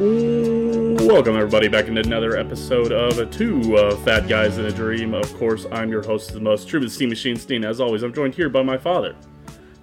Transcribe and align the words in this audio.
Welcome, 0.00 1.36
everybody, 1.36 1.68
back 1.68 1.86
into 1.86 2.00
another 2.00 2.38
episode 2.38 2.90
of 2.90 3.18
a 3.18 3.26
Two 3.26 3.76
uh, 3.76 3.94
Fat 3.96 4.28
Guys 4.28 4.56
in 4.56 4.64
a 4.64 4.72
Dream. 4.72 5.12
Of 5.12 5.36
course, 5.36 5.66
I'm 5.70 5.90
your 5.90 6.02
host, 6.02 6.32
the 6.32 6.40
most 6.40 6.68
true 6.68 6.80
Steehn 6.80 7.10
Machine 7.10 7.36
Steehn. 7.36 7.66
As 7.66 7.82
always, 7.82 8.02
I'm 8.02 8.14
joined 8.14 8.34
here 8.34 8.48
by 8.48 8.62
my 8.62 8.78
father, 8.78 9.14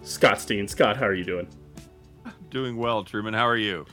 Scott 0.02 0.38
Steehn. 0.38 0.68
Scott, 0.68 0.98
how 0.98 1.06
are 1.06 1.14
you 1.14 1.24
doing? 1.24 1.48
Doing 2.50 2.78
well, 2.78 3.04
Truman. 3.04 3.36
How 3.36 3.48
are 3.48 3.58
you? 3.58 3.86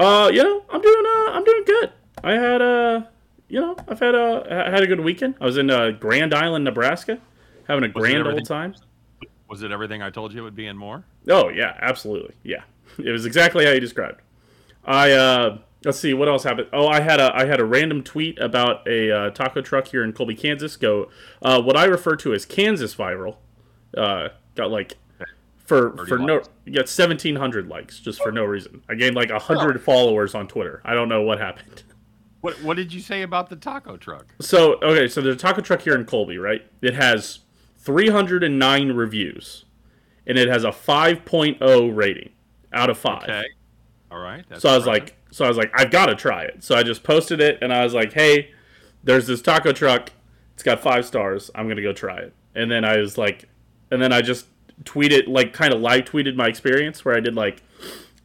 Uh, 0.00 0.32
you 0.34 0.42
know, 0.42 0.64
I'm 0.68 0.82
doing, 0.82 1.04
uh, 1.06 1.30
I'm 1.30 1.44
doing 1.44 1.62
good. 1.64 1.92
I 2.24 2.32
had, 2.32 2.60
uh, 2.60 3.02
you 3.46 3.60
know, 3.60 3.76
I've 3.86 4.00
had 4.00 4.16
a, 4.16 4.66
I 4.66 4.70
had 4.70 4.82
a 4.82 4.88
good 4.88 4.98
weekend. 4.98 5.36
I 5.40 5.44
was 5.44 5.58
in 5.58 5.70
uh, 5.70 5.92
Grand 5.92 6.34
Island, 6.34 6.64
Nebraska, 6.64 7.20
having 7.68 7.84
a 7.84 7.92
Was 7.94 8.02
grand 8.02 8.26
old 8.26 8.44
time. 8.46 8.74
Was 9.48 9.62
it 9.62 9.70
everything 9.70 10.02
I 10.02 10.10
told 10.10 10.32
you 10.32 10.40
it 10.40 10.42
would 10.42 10.56
be 10.56 10.66
and 10.66 10.76
more? 10.76 11.04
Oh 11.28 11.50
yeah, 11.50 11.76
absolutely. 11.80 12.34
Yeah, 12.42 12.64
it 12.98 13.12
was 13.12 13.26
exactly 13.26 13.64
how 13.64 13.70
you 13.70 13.78
described. 13.78 14.21
I 14.84 15.12
uh, 15.12 15.58
let's 15.84 15.98
see 15.98 16.14
what 16.14 16.28
else 16.28 16.44
happened. 16.44 16.68
Oh, 16.72 16.88
I 16.88 17.00
had 17.00 17.20
a 17.20 17.34
I 17.34 17.46
had 17.46 17.60
a 17.60 17.64
random 17.64 18.02
tweet 18.02 18.38
about 18.38 18.86
a 18.86 19.10
uh, 19.10 19.30
taco 19.30 19.62
truck 19.62 19.88
here 19.88 20.04
in 20.04 20.12
Colby, 20.12 20.34
Kansas. 20.34 20.76
Go, 20.76 21.10
uh, 21.42 21.60
what 21.62 21.76
I 21.76 21.84
refer 21.84 22.16
to 22.16 22.34
as 22.34 22.44
Kansas 22.44 22.94
viral. 22.94 23.36
Uh, 23.96 24.28
got 24.54 24.70
like 24.70 24.96
for 25.64 25.96
for 26.06 26.18
no 26.18 26.36
likes. 26.36 26.48
you 26.64 26.72
got 26.72 26.88
seventeen 26.88 27.36
hundred 27.36 27.68
likes 27.68 28.00
just 28.00 28.22
for 28.22 28.32
no 28.32 28.44
reason. 28.44 28.82
I 28.88 28.94
gained 28.94 29.16
like 29.16 29.30
hundred 29.30 29.80
followers 29.82 30.34
on 30.34 30.48
Twitter. 30.48 30.82
I 30.84 30.94
don't 30.94 31.08
know 31.08 31.22
what 31.22 31.38
happened. 31.38 31.82
What 32.42 32.60
What 32.64 32.76
did 32.76 32.92
you 32.92 32.98
say 32.98 33.22
about 33.22 33.50
the 33.50 33.54
taco 33.54 33.96
truck? 33.96 34.34
So 34.40 34.74
okay, 34.82 35.06
so 35.06 35.20
there's 35.20 35.36
a 35.36 35.38
taco 35.38 35.60
truck 35.60 35.80
here 35.80 35.94
in 35.94 36.04
Colby, 36.04 36.38
right? 36.38 36.66
It 36.80 36.92
has 36.92 37.38
309 37.78 38.88
reviews, 38.90 39.64
and 40.26 40.36
it 40.36 40.48
has 40.48 40.64
a 40.64 40.70
5.0 40.70 41.96
rating 41.96 42.30
out 42.72 42.90
of 42.90 42.98
five. 42.98 43.22
Okay. 43.22 43.44
All 44.12 44.20
right. 44.20 44.44
So 44.58 44.68
I 44.68 44.76
was 44.76 44.86
impressive. 44.86 44.86
like, 44.86 45.16
so 45.30 45.44
I 45.44 45.48
was 45.48 45.56
like, 45.56 45.72
I've 45.74 45.90
got 45.90 46.06
to 46.06 46.14
try 46.14 46.42
it. 46.42 46.62
So 46.62 46.74
I 46.74 46.82
just 46.82 47.02
posted 47.02 47.40
it, 47.40 47.58
and 47.62 47.72
I 47.72 47.82
was 47.82 47.94
like, 47.94 48.12
hey, 48.12 48.50
there's 49.02 49.26
this 49.26 49.40
taco 49.40 49.72
truck. 49.72 50.10
It's 50.54 50.62
got 50.62 50.80
five 50.80 51.06
stars. 51.06 51.50
I'm 51.54 51.66
gonna 51.66 51.82
go 51.82 51.92
try 51.92 52.18
it. 52.18 52.34
And 52.54 52.70
then 52.70 52.84
I 52.84 52.98
was 52.98 53.16
like, 53.16 53.48
and 53.90 54.02
then 54.02 54.12
I 54.12 54.20
just 54.20 54.46
tweeted, 54.84 55.28
like, 55.28 55.52
kind 55.52 55.72
of 55.72 55.80
live 55.80 56.04
tweeted 56.04 56.36
my 56.36 56.46
experience 56.46 57.04
where 57.04 57.16
I 57.16 57.20
did 57.20 57.34
like, 57.34 57.62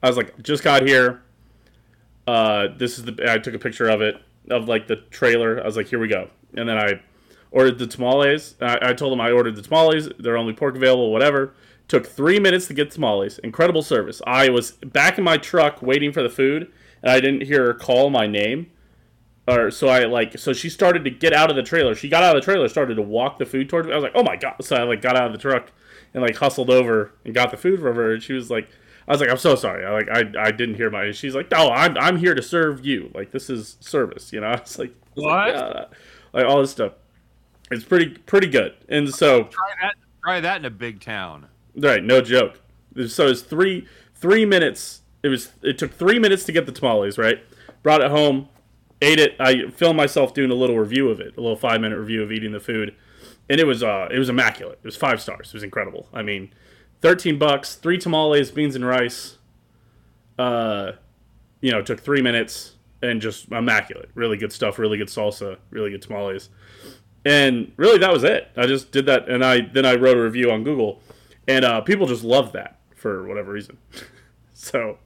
I 0.04 0.08
was 0.08 0.18
like, 0.18 0.42
just 0.44 0.64
got 0.64 0.86
here. 0.86 1.24
Uh, 2.28 2.68
this 2.78 3.00
is 3.00 3.06
the. 3.06 3.32
I 3.32 3.38
took 3.38 3.54
a 3.54 3.60
picture 3.60 3.88
of 3.88 4.02
it 4.02 4.22
of 4.50 4.68
like 4.68 4.88
the 4.88 4.98
trailer. 4.98 5.62
I 5.62 5.66
was 5.66 5.78
like, 5.78 5.88
here 5.88 6.00
we 6.00 6.10
go. 6.10 6.30
And 6.56 6.68
then 6.68 6.78
I 6.78 7.02
ordered 7.52 7.80
the 7.80 7.88
tamales. 7.88 8.56
I, 8.62 8.90
I 8.90 8.94
told 8.94 9.14
them 9.14 9.22
I 9.22 9.32
ordered 9.32 9.56
the 9.56 9.62
tamales. 9.62 10.10
They're 10.20 10.38
only 10.38 10.54
pork 10.54 10.76
available. 10.76 11.12
Whatever. 11.12 11.54
Took 11.88 12.06
three 12.06 12.40
minutes 12.40 12.68
to 12.68 12.74
get 12.74 12.92
tamales. 12.92 13.40
Incredible 13.40 13.82
service. 13.82 14.22
I 14.28 14.50
was 14.50 14.72
back 14.72 15.18
in 15.18 15.24
my 15.24 15.38
truck 15.38 15.82
waiting 15.82 16.12
for 16.12 16.22
the 16.22 16.30
food, 16.30 16.72
and 17.02 17.12
I 17.12 17.20
didn't 17.20 17.44
hear 17.44 17.66
her 17.68 17.74
call 17.74 18.10
my 18.10 18.28
name. 18.28 18.72
Or 19.48 19.72
so 19.72 19.88
I 19.88 20.04
like 20.04 20.38
so 20.38 20.52
she 20.52 20.70
started 20.70 21.06
to 21.06 21.10
get 21.10 21.32
out 21.32 21.50
of 21.50 21.56
the 21.56 21.64
trailer. 21.64 21.96
She 21.96 22.10
got 22.10 22.24
out 22.24 22.36
of 22.36 22.42
the 22.42 22.46
trailer, 22.46 22.68
started 22.68 22.96
to 22.96 23.02
walk 23.02 23.40
the 23.40 23.46
food 23.46 23.70
towards 23.70 23.88
me. 23.88 23.94
I 23.94 23.96
was 23.96 24.04
like, 24.04 24.12
oh 24.16 24.24
my 24.24 24.36
god! 24.36 24.56
So 24.62 24.76
I 24.76 24.84
like 24.84 25.02
got 25.02 25.16
out 25.16 25.28
of 25.28 25.32
the 25.32 25.38
truck 25.38 25.72
and 26.14 26.22
like 26.22 26.36
hustled 26.36 26.70
over 26.70 27.14
and 27.24 27.34
got 27.34 27.52
the 27.52 27.58
food 27.58 27.80
from 27.80 27.96
her. 27.96 28.14
And 28.14 28.22
she 28.22 28.34
was 28.34 28.52
like, 28.52 28.68
I 29.08 29.14
was 29.14 29.22
like, 29.22 29.30
I'm 29.30 29.38
so 29.38 29.56
sorry. 29.56 29.86
I 29.86 29.94
like 29.94 30.10
I, 30.10 30.48
I 30.48 30.52
didn't 30.52 30.76
hear 30.76 30.90
my. 30.90 31.12
She's 31.12 31.34
like, 31.34 31.50
no, 31.50 31.70
I'm 31.72 31.98
I'm 31.98 32.18
here 32.18 32.36
to 32.36 32.42
serve 32.42 32.86
you. 32.86 33.10
Like 33.16 33.32
this 33.32 33.50
is 33.50 33.78
service. 33.80 34.34
You 34.34 34.42
know. 34.42 34.48
I 34.52 34.60
was 34.60 34.78
like, 34.78 34.90
I 34.90 34.94
was 35.16 35.24
like, 35.24 35.56
What? 35.56 35.56
"Yeah." 35.56 35.86
like 36.34 36.46
all 36.46 36.59
this 36.59 36.72
stuff. 36.72 36.94
It's 37.72 37.86
pretty 37.86 38.09
pretty 38.09 38.47
good. 38.47 38.76
And 38.90 39.14
so 39.14 39.44
try 39.44 39.72
that. 39.81 39.94
Try 40.24 40.40
that 40.42 40.58
in 40.58 40.66
a 40.66 40.70
big 40.70 41.00
town. 41.00 41.47
Right, 41.78 42.04
no 42.04 42.22
joke. 42.22 42.60
So 43.08 43.28
it's 43.28 43.42
three 43.42 43.88
three 44.16 44.46
minutes. 44.46 45.02
It 45.22 45.30
was 45.30 45.52
it 45.62 45.78
took 45.78 45.94
three 45.94 46.20
minutes 46.20 46.44
to 46.46 46.52
get 46.52 46.66
the 46.66 46.72
tamales. 46.72 47.18
Right, 47.18 47.44
brought 47.84 48.02
it 48.02 48.10
home, 48.10 48.50
ate 49.02 49.20
it. 49.20 49.36
I 49.40 49.70
filmed 49.70 49.98
myself 49.98 50.34
doing 50.34 50.50
a 50.50 50.56
little 50.56 50.78
review 50.78 51.10
of 51.10 51.20
it, 51.20 51.38
a 51.38 51.42
little 51.42 51.56
five 51.56 51.80
minute 51.82 51.98
review 51.98 52.24
of 52.24 52.32
eating 52.32 52.52
the 52.52 52.60
food, 52.60 52.96
and 53.50 53.60
it 53.60 53.66
was 53.66 53.84
uh 53.84 54.08
it 54.12 54.18
was 54.18 54.30
immaculate. 54.30 54.80
It 54.82 54.86
was 54.86 54.96
five 54.96 55.22
stars. 55.22 55.50
It 55.50 55.54
was 55.54 55.64
incredible. 55.64 56.10
I 56.12 56.24
mean, 56.24 56.52
thirteen 57.02 57.38
bucks, 57.38 57.76
three 57.76 58.00
tamales, 58.00 58.50
beans 58.50 58.76
and 58.76 58.86
rice. 58.86 59.38
Uh, 60.40 60.94
you 61.62 61.72
know, 61.72 61.82
took 61.82 62.00
three 62.00 62.22
minutes 62.22 62.76
and 63.02 63.22
just 63.22 63.52
immaculate. 63.52 64.09
Really 64.14 64.38
good 64.38 64.52
stuff. 64.52 64.80
Really 64.80 64.98
good 64.98 65.08
salsa. 65.08 65.58
Really 65.72 65.92
good 65.92 66.02
tamales. 66.02 66.50
And 67.26 67.72
really, 67.76 67.98
that 67.98 68.14
was 68.14 68.24
it. 68.24 68.50
I 68.56 68.68
just 68.68 68.92
did 68.92 69.06
that, 69.08 69.28
and 69.28 69.44
I 69.44 69.62
then 69.62 69.86
I 69.86 69.96
wrote 69.96 70.18
a 70.18 70.22
review 70.22 70.52
on 70.52 70.64
Google, 70.64 71.02
and 71.47 71.63
uh, 71.66 71.81
people 71.81 72.08
just 72.08 72.24
love 72.24 72.52
that 72.53 72.80
for 72.96 73.25
whatever 73.28 73.52
reason. 73.52 73.78
so 74.53 74.97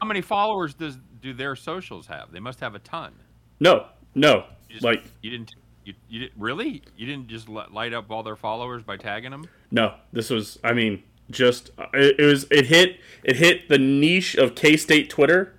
How 0.00 0.06
many 0.06 0.20
followers 0.20 0.74
does 0.74 0.98
do 1.20 1.32
their 1.32 1.56
socials 1.56 2.06
have? 2.06 2.30
They 2.32 2.40
must 2.40 2.60
have 2.60 2.74
a 2.74 2.78
ton. 2.80 3.12
no, 3.60 3.86
no, 4.14 4.44
You 4.68 4.74
just- 4.74 4.84
like 4.84 5.04
you 5.22 5.30
didn't. 5.30 5.54
You, 5.84 5.94
you 6.10 6.20
did, 6.20 6.32
really? 6.36 6.82
You 6.98 7.06
didn't 7.06 7.28
just 7.28 7.48
light 7.48 7.94
up 7.94 8.10
all 8.10 8.22
their 8.22 8.36
followers 8.36 8.82
by 8.82 8.98
tagging 8.98 9.30
them? 9.30 9.46
no. 9.70 9.94
This 10.12 10.28
was, 10.28 10.58
I 10.62 10.74
mean, 10.74 11.02
just 11.30 11.70
uh, 11.78 11.86
it, 11.94 12.16
it 12.20 12.24
was 12.26 12.46
it 12.50 12.66
hit 12.66 13.00
it 13.24 13.36
hit 13.36 13.70
the 13.70 13.78
niche 13.78 14.34
of 14.34 14.54
K 14.54 14.76
State 14.76 15.08
Twitter, 15.08 15.58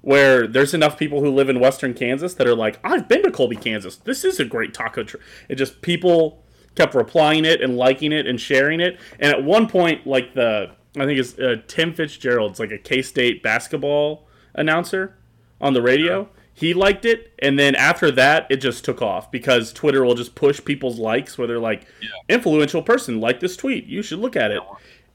where 0.00 0.46
there's 0.46 0.74
enough 0.74 0.96
people 0.96 1.20
who 1.22 1.30
live 1.30 1.48
in 1.48 1.58
Western 1.58 1.92
Kansas 1.92 2.34
that 2.34 2.46
are 2.46 2.54
like, 2.54 2.78
I've 2.84 3.08
been 3.08 3.24
to 3.24 3.32
Colby, 3.32 3.56
Kansas. 3.56 3.96
This 3.96 4.24
is 4.24 4.38
a 4.38 4.44
great 4.44 4.72
taco. 4.74 5.02
Tr-. 5.02 5.16
It 5.48 5.56
just 5.56 5.82
people 5.82 6.43
kept 6.74 6.94
replying 6.94 7.44
it 7.44 7.60
and 7.60 7.76
liking 7.76 8.12
it 8.12 8.26
and 8.26 8.40
sharing 8.40 8.80
it. 8.80 8.98
And 9.18 9.32
at 9.32 9.42
one 9.42 9.68
point, 9.68 10.06
like 10.06 10.34
the 10.34 10.70
I 10.96 11.04
think 11.06 11.18
it's 11.18 11.38
uh, 11.38 11.56
Tim 11.66 11.92
Fitzgerald's 11.92 12.60
like 12.60 12.70
a 12.70 12.78
K 12.78 13.02
State 13.02 13.42
basketball 13.42 14.28
announcer 14.54 15.16
on 15.60 15.72
the 15.72 15.82
radio. 15.82 16.28
He 16.56 16.72
liked 16.72 17.04
it, 17.04 17.32
and 17.40 17.58
then 17.58 17.74
after 17.74 18.12
that, 18.12 18.46
it 18.48 18.58
just 18.58 18.84
took 18.84 19.02
off 19.02 19.32
because 19.32 19.72
Twitter 19.72 20.04
will 20.04 20.14
just 20.14 20.36
push 20.36 20.64
people's 20.64 21.00
likes 21.00 21.36
where 21.36 21.48
they're 21.48 21.58
like, 21.58 21.84
"Influential 22.28 22.80
person 22.80 23.20
like 23.20 23.40
this 23.40 23.56
tweet, 23.56 23.86
you 23.86 24.02
should 24.02 24.20
look 24.20 24.36
at 24.36 24.52
it." 24.52 24.62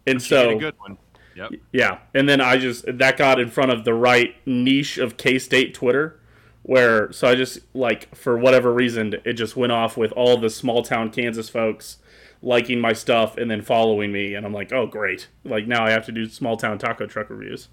And 0.05 0.19
did 0.19 0.25
so 0.25 0.49
a 0.49 0.55
good 0.55 0.75
one. 0.79 0.97
Yep. 1.35 1.51
yeah, 1.71 1.99
and 2.13 2.27
then 2.27 2.41
I 2.41 2.57
just 2.57 2.83
that 2.85 3.15
got 3.15 3.39
in 3.39 3.49
front 3.49 3.71
of 3.71 3.85
the 3.85 3.93
right 3.93 4.35
niche 4.45 4.97
of 4.97 5.15
K 5.15 5.39
State 5.39 5.73
Twitter, 5.73 6.19
where 6.63 7.11
so 7.11 7.27
I 7.27 7.35
just 7.35 7.59
like 7.73 8.13
for 8.15 8.37
whatever 8.37 8.73
reason 8.73 9.15
it 9.25 9.33
just 9.33 9.55
went 9.55 9.71
off 9.71 9.97
with 9.97 10.11
all 10.13 10.37
the 10.37 10.49
small 10.49 10.83
town 10.83 11.09
Kansas 11.09 11.49
folks 11.49 11.97
liking 12.41 12.79
my 12.79 12.93
stuff 12.93 13.37
and 13.37 13.49
then 13.51 13.61
following 13.61 14.11
me, 14.11 14.33
and 14.35 14.45
I'm 14.45 14.53
like, 14.53 14.71
oh 14.71 14.85
great, 14.85 15.27
like 15.43 15.67
now 15.67 15.85
I 15.85 15.91
have 15.91 16.05
to 16.05 16.11
do 16.11 16.27
small 16.27 16.57
town 16.57 16.77
taco 16.77 17.05
truck 17.05 17.29
reviews. 17.29 17.69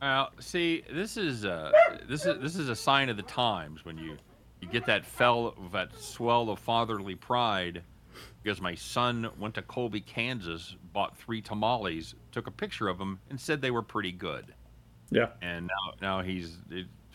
Well, 0.00 0.30
see, 0.40 0.82
this 0.92 1.16
is 1.16 1.44
uh, 1.44 1.70
this 2.08 2.26
is 2.26 2.40
this 2.40 2.56
is 2.56 2.68
a 2.68 2.76
sign 2.76 3.08
of 3.08 3.16
the 3.16 3.22
times 3.22 3.84
when 3.84 3.96
you 3.96 4.16
you 4.60 4.68
get 4.68 4.86
that 4.86 5.04
fell 5.04 5.54
that 5.72 5.96
swell 5.98 6.50
of 6.50 6.58
fatherly 6.58 7.14
pride 7.14 7.82
because 8.42 8.60
my 8.60 8.74
son 8.74 9.30
went 9.38 9.54
to 9.54 9.62
Colby, 9.62 10.00
Kansas, 10.00 10.76
bought 10.92 11.16
three 11.16 11.40
tamales, 11.40 12.14
took 12.32 12.48
a 12.48 12.50
picture 12.50 12.88
of 12.88 12.98
them, 12.98 13.20
and 13.30 13.40
said 13.40 13.62
they 13.62 13.70
were 13.70 13.82
pretty 13.82 14.12
good. 14.12 14.52
Yeah, 15.10 15.28
And 15.42 15.66
now 15.68 15.92
now 16.00 16.22
he's 16.22 16.56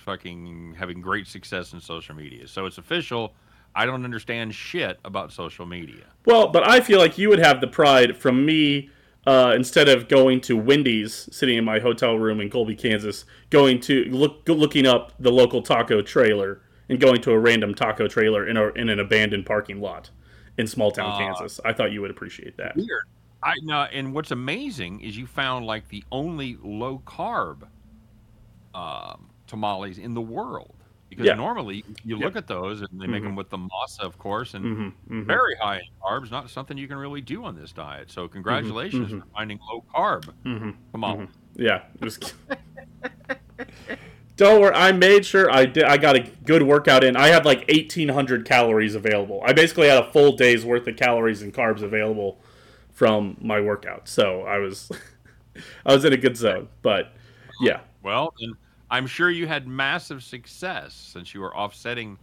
fucking 0.07 0.75
having 0.79 1.01
great 1.01 1.27
success 1.27 1.73
in 1.73 1.81
social 1.81 2.15
media. 2.15 2.47
So 2.47 2.65
it's 2.65 2.77
official. 2.77 3.33
I 3.75 3.85
don't 3.85 4.05
understand 4.05 4.55
shit 4.55 4.97
about 5.03 5.33
social 5.33 5.65
media. 5.65 6.05
well, 6.25 6.47
but 6.47 6.67
I 6.67 6.79
feel 6.79 6.97
like 6.99 7.17
you 7.17 7.27
would 7.29 7.39
have 7.39 7.59
the 7.61 7.67
pride 7.67 8.15
from 8.17 8.45
me. 8.45 8.89
Uh, 9.27 9.51
instead 9.53 9.89
of 9.89 10.07
going 10.07 10.39
to 10.39 10.55
Wendy's, 10.55 11.27
sitting 11.33 11.57
in 11.57 11.65
my 11.65 11.79
hotel 11.79 12.15
room 12.17 12.39
in 12.39 12.49
Colby, 12.49 12.75
Kansas, 12.77 13.25
going 13.49 13.77
to 13.81 14.05
look 14.05 14.47
looking 14.47 14.87
up 14.87 15.11
the 15.19 15.29
local 15.29 15.61
taco 15.61 16.01
trailer 16.01 16.61
and 16.87 16.97
going 16.97 17.19
to 17.23 17.31
a 17.31 17.37
random 17.37 17.75
taco 17.75 18.07
trailer 18.07 18.47
in, 18.47 18.55
a, 18.55 18.67
in 18.69 18.87
an 18.87 19.01
abandoned 19.01 19.45
parking 19.45 19.81
lot 19.81 20.09
in 20.57 20.65
small 20.65 20.91
town 20.91 21.11
Ah. 21.11 21.17
Kansas. 21.17 21.59
I 21.65 21.73
thought 21.73 21.91
you 21.91 21.99
would 21.99 22.09
appreciate 22.11 22.55
that. 22.55 22.77
Weird. 22.77 23.03
I 23.43 23.55
no, 23.63 23.81
and 23.81 24.13
what's 24.13 24.31
amazing 24.31 25.01
is 25.01 25.17
you 25.17 25.27
found 25.27 25.65
like 25.65 25.89
the 25.89 26.05
only 26.09 26.57
low 26.63 27.01
carb 27.05 27.63
um, 28.73 29.26
tamales 29.47 29.97
in 29.97 30.13
the 30.13 30.21
world. 30.21 30.75
Because 31.09 31.25
Yeah. 31.25 31.35
normally 31.35 31.85
you 32.03 32.17
Yeah. 32.17 32.25
look 32.25 32.35
at 32.35 32.47
those 32.47 32.81
and 32.81 32.89
they 32.99 33.07
make 33.07 33.21
Mhm. 33.23 33.27
them 33.27 33.35
with 33.37 33.49
the 33.49 33.57
masa, 33.57 34.01
of 34.01 34.17
course, 34.17 34.53
and 34.53 34.65
hmm 34.65 34.89
hmm 35.07 35.23
very 35.23 35.55
high 35.55 35.77
in 35.77 35.83
carbs. 36.05 36.29
Not 36.29 36.49
something 36.49 36.77
you 36.77 36.87
can 36.87 36.97
really 36.97 37.21
do 37.21 37.45
on 37.45 37.55
this 37.55 37.71
diet. 37.71 38.11
So 38.11 38.27
congratulations 38.27 39.11
mhm. 39.11 39.21
for 39.21 39.27
finding 39.33 39.57
low 39.71 39.85
carb 39.95 40.29
hmm 40.43 40.71
tamales. 40.91 41.29
Yeah. 41.55 41.83
Was... 42.01 42.19
Don't 44.35 44.61
worry. 44.61 44.73
I 44.75 44.91
made 44.91 45.25
sure 45.25 45.49
I 45.49 45.65
did. 45.65 45.85
I 45.85 45.97
got 45.97 46.15
a 46.15 46.19
good 46.45 46.61
workout 46.61 47.03
in. 47.03 47.15
I 47.15 47.27
had 47.27 47.43
like 47.45 47.65
eighteen 47.69 48.09
hundred 48.09 48.45
calories 48.45 48.93
available. 48.93 49.41
I 49.43 49.53
basically 49.53 49.87
had 49.87 50.03
a 50.03 50.11
full 50.11 50.33
day's 50.33 50.63
worth 50.63 50.85
of 50.87 50.95
calories 50.95 51.41
and 51.41 51.51
carbs 51.53 51.81
available 51.81 52.39
from 52.91 53.37
my 53.41 53.59
workout. 53.61 54.07
So 54.07 54.41
I 54.41 54.57
was, 54.59 54.91
I 55.85 55.93
was 55.93 56.05
in 56.05 56.13
a 56.13 56.17
good 56.17 56.37
zone. 56.37 56.67
But 56.83 57.13
yeah, 57.61 57.79
Well, 58.03 58.33
then 58.39 58.53
I'm 58.89 59.07
sure 59.07 59.29
you 59.29 59.47
had 59.47 59.67
massive 59.67 60.23
success 60.23 60.93
since 60.93 61.33
you 61.33 61.41
were 61.41 61.55
offsetting 61.55 62.17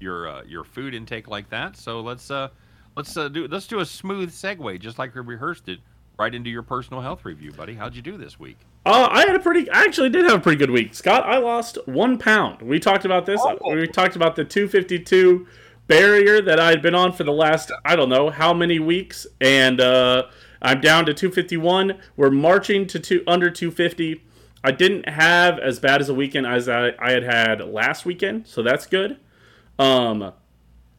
your 0.00 0.28
uh, 0.28 0.42
your 0.44 0.64
food 0.64 0.94
intake 0.94 1.28
like 1.28 1.48
that. 1.50 1.76
So 1.76 2.00
let's 2.00 2.30
uh 2.30 2.48
let's 2.96 3.16
uh, 3.16 3.28
do 3.28 3.46
let's 3.48 3.66
do 3.66 3.80
a 3.80 3.86
smooth 3.86 4.30
segue, 4.30 4.80
just 4.80 4.98
like 4.98 5.14
we 5.14 5.20
rehearsed 5.20 5.68
it. 5.68 5.78
right 6.18 6.34
into 6.34 6.50
your 6.50 6.62
personal 6.62 7.00
health 7.00 7.24
review, 7.24 7.52
buddy. 7.52 7.74
How'd 7.74 7.94
you 7.94 8.02
do 8.02 8.16
this 8.16 8.38
week? 8.38 8.58
Uh, 8.84 9.08
I 9.10 9.26
had 9.26 9.36
a 9.36 9.38
pretty. 9.38 9.70
I 9.70 9.84
actually 9.84 10.08
did 10.08 10.24
have 10.24 10.40
a 10.40 10.42
pretty 10.42 10.58
good 10.58 10.70
week, 10.70 10.94
Scott. 10.94 11.24
I 11.24 11.38
lost 11.38 11.78
one 11.86 12.18
pound. 12.18 12.62
We 12.62 12.80
talked 12.80 13.04
about 13.04 13.26
this. 13.26 13.40
Oh. 13.42 13.58
We 13.74 13.86
talked 13.86 14.16
about 14.16 14.34
the 14.34 14.44
252 14.44 15.46
barrier 15.86 16.42
that 16.42 16.60
I 16.60 16.70
had 16.70 16.82
been 16.82 16.94
on 16.94 17.12
for 17.12 17.24
the 17.24 17.32
last 17.32 17.70
I 17.84 17.96
don't 17.96 18.08
know 18.08 18.30
how 18.30 18.52
many 18.52 18.78
weeks, 18.78 19.26
and 19.40 19.80
uh, 19.80 20.24
I'm 20.60 20.80
down 20.80 21.06
to 21.06 21.14
251. 21.14 21.98
We're 22.16 22.30
marching 22.30 22.86
to 22.88 22.98
two 22.98 23.22
under 23.26 23.50
250. 23.50 24.24
I 24.64 24.72
didn't 24.72 25.08
have 25.08 25.58
as 25.58 25.78
bad 25.78 26.00
as 26.00 26.08
a 26.08 26.14
weekend 26.14 26.46
as 26.46 26.68
I, 26.68 26.92
I 26.98 27.12
had 27.12 27.22
had 27.22 27.60
last 27.60 28.04
weekend, 28.04 28.46
so 28.46 28.62
that's 28.62 28.86
good. 28.86 29.18
Um, 29.78 30.32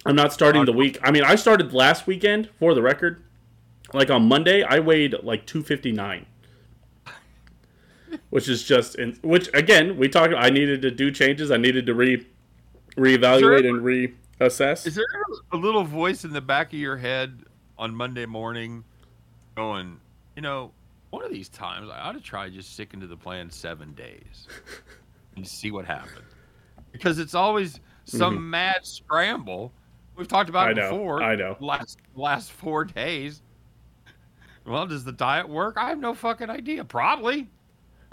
I'm 0.06 0.16
not 0.16 0.32
starting 0.32 0.66
the 0.66 0.74
week. 0.74 0.98
I 1.04 1.12
mean, 1.12 1.24
I 1.24 1.36
started 1.36 1.74
last 1.74 2.08
weekend 2.08 2.50
for 2.58 2.74
the 2.74 2.82
record. 2.82 3.24
Like 3.94 4.10
on 4.10 4.28
Monday, 4.28 4.64
I 4.64 4.80
weighed 4.80 5.16
like 5.24 5.46
259 5.46 6.26
which 8.32 8.50
is 8.50 8.64
just 8.64 8.96
in, 8.96 9.16
which 9.22 9.50
again 9.54 9.96
we 9.96 10.10
talked 10.10 10.34
i 10.34 10.50
needed 10.50 10.82
to 10.82 10.90
do 10.90 11.12
changes 11.12 11.52
i 11.52 11.58
needed 11.58 11.86
to 11.86 11.94
re 11.94 12.26
reevaluate 12.98 13.70
and 13.70 13.84
reassess 14.40 14.88
Is 14.88 14.96
there 14.96 15.06
a 15.52 15.58
little 15.58 15.84
voice 15.84 16.24
in 16.24 16.34
the 16.34 16.42
back 16.42 16.74
of 16.74 16.80
your 16.80 16.98
head 16.98 17.44
on 17.80 17.96
Monday 17.96 18.26
morning 18.26 18.84
going, 19.56 20.00
you 20.36 20.42
know, 20.42 20.72
one 21.10 21.24
of 21.24 21.32
these 21.32 21.50
times 21.50 21.90
I 21.92 22.00
ought 22.00 22.14
to 22.14 22.22
try 22.22 22.50
just 22.50 22.74
sticking 22.74 23.00
to 23.02 23.08
the 23.08 23.18
plan 23.18 23.50
seven 23.50 23.94
days 23.94 24.48
and 25.36 25.48
see 25.48 25.72
what 25.72 25.86
happens? 25.86 26.26
Because 26.92 27.20
it's 27.20 27.36
always 27.36 27.80
some 28.06 28.50
mad 28.50 28.86
scramble. 28.86 29.72
We've 30.16 30.28
talked 30.28 30.50
about 30.50 30.70
Mm-hmm. 30.70 30.80
I 30.80 30.82
it 30.82 30.92
know, 30.92 30.98
before. 30.98 31.24
I 31.24 31.36
know. 31.36 31.58
Last 31.60 32.00
last 32.16 32.52
four 32.52 32.86
days. 32.86 33.42
Well, 34.66 34.86
does 34.86 35.04
the 35.04 35.12
diet 35.12 35.48
work? 35.50 35.78
I 35.78 35.90
have 35.90 36.00
no 36.00 36.14
fucking 36.14 36.50
idea. 36.50 36.84
Probably. 36.84 37.48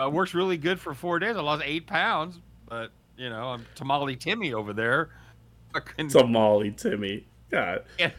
Uh, 0.01 0.11
works 0.11 0.35
really 0.35 0.57
good 0.57 0.79
for 0.79 0.95
four 0.95 1.19
days. 1.19 1.37
I 1.37 1.41
lost 1.41 1.63
eight 1.65 1.87
pounds, 1.87 2.41
but 2.69 2.93
you 3.17 3.29
know, 3.31 3.49
I'm 3.49 3.67
tamale 3.75 4.17
Timmy 4.17 4.53
over 4.53 4.73
there. 4.73 5.11
Fucking 5.73 6.11
Somali 6.11 6.71
Timmy. 6.71 7.27
God. 7.51 7.85
can't 7.99 8.15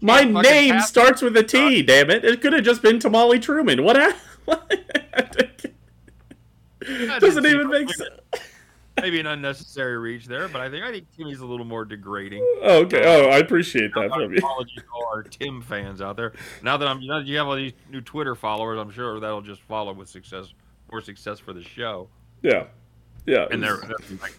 My 0.00 0.22
can't 0.22 0.42
name 0.42 0.74
pass- 0.74 0.88
starts 0.88 1.22
with 1.22 1.36
a 1.36 1.42
T, 1.42 1.82
damn 1.82 2.10
it. 2.10 2.24
It 2.24 2.40
could 2.40 2.52
have 2.52 2.64
just 2.64 2.82
been 2.82 2.98
Tamale 2.98 3.38
Truman. 3.38 3.84
What 3.84 3.96
happened? 3.96 4.20
Doesn't 7.20 7.46
even 7.46 7.68
make 7.68 7.92
sense. 7.92 8.10
maybe 9.00 9.18
an 9.18 9.26
unnecessary 9.26 9.98
reach 9.98 10.26
there, 10.26 10.46
but 10.48 10.60
I 10.60 10.70
think 10.70 10.84
I 10.84 10.92
think 10.92 11.06
Timmy's 11.16 11.40
a 11.40 11.46
little 11.46 11.66
more 11.66 11.84
degrading. 11.84 12.46
Oh, 12.62 12.82
okay. 12.82 13.02
Oh, 13.04 13.28
I 13.30 13.38
appreciate 13.38 13.92
that 13.94 14.10
from 14.10 14.32
you. 14.32 14.38
Apologies 14.38 14.76
to 14.76 14.82
all 14.94 15.06
our 15.12 15.22
Tim 15.22 15.62
fans 15.62 16.00
out 16.00 16.16
there. 16.16 16.32
Now 16.62 16.76
that 16.76 16.86
I'm, 16.86 17.04
now 17.04 17.18
that 17.18 17.26
you 17.26 17.36
have 17.38 17.48
all 17.48 17.56
these 17.56 17.72
new 17.90 18.00
Twitter 18.00 18.34
followers, 18.34 18.78
I'm 18.78 18.90
sure 18.92 19.18
that'll 19.18 19.42
just 19.42 19.62
follow 19.62 19.92
with 19.94 20.08
success, 20.08 20.52
more 20.90 21.00
success 21.00 21.40
for 21.40 21.52
the 21.52 21.62
show. 21.62 22.08
Yeah. 22.42 22.66
Yeah. 23.26 23.46
And 23.50 23.62
they're, 23.62 23.78
they're 23.78 24.18
like, 24.22 24.38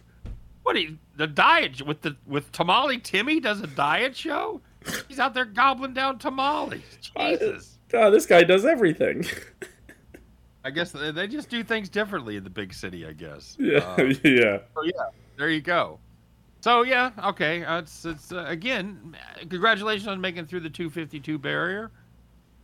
"What? 0.68 0.82
You, 0.82 0.98
the 1.16 1.28
diet 1.28 1.82
with 1.82 2.02
the 2.02 2.18
with 2.26 2.52
tamale 2.52 3.00
Timmy 3.00 3.40
does 3.40 3.62
a 3.62 3.68
diet 3.68 4.18
show? 4.18 4.60
He's 5.08 5.18
out 5.18 5.34
there 5.34 5.46
gobbling 5.46 5.94
down 5.94 6.20
tamales. 6.20 6.82
Jesus." 7.18 7.78
God, 7.88 8.10
this 8.10 8.26
guy 8.26 8.44
does 8.44 8.66
everything. 8.66 9.26
I 10.66 10.70
guess 10.70 10.92
they 10.92 11.28
just 11.28 11.50
do 11.50 11.64
things 11.64 11.88
differently 11.88 12.36
in 12.36 12.44
the 12.44 12.50
big 12.50 12.74
city. 12.74 13.06
I 13.06 13.14
guess. 13.14 13.56
yeah. 13.58 13.78
Uh, 13.78 14.04
yeah. 14.26 14.60
So 14.76 14.84
yeah, 14.84 14.92
there 15.38 15.50
you 15.50 15.62
go. 15.62 16.00
So 16.60 16.82
yeah, 16.82 17.12
okay. 17.24 17.64
Uh, 17.64 17.78
it's 17.80 18.04
it's 18.04 18.34
uh, 18.34 18.44
again, 18.46 19.16
congratulations 19.50 20.10
on 20.10 20.20
making 20.20 20.48
through 20.48 20.60
the 20.60 20.70
252 20.70 21.38
barrier. 21.38 21.92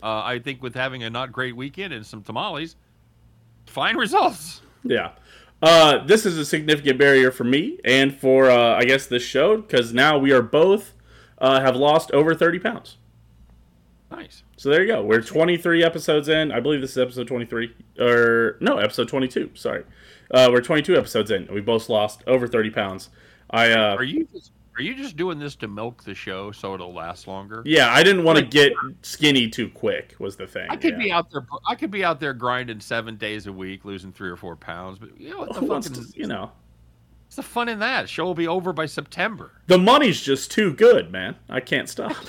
Uh, 0.01 0.21
I 0.21 0.39
think 0.39 0.61
with 0.61 0.75
having 0.75 1.03
a 1.03 1.09
not 1.09 1.31
great 1.31 1.55
weekend 1.55 1.94
and 1.94 2.05
some 2.05 2.21
tamales, 2.21 2.75
fine 3.67 3.95
results. 3.95 4.61
Yeah. 4.83 5.11
Uh, 5.63 6.04
this 6.04 6.25
is 6.25 6.38
a 6.38 6.44
significant 6.44 7.00
barrier 7.00 7.31
for 7.31 7.45
me 7.45 7.80
and 7.86 8.13
for, 8.13 8.51
uh, 8.51 8.75
I 8.75 8.83
guess, 8.83 9.07
this 9.07 9.24
show 9.24 9.56
because 9.56 9.94
now 9.94 10.18
we 10.18 10.33
are 10.33 10.42
both 10.42 10.92
uh, 11.38 11.62
have 11.62 11.77
lost 11.77 12.12
over 12.12 12.36
30 12.36 12.60
pounds. 12.60 12.98
Nice. 14.12 14.44
So 14.57 14.69
there 14.69 14.81
you 14.81 14.88
go. 14.88 15.01
We're 15.01 15.21
23 15.21 15.81
episodes 15.81 16.27
in. 16.27 16.51
I 16.51 16.60
believe 16.60 16.81
this 16.81 16.92
is 16.92 16.98
episode 16.98 17.30
23. 17.30 17.74
Or, 17.98 18.57
no, 18.60 18.77
episode 18.77 19.07
22. 19.07 19.51
Sorry. 19.54 19.86
Uh, 20.30 20.50
we're 20.51 20.60
22 20.60 20.98
episodes 20.98 21.31
in. 21.31 21.48
We 21.50 21.62
both 21.62 21.88
lost 21.88 22.24
over 22.27 22.45
30 22.45 22.69
pounds. 22.69 23.10
I, 23.50 23.71
uh, 23.71 23.95
Are 23.95 24.04
you 24.04 24.27
just 24.33 24.51
are 24.75 24.81
you 24.81 24.95
just 24.95 25.15
doing 25.15 25.39
this 25.39 25.55
to 25.57 25.67
milk 25.67 26.03
the 26.03 26.15
show 26.15 26.51
so 26.51 26.73
it'll 26.73 26.93
last 26.93 27.27
longer? 27.27 27.61
yeah, 27.65 27.91
I 27.91 28.03
didn't 28.03 28.23
want 28.23 28.39
to 28.39 28.45
get 28.45 28.73
skinny 29.01 29.49
too 29.49 29.69
quick, 29.69 30.15
was 30.19 30.35
the 30.35 30.47
thing. 30.47 30.67
I 30.69 30.75
could 30.75 30.93
yeah. 30.93 31.03
be 31.03 31.11
out 31.11 31.31
there. 31.31 31.45
I 31.67 31.75
could 31.75 31.91
be 31.91 32.03
out 32.03 32.19
there 32.19 32.33
grinding 32.33 32.79
seven 32.79 33.17
days 33.17 33.47
a 33.47 33.53
week, 33.53 33.85
losing 33.85 34.11
three 34.11 34.29
or 34.29 34.35
four 34.35 34.55
pounds. 34.55 34.99
But 34.99 35.19
you 35.19 35.29
know 35.31 35.39
what 35.39 35.53
the 35.53 35.59
Who 35.59 35.81
to, 35.81 36.05
you 36.15 36.27
know, 36.27 36.51
what's 37.25 37.35
the 37.35 37.43
fun 37.43 37.69
in 37.69 37.79
that? 37.79 38.09
Show 38.09 38.25
will 38.25 38.33
be 38.33 38.47
over 38.47 38.73
by 38.73 38.85
September. 38.85 39.51
the 39.67 39.77
money's 39.77 40.21
just 40.21 40.51
too 40.51 40.73
good, 40.73 41.11
man. 41.11 41.35
I 41.49 41.59
can't 41.59 41.89
stop. 41.89 42.15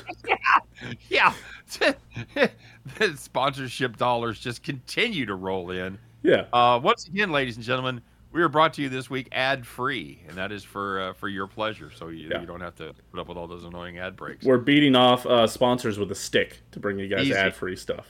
Yeah, 1.08 1.32
the 1.78 3.16
sponsorship 3.16 3.96
dollars 3.96 4.38
just 4.38 4.62
continue 4.62 5.24
to 5.24 5.34
roll 5.34 5.70
in. 5.70 5.98
yeah. 6.22 6.44
Uh, 6.52 6.78
once 6.82 7.06
again, 7.06 7.32
ladies 7.32 7.56
and 7.56 7.64
gentlemen, 7.64 8.02
we 8.34 8.42
are 8.42 8.48
brought 8.48 8.74
to 8.74 8.82
you 8.82 8.88
this 8.88 9.08
week 9.08 9.28
ad 9.30 9.64
free, 9.64 10.18
and 10.28 10.36
that 10.36 10.50
is 10.50 10.64
for 10.64 11.00
uh, 11.00 11.12
for 11.14 11.28
your 11.28 11.46
pleasure. 11.46 11.90
So 11.90 12.08
you, 12.08 12.28
Yeah. 12.30 12.40
you 12.40 12.46
don't 12.46 12.60
have 12.60 12.74
to 12.76 12.92
put 13.12 13.20
up 13.20 13.28
with 13.28 13.38
all 13.38 13.46
those 13.46 13.62
annoying 13.64 13.98
ad 13.98 14.16
breaks. 14.16 14.44
We're 14.44 14.58
beating 14.58 14.96
off 14.96 15.24
uh, 15.24 15.46
sponsors 15.46 15.98
with 15.98 16.10
a 16.10 16.16
stick 16.16 16.58
to 16.72 16.80
bring 16.80 16.98
you 16.98 17.06
guys 17.08 17.30
ad 17.30 17.54
free 17.54 17.76
stuff. 17.76 18.08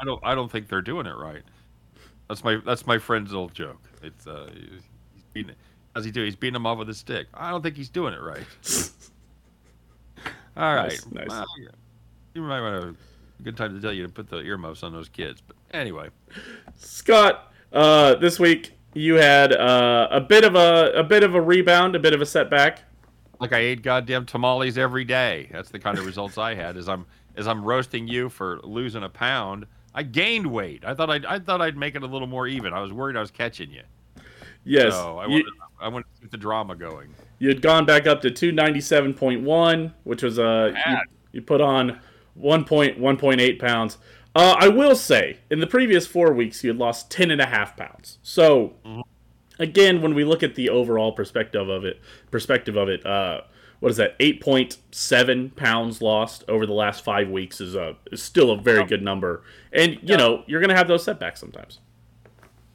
I 0.00 0.04
don't 0.04 0.20
I 0.24 0.34
don't 0.34 0.50
think 0.50 0.68
they're 0.68 0.80
doing 0.82 1.06
it 1.06 1.14
right. 1.16 1.42
That's 2.28 2.42
my 2.42 2.56
that's 2.64 2.86
my 2.86 2.96
friend's 2.98 3.34
old 3.34 3.54
joke. 3.54 3.82
It's 4.02 4.26
uh, 4.26 4.48
he's 4.52 5.22
beating, 5.34 5.54
how's 5.94 6.04
he 6.06 6.10
do? 6.10 6.24
He's 6.24 6.36
beating 6.36 6.54
them 6.54 6.66
off 6.66 6.78
with 6.78 6.88
a 6.88 6.94
stick. 6.94 7.26
I 7.34 7.50
don't 7.50 7.62
think 7.62 7.76
he's 7.76 7.90
doing 7.90 8.14
it 8.14 8.20
right. 8.22 8.46
All 10.56 10.74
right, 10.74 10.84
Nice, 10.90 11.06
nice. 11.12 11.28
Well, 11.28 11.44
you 12.34 12.40
might 12.40 12.62
want 12.62 12.96
a 13.38 13.42
good 13.42 13.58
time 13.58 13.74
to 13.74 13.80
tell 13.80 13.92
you 13.92 14.04
to 14.06 14.08
put 14.08 14.30
the 14.30 14.38
earmuffs 14.38 14.82
on 14.82 14.90
those 14.92 15.10
kids. 15.10 15.42
But 15.46 15.54
anyway, 15.70 16.08
Scott, 16.76 17.52
uh, 17.74 18.14
this 18.14 18.38
week 18.40 18.72
you 18.96 19.14
had 19.16 19.52
uh, 19.52 20.08
a 20.10 20.20
bit 20.20 20.44
of 20.44 20.54
a 20.54 20.92
a 20.94 21.04
bit 21.04 21.22
of 21.22 21.34
a 21.34 21.40
rebound, 21.40 21.94
a 21.94 21.98
bit 21.98 22.14
of 22.14 22.20
a 22.20 22.26
setback. 22.26 22.80
like 23.40 23.52
I 23.52 23.58
ate 23.58 23.82
goddamn 23.82 24.26
tamales 24.26 24.78
every 24.78 25.04
day. 25.04 25.48
That's 25.52 25.70
the 25.70 25.78
kind 25.78 25.98
of 25.98 26.06
results 26.06 26.38
I 26.38 26.54
had. 26.54 26.76
As 26.76 26.88
I'm 26.88 27.06
as 27.36 27.46
I'm 27.46 27.64
roasting 27.64 28.08
you 28.08 28.28
for 28.28 28.60
losing 28.64 29.02
a 29.02 29.08
pound, 29.08 29.66
I 29.94 30.02
gained 30.02 30.46
weight. 30.46 30.84
I 30.84 30.94
thought 30.94 31.10
I'd 31.10 31.26
I 31.26 31.38
thought 31.38 31.60
I'd 31.60 31.76
make 31.76 31.94
it 31.94 32.02
a 32.02 32.06
little 32.06 32.28
more 32.28 32.46
even. 32.46 32.72
I 32.72 32.80
was 32.80 32.92
worried 32.92 33.16
I 33.16 33.20
was 33.20 33.30
catching 33.30 33.70
you. 33.70 33.82
Yes, 34.64 34.92
So 34.94 35.18
I 35.18 35.26
you, 35.26 35.30
wanted 35.32 35.46
I 35.80 35.88
wanted 35.88 36.06
to 36.14 36.20
keep 36.22 36.30
the 36.30 36.36
drama 36.38 36.74
going. 36.74 37.14
you 37.38 37.48
had 37.48 37.62
gone 37.62 37.84
back 37.86 38.06
up 38.06 38.20
to 38.22 38.30
two 38.30 38.50
ninety 38.52 38.80
seven 38.80 39.14
point 39.14 39.42
one, 39.42 39.92
which 40.04 40.22
was 40.22 40.38
uh, 40.38 40.72
you, 40.88 40.96
you 41.32 41.42
put 41.42 41.60
on 41.60 42.00
one 42.34 42.64
point 42.64 42.98
one 42.98 43.16
point 43.16 43.40
eight 43.40 43.58
pounds. 43.60 43.98
Uh, 44.36 44.54
I 44.58 44.68
will 44.68 44.94
say, 44.94 45.38
in 45.50 45.60
the 45.60 45.66
previous 45.66 46.06
four 46.06 46.30
weeks, 46.34 46.62
you 46.62 46.68
had 46.68 46.76
lost 46.76 47.10
ten 47.10 47.30
and 47.30 47.40
a 47.40 47.46
half 47.46 47.74
pounds. 47.76 48.18
So, 48.22 48.74
Mm-hmm. 48.84 49.00
again, 49.58 50.02
when 50.02 50.14
we 50.14 50.24
look 50.24 50.42
at 50.42 50.54
the 50.56 50.68
overall 50.68 51.12
perspective 51.12 51.68
of 51.70 51.86
it, 51.86 52.00
perspective 52.30 52.76
of 52.76 52.90
it, 52.90 53.06
uh, 53.06 53.40
what 53.80 53.90
is 53.90 53.96
that? 53.96 54.14
Eight 54.20 54.42
point 54.42 54.76
seven 54.90 55.50
pounds 55.50 56.02
lost 56.02 56.44
over 56.48 56.66
the 56.66 56.74
last 56.74 57.02
five 57.02 57.30
weeks 57.30 57.60
is 57.62 57.74
a 57.74 57.96
is 58.12 58.22
still 58.22 58.50
a 58.50 58.56
very 58.60 58.84
good 58.84 59.02
number. 59.02 59.42
And 59.72 59.98
you 60.02 60.16
know, 60.18 60.44
you're 60.46 60.60
gonna 60.60 60.76
have 60.76 60.88
those 60.88 61.02
setbacks 61.04 61.40
sometimes. 61.40 61.80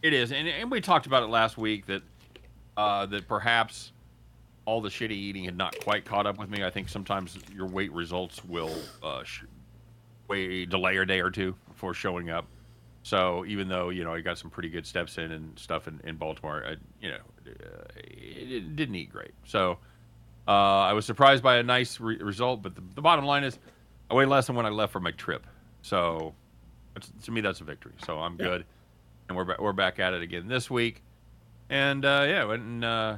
It 0.02 0.14
is, 0.14 0.32
and, 0.32 0.48
and 0.48 0.72
we 0.72 0.82
talked 0.82 1.06
about 1.06 1.22
it 1.22 1.28
last 1.28 1.60
week 1.60 1.86
that 1.86 2.02
uh, 2.76 3.06
that 3.08 3.28
perhaps 3.28 3.92
all 4.66 4.82
the 4.82 4.90
shitty 4.90 5.12
eating 5.12 5.44
had 5.46 5.58
not 5.58 5.80
quite 5.80 6.06
caught 6.06 6.26
up 6.26 6.40
with 6.40 6.50
me. 6.50 6.64
I 6.64 6.72
think 6.72 6.90
sometimes 6.90 7.38
your 7.54 7.68
weight 7.68 7.92
results 7.92 8.44
will 8.46 8.76
uh, 9.04 9.24
sh- 9.24 9.44
way 10.32 10.66
delay 10.66 10.98
a 10.98 11.06
day 11.06 11.20
or 11.22 11.30
two 11.32 11.56
before 11.68 11.94
showing 11.94 12.30
up. 12.30 12.46
So 13.04 13.46
even 13.46 13.68
though 13.68 13.90
you 13.90 14.04
know 14.04 14.14
I 14.14 14.22
got 14.22 14.38
some 14.38 14.50
pretty 14.50 14.70
good 14.70 14.86
steps 14.86 15.18
in 15.18 15.32
and 15.32 15.58
stuff 15.58 15.88
in, 15.88 16.00
in 16.04 16.16
Baltimore, 16.18 16.64
I, 16.66 16.76
you 17.02 17.10
know, 17.12 17.18
uh, 17.48 17.84
it, 17.98 18.52
it 18.52 18.76
didn't 18.76 18.96
eat 18.96 19.12
great. 19.12 19.32
So 19.46 19.78
uh, 20.48 20.52
I 20.52 20.94
was 20.94 21.06
surprised 21.06 21.42
by 21.44 21.58
a 21.58 21.64
nice 21.64 22.00
re- 22.00 22.18
result, 22.18 22.62
but 22.62 22.76
the, 22.76 22.82
the 22.96 23.02
bottom 23.02 23.26
line 23.26 23.44
is 23.44 23.58
I 24.10 24.14
weighed 24.14 24.28
less 24.28 24.48
than 24.48 24.56
when 24.56 24.66
I 24.66 24.70
left 24.70 24.92
for 24.94 25.00
my 25.00 25.12
trip. 25.12 25.46
So 25.82 26.34
to 27.24 27.32
me, 27.32 27.42
that's 27.42 27.62
a 27.62 27.64
victory. 27.64 27.94
So 28.06 28.20
I'm 28.20 28.36
Yeah. 28.40 28.46
good, 28.46 28.66
and 29.30 29.38
we're 29.38 29.46
ba- 29.46 29.58
we're 29.60 29.74
back 29.74 29.98
at 30.00 30.14
it 30.14 30.22
again 30.22 30.48
this 30.48 30.70
week. 30.70 31.02
And 31.72 32.06
uh, 32.06 32.26
yeah, 32.28 32.44
went 32.44 32.62
and 32.64 32.86
uh, 32.86 33.18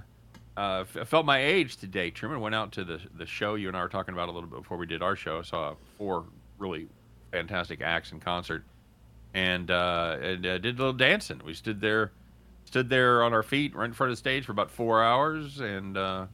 uh, 0.56 0.86
f- 0.96 1.08
felt 1.10 1.26
my 1.26 1.44
age 1.44 1.76
today. 1.78 2.10
Truman 2.12 2.40
went 2.40 2.56
out 2.56 2.72
to 2.74 2.86
the 2.86 3.02
the 3.18 3.26
show 3.26 3.56
you 3.56 3.68
and 3.68 3.76
I 3.76 3.82
were 3.82 3.90
talking 3.90 4.14
about 4.14 4.30
a 4.30 4.32
little 4.32 4.48
bit 4.48 4.60
before 4.62 4.78
we 4.78 4.86
did 4.86 5.02
our 5.02 5.16
show. 5.18 5.42
Saw 5.42 5.76
four 5.98 6.24
really 6.58 6.88
fantastic 7.34 7.82
acts 7.82 8.12
in 8.12 8.20
concert, 8.20 8.64
and 9.34 9.70
uh, 9.70 10.18
and 10.22 10.46
uh, 10.46 10.58
did 10.60 10.76
a 10.76 10.78
little 10.78 10.94
dancing. 10.94 11.42
We 11.44 11.54
stood 11.54 11.82
there, 11.82 12.12
stood 12.66 12.90
there 12.90 13.24
on 13.24 13.34
our 13.34 13.44
feet 13.44 13.76
right 13.76 13.86
in 13.86 13.94
front 13.94 14.12
of 14.12 14.14
the 14.14 14.20
stage 14.20 14.46
for 14.46 14.54
about 14.54 14.72
four 14.72 15.04
hours, 15.04 15.60
and 15.60 15.98
uh, 15.98 16.28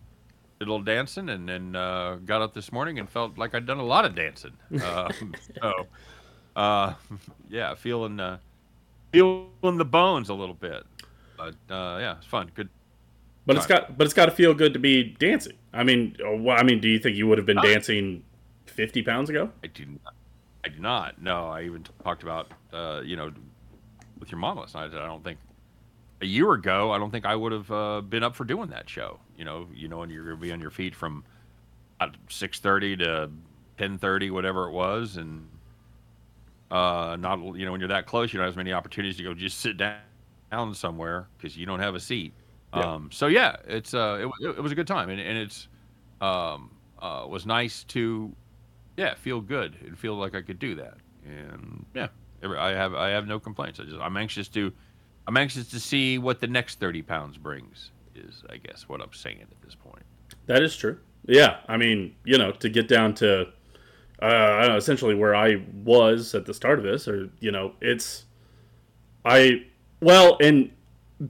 did 0.60 0.68
a 0.68 0.72
little 0.72 0.84
dancing, 0.84 1.30
and 1.30 1.48
then 1.48 1.76
uh, 1.76 2.18
got 2.26 2.42
up 2.42 2.54
this 2.54 2.72
morning 2.72 3.00
and 3.00 3.10
felt 3.10 3.38
like 3.38 3.56
I'd 3.56 3.66
done 3.66 3.80
a 3.80 3.86
lot 3.86 4.06
of 4.06 4.14
dancing. 4.14 4.54
Uh, 4.84 5.10
so. 5.62 5.88
uh, 6.56 6.94
yeah, 7.50 7.74
feeling 7.76 8.20
uh, 8.20 8.38
feeling 9.12 9.78
the 9.78 9.86
bones 9.86 10.30
a 10.30 10.34
little 10.34 10.56
bit. 10.56 10.84
But 11.38 11.56
uh, 11.74 11.98
yeah, 12.00 12.18
it's 12.18 12.28
fun. 12.28 12.52
Good. 12.54 12.70
But 13.46 13.56
it's 13.56 13.66
got 13.66 13.98
but 13.98 14.06
it's 14.06 14.14
got 14.14 14.26
to 14.26 14.32
feel 14.32 14.54
good 14.54 14.74
to 14.74 14.80
be 14.80 15.16
dancing. 15.18 15.54
I 15.74 15.84
mean, 15.84 16.16
uh, 16.24 16.50
I 16.50 16.62
mean, 16.62 16.80
do 16.80 16.88
you 16.88 17.00
think 17.00 17.16
you 17.16 17.26
would 17.28 17.40
have 17.40 17.48
been 17.48 17.62
dancing 17.64 18.24
fifty 18.68 19.02
pounds 19.02 19.30
ago? 19.30 19.50
I 19.64 19.68
do 19.68 19.86
not. 19.86 20.14
I 20.66 20.70
do 20.70 20.80
not. 20.80 21.22
No, 21.22 21.48
I 21.48 21.64
even 21.64 21.86
talked 22.04 22.24
about 22.24 22.52
uh, 22.74 23.02
you 23.04 23.16
know 23.16 23.32
with 24.20 24.32
your 24.32 24.40
mom 24.40 24.58
last 24.58 24.76
night. 24.76 24.94
I 24.94 25.06
don't 25.06 25.24
think 25.24 25.40
a 26.22 26.26
year 26.26 26.52
ago. 26.54 26.92
I 26.92 26.98
don't 26.98 27.12
think 27.12 27.26
I 27.26 27.36
would 27.36 27.52
have 27.52 27.72
uh, 27.72 28.02
been 28.02 28.24
up 28.24 28.36
for 28.36 28.44
doing 28.44 28.70
that 28.70 28.90
show. 28.90 29.20
You 29.38 29.46
know, 29.46 29.68
you 29.74 29.88
know, 29.88 30.02
and 30.02 30.12
you're 30.12 30.26
gonna 30.26 30.38
be 30.38 30.52
on 30.52 30.60
your 30.60 30.72
feet 30.72 30.96
from 30.96 31.24
six 32.30 32.60
thirty 32.60 32.98
to 32.98 33.30
ten 33.78 33.98
thirty, 33.98 34.32
whatever 34.32 34.68
it 34.68 34.72
was, 34.72 35.18
and 35.18 35.48
uh, 36.72 37.16
not 37.20 37.40
you 37.56 37.66
know 37.66 37.72
when 37.72 37.80
you're 37.80 37.90
that 37.90 38.06
close, 38.06 38.34
you 38.34 38.38
don't 38.38 38.46
have 38.46 38.54
as 38.54 38.58
many 38.58 38.74
opportunities 38.74 39.18
to 39.18 39.24
go 39.24 39.34
just 39.34 39.60
sit 39.60 39.78
down 39.78 40.00
down 40.52 40.74
somewhere 40.74 41.28
because 41.38 41.58
you 41.58 41.66
don't 41.66 41.80
have 41.80 41.96
a 41.96 42.00
seat. 42.00 42.34
Yeah. 42.74 42.82
Um, 42.82 43.10
so 43.12 43.28
yeah, 43.28 43.56
it's 43.68 43.94
uh, 43.94 44.30
it, 44.42 44.50
it 44.58 44.62
was 44.62 44.72
a 44.72 44.76
good 44.76 44.88
time, 44.88 45.10
and, 45.10 45.20
and 45.20 45.38
it's 45.38 45.68
um, 46.22 46.72
uh, 47.00 47.26
was 47.28 47.46
nice 47.46 47.84
to 47.86 48.34
yeah 49.00 49.16
feel 49.16 49.40
good 49.40 49.78
and 49.86 49.98
feel 49.98 50.16
like 50.16 50.36
I 50.36 50.42
could 50.42 50.60
do 50.60 50.76
that, 50.76 50.98
and 51.26 51.86
yeah, 51.96 52.08
I 52.44 52.72
have 52.72 52.94
I 52.94 53.10
have 53.10 53.26
no 53.26 53.40
complaints. 53.40 53.80
I 53.80 53.84
just 53.84 54.00
I'm 54.02 54.18
anxious 54.18 54.50
to 54.50 54.74
I'm 55.26 55.38
anxious 55.38 55.70
to 55.70 55.80
see 55.80 56.18
what 56.18 56.42
the 56.42 56.48
next 56.48 56.80
thirty 56.80 57.02
pounds 57.02 57.38
brings. 57.38 57.92
Is 58.14 58.44
I 58.50 58.58
guess 58.58 58.90
what 58.90 59.02
I'm 59.02 59.14
saying 59.14 59.40
at 59.42 59.62
this 59.64 59.76
point. 59.76 60.04
That 60.48 60.62
is 60.62 60.76
true. 60.76 61.00
Yeah, 61.26 61.58
I 61.68 61.78
mean, 61.78 62.16
you 62.26 62.38
know, 62.38 62.52
to 62.52 62.70
get 62.70 62.90
down 62.90 63.14
to 63.16 63.48
uh, 64.22 64.26
I 64.26 64.62
don't 64.62 64.70
know, 64.72 64.78
essentially 64.78 65.16
where 65.16 65.34
I 65.34 65.64
was 65.84 66.36
at 66.36 66.46
the 66.46 66.54
start 66.54 66.78
of 66.80 66.84
this, 66.84 67.08
or 67.08 67.30
you 67.40 67.52
know, 67.52 67.74
it's 67.80 68.26
I 69.24 69.66
well, 70.02 70.38
and 70.42 70.72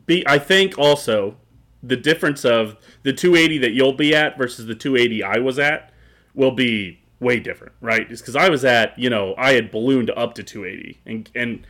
be 0.08 0.28
I 0.28 0.40
think 0.40 0.80
also 0.80 1.38
the 1.84 1.96
difference 1.96 2.46
of 2.46 2.78
the 3.04 3.14
280 3.14 3.60
that 3.60 3.72
you'll 3.72 3.94
be 3.94 4.16
at 4.16 4.38
versus 4.38 4.66
the 4.66 4.76
280 4.76 5.24
I 5.24 5.38
was 5.38 5.60
at 5.60 5.94
will 6.34 6.52
be 6.52 6.99
way 7.20 7.40
different, 7.40 7.74
right? 7.82 8.08
Just 8.10 8.24
because 8.24 8.36
I 8.36 8.50
was 8.50 8.64
at, 8.66 8.98
you 8.98 9.10
know, 9.10 9.36
I 9.38 9.54
had 9.54 9.72
ballooned 9.72 10.10
up 10.12 10.34
to 10.36 10.44
280, 10.44 11.02
and 11.06 11.30
and 11.36 11.68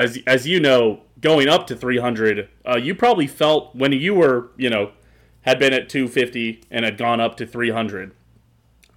as 0.00 0.18
as 0.26 0.46
you 0.46 0.60
know, 0.60 1.00
going 1.20 1.48
up 1.48 1.66
to 1.68 1.76
300, 1.76 2.48
uh, 2.66 2.76
you 2.76 2.94
probably 2.94 3.26
felt 3.26 3.74
when 3.74 3.92
you 3.92 4.14
were, 4.14 4.50
you 4.56 4.70
know, 4.70 4.92
had 5.42 5.58
been 5.58 5.72
at 5.72 5.88
250 5.88 6.64
and 6.70 6.84
had 6.84 6.98
gone 6.98 7.20
up 7.20 7.36
to 7.36 7.46
300. 7.46 8.14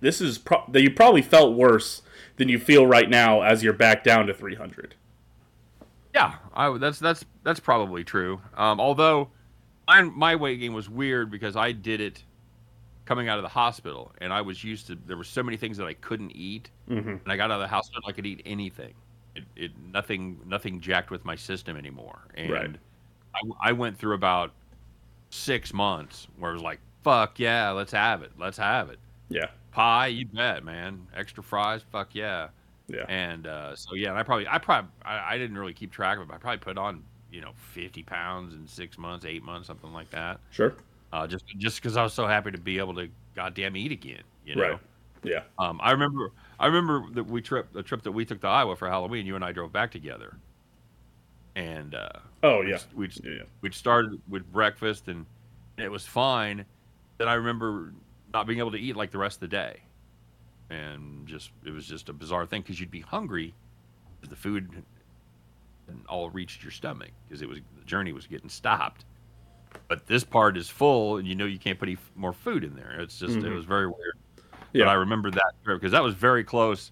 This 0.01 0.22
is 0.22 0.38
pro- 0.38 0.65
that 0.70 0.82
you 0.82 0.91
probably 0.91 1.22
felt 1.22 1.56
worse 1.56 2.01
than 2.38 2.50
you 2.50 2.58
feel 2.58 2.88
right 2.88 3.10
now 3.10 3.41
as 3.41 3.63
you're 3.63 3.74
back 3.74 4.03
down 4.03 4.27
to 4.27 4.34
300. 4.34 4.96
Yeah, 6.15 6.36
I, 6.53 6.75
that's 6.77 7.00
that's 7.00 7.24
that's 7.44 7.60
probably 7.60 8.03
true. 8.03 8.41
Um, 8.58 8.79
although, 8.79 9.29
my 9.88 10.01
my 10.01 10.36
weight 10.36 10.60
gain 10.60 10.74
was 10.74 10.89
weird 10.89 11.29
because 11.29 11.56
I 11.56 11.72
did 11.72 12.01
it 12.01 12.24
coming 13.10 13.28
out 13.28 13.39
of 13.39 13.44
the 13.44 13.50
hospital, 13.50 14.12
and 14.22 14.32
I 14.32 14.42
was 14.42 14.63
used 14.63 14.86
to. 14.88 14.96
There 14.96 15.18
were 15.18 15.24
so 15.25 15.42
many 15.44 15.58
things 15.58 15.75
that 15.78 15.88
I 15.88 15.96
couldn't 15.96 16.32
eat, 16.36 16.70
Mm-hmm. 16.89 17.10
and 17.10 17.28
I 17.28 17.36
got 17.36 17.50
out 17.51 17.56
of 17.56 17.62
the 17.62 17.68
hospital, 17.68 18.04
I 18.08 18.12
could 18.13 18.25
eat 18.28 18.42
anything. 18.46 18.94
It, 19.36 19.44
it 19.56 19.72
nothing 19.92 20.39
nothing 20.46 20.80
jacked 20.80 21.10
with 21.12 21.25
my 21.25 21.36
system 21.36 21.75
anymore, 21.75 22.20
and 22.36 22.51
Right. 22.51 22.75
I, 23.36 23.70
I 23.70 23.72
went 23.74 23.98
through 23.98 24.13
about 24.13 24.51
six 25.32 25.74
months 25.74 26.28
where 26.38 26.51
it 26.51 26.54
was 26.54 26.63
like, 26.63 26.80
"Fuck 27.04 27.39
yeah, 27.39 27.72
let's 27.72 27.92
have 27.92 28.22
it, 28.22 28.32
let's 28.39 28.58
have 28.58 28.89
it." 28.89 29.00
Yeah, 29.30 29.48
Pie, 29.72 30.08
you 30.08 30.25
bet, 30.28 30.63
man. 30.63 31.06
Extra 31.16 31.44
fries, 31.44 31.82
fuck 31.92 32.13
yeah. 32.16 32.50
yeah, 32.88 33.06
And 33.08 33.46
uh, 33.48 33.75
so 33.75 33.94
yeah, 33.96 34.10
and 34.10 34.18
I 34.18 34.24
probably 34.24 34.48
I 34.48 34.58
probably 34.60 34.89
I, 35.04 35.34
I 35.34 35.38
didn't 35.38 35.58
really 35.58 35.74
keep 35.74 35.92
track 35.92 36.18
of 36.18 36.24
it. 36.24 36.28
But 36.28 36.36
I 36.36 36.38
probably 36.38 36.58
put 36.60 36.78
on 36.78 37.04
you 37.32 37.42
know 37.42 37.51
fifty 37.74 38.01
pounds 38.04 38.54
in 38.56 38.68
six 38.68 38.98
months, 38.98 39.25
eight 39.25 39.44
months, 39.44 39.68
something 39.68 39.94
like 39.94 40.10
that. 40.12 40.39
sure, 40.51 40.75
Uh, 41.12 41.28
just 41.28 41.46
just 41.58 41.82
because 41.82 41.98
I 41.98 42.04
was 42.04 42.13
so 42.13 42.28
happy 42.28 42.51
to 42.51 42.58
be 42.58 42.78
able 42.78 42.96
to 42.96 43.10
goddamn 43.36 43.75
eat 43.75 43.92
again. 43.92 44.24
You 44.46 44.56
know. 44.56 44.62
right, 44.62 44.80
yeah, 45.24 45.42
Um, 45.58 45.80
I 45.82 45.92
remember 45.92 46.32
I 46.60 46.68
remember 46.68 47.06
that 47.13 47.25
we 47.25 47.42
trip 47.42 47.72
the 47.74 47.84
trip 47.84 48.04
that 48.04 48.12
we 48.12 48.25
took 48.25 48.42
to 48.42 48.48
Iowa 48.48 48.75
for 48.75 48.88
Halloween. 48.88 49.25
You 49.25 49.36
and 49.36 49.44
I 49.44 49.51
drove 49.51 49.72
back 49.72 49.92
together. 49.92 50.38
And 51.56 51.96
uh, 51.96 52.10
oh 52.44 52.62
yeah, 52.62 52.80
we'd 52.94 53.13
yeah, 53.24 53.32
yeah. 53.32 53.44
we'd 53.62 53.74
started 53.74 54.22
with 54.30 54.51
breakfast 54.51 55.08
and 55.08 55.25
it 55.78 55.92
was 55.92 56.06
fine. 56.06 56.66
Then 57.18 57.28
I 57.28 57.34
remember 57.34 57.94
not 58.34 58.48
being 58.48 58.60
able 58.60 58.72
to 58.72 58.80
eat 58.80 58.96
like 58.96 59.12
the 59.12 59.18
rest 59.18 59.38
of 59.38 59.42
the 59.42 59.48
day, 59.48 59.80
and 60.70 61.28
just 61.28 61.51
it 61.66 61.72
was 61.72 61.86
just 61.86 62.10
a 62.10 62.13
bizarre 62.13 62.46
thing 62.46 62.62
because 62.62 62.80
you'd 62.80 62.92
be 62.92 63.01
hungry, 63.01 63.54
the 64.28 64.36
food 64.36 64.84
hadn't 65.88 66.06
all 66.08 66.30
reached 66.30 66.63
your 66.63 66.72
stomach 66.72 67.12
because 67.28 67.42
it 67.42 67.50
was 67.50 67.60
the 67.78 67.86
journey 67.86 68.13
was 68.13 68.28
getting 68.28 68.50
stopped. 68.50 69.06
But 69.88 70.05
this 70.07 70.23
part 70.23 70.57
is 70.57 70.69
full, 70.69 71.17
and 71.17 71.27
you 71.27 71.35
know 71.35 71.45
you 71.45 71.57
can't 71.59 71.79
put 71.79 71.89
any 71.89 71.97
more 72.15 72.33
food 72.33 72.63
in 72.63 72.75
there. 72.75 72.99
It's 72.99 73.17
just 73.19 73.38
it 73.38 73.43
Mhm. 73.43 73.55
was 73.55 73.65
very 73.65 73.88
weird. 73.88 74.17
Yeah. 74.73 74.85
But 74.85 74.91
I 74.91 74.93
remember 74.93 75.31
that 75.31 75.53
because 75.65 75.91
that 75.91 76.03
was 76.03 76.13
very 76.13 76.43
close. 76.43 76.91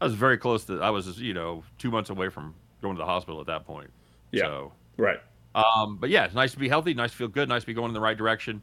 I 0.00 0.04
was 0.04 0.14
very 0.14 0.36
close 0.36 0.64
to. 0.64 0.80
I 0.80 0.90
was 0.90 1.20
you 1.20 1.34
know 1.34 1.62
two 1.78 1.90
months 1.90 2.10
away 2.10 2.28
from 2.28 2.54
going 2.82 2.94
to 2.96 2.98
the 2.98 3.06
hospital 3.06 3.40
at 3.40 3.46
that 3.46 3.64
point. 3.64 3.90
Yeah. 4.32 4.42
So 4.44 4.72
right, 4.96 5.18
um, 5.54 5.96
but 5.98 6.10
yeah, 6.10 6.24
it's 6.24 6.34
nice 6.34 6.52
to 6.52 6.58
be 6.58 6.68
healthy, 6.68 6.94
nice 6.94 7.12
to 7.12 7.16
feel 7.16 7.28
good, 7.28 7.48
nice 7.48 7.62
to 7.62 7.66
be 7.66 7.74
going 7.74 7.88
in 7.88 7.94
the 7.94 8.00
right 8.00 8.16
direction, 8.18 8.60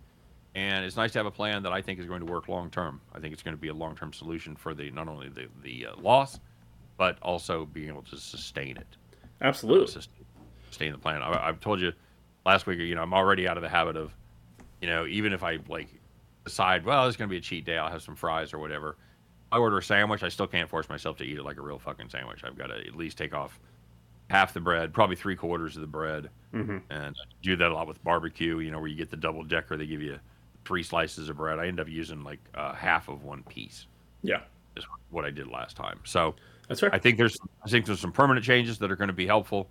and 0.55 0.83
it's 0.85 0.97
nice 0.97 1.11
to 1.13 1.19
have 1.19 1.25
a 1.25 1.31
plan 1.31 1.63
that 1.63 1.71
I 1.71 1.81
think 1.81 1.99
is 1.99 2.05
going 2.05 2.19
to 2.19 2.25
work 2.31 2.47
long 2.49 2.69
term. 2.69 2.99
I 3.13 3.19
think 3.19 3.33
it's 3.33 3.41
going 3.43 3.55
to 3.55 3.61
be 3.61 3.69
a 3.69 3.73
long 3.73 3.95
term 3.95 4.11
solution 4.13 4.55
for 4.57 4.73
the 4.73 4.91
not 4.91 5.07
only 5.07 5.29
the 5.29 5.47
the 5.63 5.87
uh, 5.87 5.95
loss, 6.01 6.39
but 6.97 7.17
also 7.21 7.65
being 7.65 7.87
able 7.87 8.03
to 8.03 8.17
sustain 8.17 8.75
it. 8.77 8.97
absolutely, 9.41 9.87
Sustain, 9.87 10.25
sustain 10.69 10.91
the 10.91 10.97
plan. 10.97 11.21
I, 11.21 11.47
I've 11.47 11.59
told 11.61 11.79
you 11.79 11.93
last 12.45 12.65
week. 12.67 12.79
You 12.79 12.95
know, 12.95 13.03
I'm 13.03 13.13
already 13.13 13.47
out 13.47 13.57
of 13.57 13.63
the 13.63 13.69
habit 13.69 13.95
of, 13.95 14.13
you 14.81 14.87
know, 14.87 15.05
even 15.05 15.33
if 15.33 15.43
I 15.43 15.59
like 15.67 15.89
decide, 16.43 16.85
well, 16.85 17.07
it's 17.07 17.17
going 17.17 17.29
to 17.29 17.31
be 17.33 17.37
a 17.37 17.41
cheat 17.41 17.65
day, 17.65 17.77
I'll 17.77 17.91
have 17.91 18.01
some 18.01 18.15
fries 18.15 18.53
or 18.53 18.59
whatever. 18.59 18.97
I 19.51 19.57
order 19.57 19.77
a 19.77 19.83
sandwich, 19.83 20.23
I 20.23 20.29
still 20.29 20.47
can't 20.47 20.69
force 20.69 20.89
myself 20.89 21.17
to 21.17 21.23
eat 21.23 21.37
it 21.37 21.43
like 21.43 21.57
a 21.57 21.61
real 21.61 21.79
fucking 21.79 22.09
sandwich. 22.09 22.43
I've 22.43 22.57
got 22.57 22.67
to 22.67 22.75
at 22.75 22.95
least 22.95 23.17
take 23.17 23.33
off 23.33 23.59
half 24.29 24.53
the 24.53 24.59
bread, 24.59 24.93
probably 24.93 25.15
three 25.15 25.35
quarters 25.35 25.75
of 25.75 25.81
the 25.81 25.87
bread, 25.87 26.29
hmm 26.51 26.77
and 26.89 27.15
I 27.15 27.25
do 27.41 27.55
that 27.55 27.71
a 27.71 27.73
lot 27.73 27.87
with 27.87 28.03
barbecue. 28.03 28.59
You 28.59 28.71
know, 28.71 28.79
where 28.79 28.87
you 28.87 28.95
get 28.95 29.11
the 29.11 29.17
double 29.17 29.43
decker, 29.43 29.77
they 29.77 29.85
give 29.85 30.01
you 30.01 30.19
three 30.65 30.83
slices 30.83 31.29
of 31.29 31.37
bread. 31.37 31.59
I 31.59 31.67
end 31.67 31.79
up 31.79 31.87
using 31.87 32.23
like 32.23 32.39
uh, 32.55 32.73
half 32.73 33.09
of 33.09 33.23
one 33.23 33.43
piece. 33.43 33.85
yeah, 34.23 34.41
Is 34.75 34.85
what 35.11 35.23
I 35.25 35.29
did 35.29 35.47
last 35.47 35.75
time. 35.77 35.99
So 36.03 36.35
that's 36.67 36.81
right. 36.81 36.93
I 36.93 36.97
think 36.99 37.17
there's 37.17 37.37
I 37.65 37.69
think 37.69 37.85
there's 37.85 37.99
some 37.99 38.11
permanent 38.11 38.45
changes 38.45 38.79
that 38.79 38.91
are 38.91 38.95
going 38.95 39.09
to 39.09 39.13
be 39.13 39.27
helpful 39.27 39.69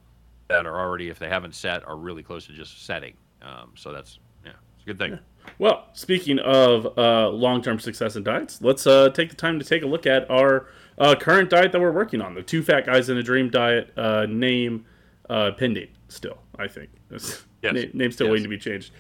that 0.53 0.67
are 0.67 0.79
already, 0.79 1.09
if 1.09 1.19
they 1.19 1.29
haven't 1.29 1.55
set, 1.55 1.87
are 1.87 1.97
really 1.97 2.23
close 2.23 2.47
to 2.47 2.53
just 2.53 2.85
setting. 2.85 3.15
Um, 3.43 3.73
so 3.75 3.93
that's 3.93 4.19
yeah, 4.45 4.53
it's 4.77 4.85
a 4.85 4.87
good 4.87 4.99
thing. 4.99 5.19
Well, 5.59 5.87
speaking 5.93 6.39
of 6.39 6.97
uh, 6.97 7.29
long-term 7.31 7.81
success 7.81 8.15
in 8.17 8.23
diets, 8.23 8.61
let's 8.63 8.87
uh, 8.87 9.09
take 9.11 9.29
the 9.31 9.37
time 9.37 9.59
to 9.59 9.65
take 9.65 9.83
a 9.83 9.87
look 9.87 10.07
at 10.07 10.31
our 10.31 10.69
uh, 10.99 11.15
current 11.19 11.51
diet 11.51 11.73
that 11.73 11.81
we're 11.81 11.91
working 11.93 12.21
on. 12.21 12.35
The 12.35 12.43
Two 12.43 12.63
Fat 12.63 12.87
Guys 12.87 13.09
in 13.09 13.17
a 13.17 13.23
Dream 13.23 13.51
diet 13.51 13.93
uh, 13.97 14.27
name 14.29 14.85
uh, 15.29 15.51
pending 15.59 15.89
still, 16.09 16.39
I 16.59 16.69
think. 16.69 16.91
Yes. 17.11 17.45
na- 17.63 17.73
name 17.93 18.13
still 18.13 18.27
Yes. 18.29 18.33
waiting 18.33 18.45
to 18.45 18.49
be 18.49 18.59
changed. 18.59 18.93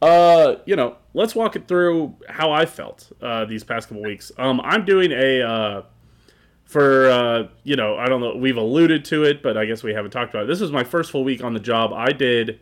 Uh, 0.00 0.56
you 0.64 0.76
know, 0.76 0.96
let's 1.12 1.34
walk 1.34 1.56
it 1.56 1.68
through 1.68 2.16
how 2.28 2.50
I 2.50 2.64
felt 2.64 3.12
uh, 3.20 3.44
these 3.44 3.62
past 3.64 3.88
couple 3.88 4.02
weeks. 4.02 4.32
Um, 4.38 4.60
I'm 4.64 4.86
doing 4.86 5.12
a 5.12 5.42
uh, 5.42 5.82
for 6.70 7.10
uh, 7.10 7.48
you 7.64 7.74
know, 7.74 7.96
I 7.98 8.06
don't 8.06 8.20
know. 8.20 8.36
We've 8.36 8.56
alluded 8.56 9.04
to 9.06 9.24
it, 9.24 9.42
but 9.42 9.56
I 9.56 9.64
guess 9.64 9.82
we 9.82 9.92
haven't 9.92 10.12
talked 10.12 10.30
about 10.30 10.44
it. 10.44 10.46
This 10.46 10.60
was 10.60 10.70
my 10.70 10.84
first 10.84 11.10
full 11.10 11.24
week 11.24 11.42
on 11.42 11.52
the 11.52 11.60
job. 11.60 11.92
I 11.92 12.12
did. 12.12 12.60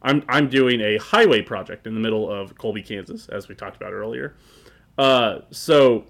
I'm 0.00 0.24
I'm 0.30 0.48
doing 0.48 0.80
a 0.80 0.96
highway 0.96 1.42
project 1.42 1.86
in 1.86 1.92
the 1.92 2.00
middle 2.00 2.30
of 2.30 2.56
Colby, 2.56 2.82
Kansas, 2.82 3.28
as 3.28 3.48
we 3.48 3.54
talked 3.54 3.76
about 3.76 3.92
earlier. 3.92 4.34
Uh, 4.96 5.40
so 5.50 6.06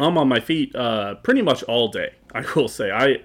I'm 0.00 0.18
on 0.18 0.28
my 0.28 0.40
feet 0.40 0.74
uh, 0.74 1.14
pretty 1.16 1.40
much 1.40 1.62
all 1.62 1.86
day. 1.86 2.14
I 2.34 2.44
will 2.56 2.66
say 2.66 2.90
I 2.90 3.18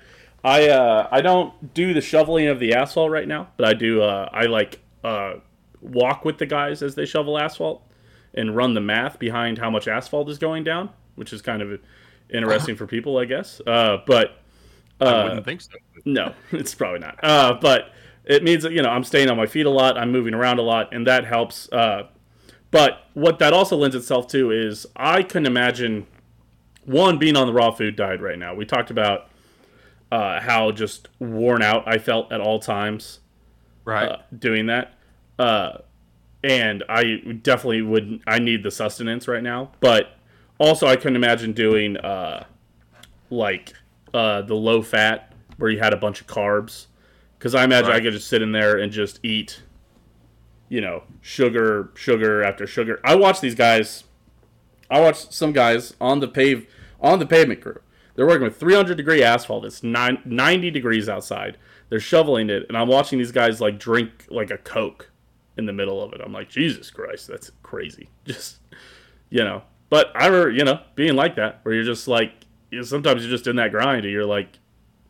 I 0.44 0.70
uh, 0.70 1.08
I 1.12 1.22
don't 1.22 1.74
do 1.74 1.96
the 1.96 2.02
shoveling 2.02 2.48
of 2.48 2.60
the 2.60 2.76
asphalt 2.76 3.10
right 3.10 3.28
now, 3.28 3.50
but 3.58 3.68
I 3.68 3.74
do. 3.74 4.04
Uh, 4.04 4.30
I 4.32 4.46
like 4.46 4.82
uh, 5.04 5.34
walk 5.82 6.26
with 6.26 6.38
the 6.38 6.46
guys 6.46 6.84
as 6.84 6.94
they 6.94 7.08
shovel 7.08 7.40
asphalt 7.40 7.82
and 8.36 8.56
run 8.56 8.76
the 8.76 8.82
math 8.82 9.18
behind 9.18 9.58
how 9.58 9.72
much 9.72 9.88
asphalt 9.88 10.30
is 10.30 10.38
going 10.38 10.64
down, 10.64 10.92
which 11.16 11.34
is 11.34 11.42
kind 11.42 11.64
of 11.64 11.80
interesting 12.32 12.76
for 12.76 12.88
people, 12.88 13.18
I 13.18 13.26
guess. 13.26 13.62
Uh, 13.66 13.98
but 14.06 14.38
I 15.00 15.06
uh, 15.06 15.24
wouldn't 15.24 15.46
think 15.46 15.62
so. 15.62 15.72
no, 16.06 16.34
it's 16.52 16.76
probably 16.76 17.00
not. 17.00 17.20
Uh, 17.24 17.58
but 17.62 17.92
it 18.26 18.44
means 18.44 18.64
that 18.64 18.72
you 18.72 18.82
know 18.82 18.90
I'm 18.90 19.04
staying 19.04 19.30
on 19.30 19.38
my 19.38 19.46
feet 19.48 19.66
a 19.66 19.70
lot. 19.70 19.98
I'm 19.98 20.12
moving 20.12 20.34
around 20.34 20.60
a 20.60 20.64
lot, 20.64 20.94
and 20.94 21.06
that 21.08 21.26
helps. 21.26 21.72
Uh, 21.72 22.08
but 22.72 23.06
what 23.14 23.40
that 23.40 23.54
also 23.54 23.76
lends 23.76 23.96
itself 23.96 24.28
to 24.30 24.52
is 24.52 24.86
I 24.96 25.24
couldn't 25.24 25.48
imagine 25.48 26.08
one 26.86 27.18
being 27.18 27.36
on 27.36 27.48
the 27.48 27.54
raw 27.54 27.72
food 27.72 27.96
diet 27.96 28.22
right 28.22 28.40
now. 28.40 28.54
We 28.56 28.66
talked 28.66 28.90
about 28.92 29.30
uh, 30.12 30.40
how 30.40 30.72
just 30.72 31.10
worn 31.20 31.62
out 31.62 31.88
I 31.88 31.98
felt 31.98 32.32
at 32.32 32.42
all 32.42 32.60
times 32.60 33.20
Right. 33.84 34.10
uh, 34.10 34.18
doing 34.38 34.68
that. 34.68 34.94
Uh, 35.40 35.80
and 36.44 36.84
I 36.90 37.18
definitely 37.42 37.82
would. 37.82 38.22
I 38.26 38.40
need 38.40 38.64
the 38.64 38.72
sustenance 38.72 39.28
right 39.28 39.44
now, 39.44 39.72
but 39.80 40.16
also 40.62 40.88
I 40.88 40.96
couldn't 40.96 41.16
imagine 41.16 41.54
doing 41.54 41.98
uh, 41.98 42.46
like 43.30 43.74
uh, 44.14 44.44
the 44.44 44.54
low 44.56 44.82
fat 44.82 45.34
where 45.58 45.72
you 45.72 45.80
had 45.80 45.92
a 45.92 45.98
bunch 45.98 46.22
of 46.22 46.28
carbs. 46.28 46.86
Because 47.38 47.56
I 47.56 47.64
imagine 47.64 47.92
I 47.92 48.00
could 48.00 48.14
just 48.14 48.28
sit 48.28 48.44
in 48.44 48.52
there 48.52 48.78
and 48.78 48.92
just 48.92 49.20
eat, 49.24 49.64
you 50.70 50.80
know, 50.80 51.04
sugar, 51.22 51.90
sugar 51.96 52.44
after 52.44 52.68
sugar. 52.68 53.00
I 53.04 53.16
watch 53.16 53.42
these 53.42 53.56
guys. 53.56 54.04
I 54.92 55.00
watch 55.00 55.32
some 55.32 55.52
guys 55.52 55.96
on 56.00 56.20
the 56.20 56.28
pave 56.28 56.68
on 57.00 57.18
the 57.18 57.26
pavement 57.26 57.62
crew. 57.62 57.80
They're 58.14 58.28
working 58.28 58.44
with 58.44 58.60
300 58.60 58.96
degree 58.96 59.24
asphalt. 59.24 59.66
It's 59.66 59.82
nine, 59.82 60.22
90 60.24 60.70
degrees 60.70 61.10
outside. 61.10 61.58
They're 61.90 62.00
shoveling 62.00 62.52
it, 62.52 62.66
and 62.68 62.78
I'm 62.78 62.88
watching 62.88 63.18
these 63.18 63.32
guys 63.32 63.60
like 63.60 63.80
drink 63.80 64.28
like 64.30 64.52
a 64.52 64.58
Coke 64.58 65.10
in 65.58 65.66
the 65.66 65.74
middle 65.74 66.04
of 66.04 66.14
it. 66.14 66.22
I'm 66.24 66.32
like, 66.32 66.50
Jesus 66.50 66.92
Christ, 66.92 67.28
that's 67.28 67.52
crazy. 67.64 68.10
Just 68.26 68.60
you 69.32 69.44
know. 69.44 69.64
But 69.92 70.12
I 70.16 70.26
remember, 70.28 70.50
you 70.50 70.64
know, 70.64 70.80
being 70.96 71.16
like 71.16 71.36
that, 71.36 71.60
where 71.62 71.76
you're 71.76 71.84
just 71.84 72.08
like, 72.08 72.32
you 72.72 72.80
know, 72.80 72.84
sometimes 72.86 73.22
you're 73.22 73.30
just 73.30 73.46
in 73.46 73.58
that 73.58 73.70
grind, 73.72 74.06
and 74.06 74.12
you're 74.12 74.26
like, 74.26 74.58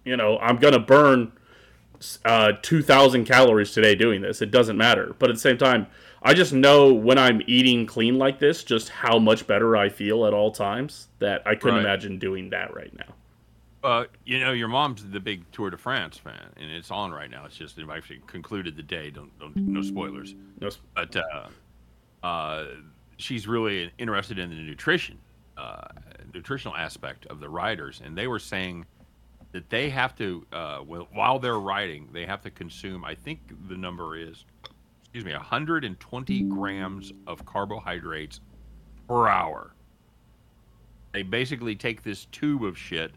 you 0.04 0.18
know, 0.18 0.38
I'm 0.40 0.58
gonna 0.58 0.80
burn 0.80 1.32
uh, 2.26 2.54
2,000 2.64 3.26
calories 3.26 3.72
today 3.72 3.94
doing 3.96 4.22
this. 4.22 4.42
It 4.42 4.50
doesn't 4.52 4.76
matter. 4.78 5.16
But 5.20 5.30
at 5.30 5.36
the 5.36 5.40
same 5.40 5.58
time, 5.60 5.86
I 6.24 6.34
just 6.34 6.52
know 6.52 6.92
when 6.94 7.20
I'm 7.20 7.42
eating 7.46 7.86
clean 7.86 8.18
like 8.18 8.40
this, 8.40 8.64
just 8.64 8.90
how 8.90 9.20
much 9.20 9.46
better 9.46 9.78
I 9.78 9.88
feel 9.90 10.26
at 10.26 10.34
all 10.34 10.52
times. 10.52 11.08
That 11.20 11.44
I 11.46 11.54
couldn't 11.56 11.76
Right. 11.78 11.86
imagine 11.86 12.18
doing 12.18 12.50
that 12.50 12.74
right 12.76 12.92
now. 12.98 13.14
Uh, 13.84 14.06
you 14.26 14.40
know, 14.40 14.52
your 14.52 14.68
mom's 14.68 15.04
the 15.10 15.20
big 15.20 15.44
Tour 15.52 15.70
de 15.70 15.78
France 15.78 16.18
fan, 16.18 16.50
and 16.58 16.72
it's 16.72 16.90
on 16.92 17.12
right 17.12 17.30
now. 17.30 17.46
It's 17.46 17.56
just 17.58 17.76
they've 17.76 17.90
actually 17.90 18.22
concluded 18.28 18.76
the 18.76 18.84
day. 18.84 19.12
Don't, 19.12 19.38
don't 19.40 19.56
no 19.56 19.82
spoilers. 19.84 20.34
No, 20.60 20.68
s- 20.68 20.80
But 20.96 21.16
uh, 21.16 21.48
uh, 22.26 22.66
she's 23.22 23.48
really 23.48 23.92
interested 23.98 24.40
in 24.40 24.50
the 24.50 24.56
nutrition, 24.56 25.18
uh, 25.58 25.88
nutritional 26.34 26.76
aspect 26.76 27.26
of 27.28 27.40
the 27.40 27.50
riders, 27.50 28.02
and 28.04 28.18
they 28.18 28.28
were 28.28 28.40
saying 28.40 28.86
that 29.52 29.70
they 29.70 29.90
have 29.90 30.16
to, 30.18 30.46
uh, 30.54 30.78
while 30.80 31.38
they're 31.40 31.60
riding, 31.60 32.08
they 32.14 32.26
have 32.26 32.42
to 32.42 32.50
consume. 32.50 33.04
I 33.04 33.16
think 33.16 33.40
the 33.68 33.76
number 33.76 34.16
is, 34.18 34.46
excuse 35.02 35.26
me, 35.26 35.34
120 35.34 36.42
grams 36.44 37.12
of 37.28 37.46
carbohydrates 37.46 38.40
per 39.08 39.28
hour. 39.28 39.74
They 41.12 41.24
basically 41.24 41.76
take 41.76 42.04
this 42.04 42.26
tube 42.32 42.64
of 42.64 42.78
shit 42.78 43.12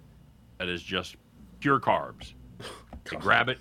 that 0.58 0.68
is 0.68 0.82
just 0.82 1.16
pure 1.61 1.78
carbs. 1.78 2.34
They 3.08 3.16
grab 3.16 3.49
it, 3.49 3.58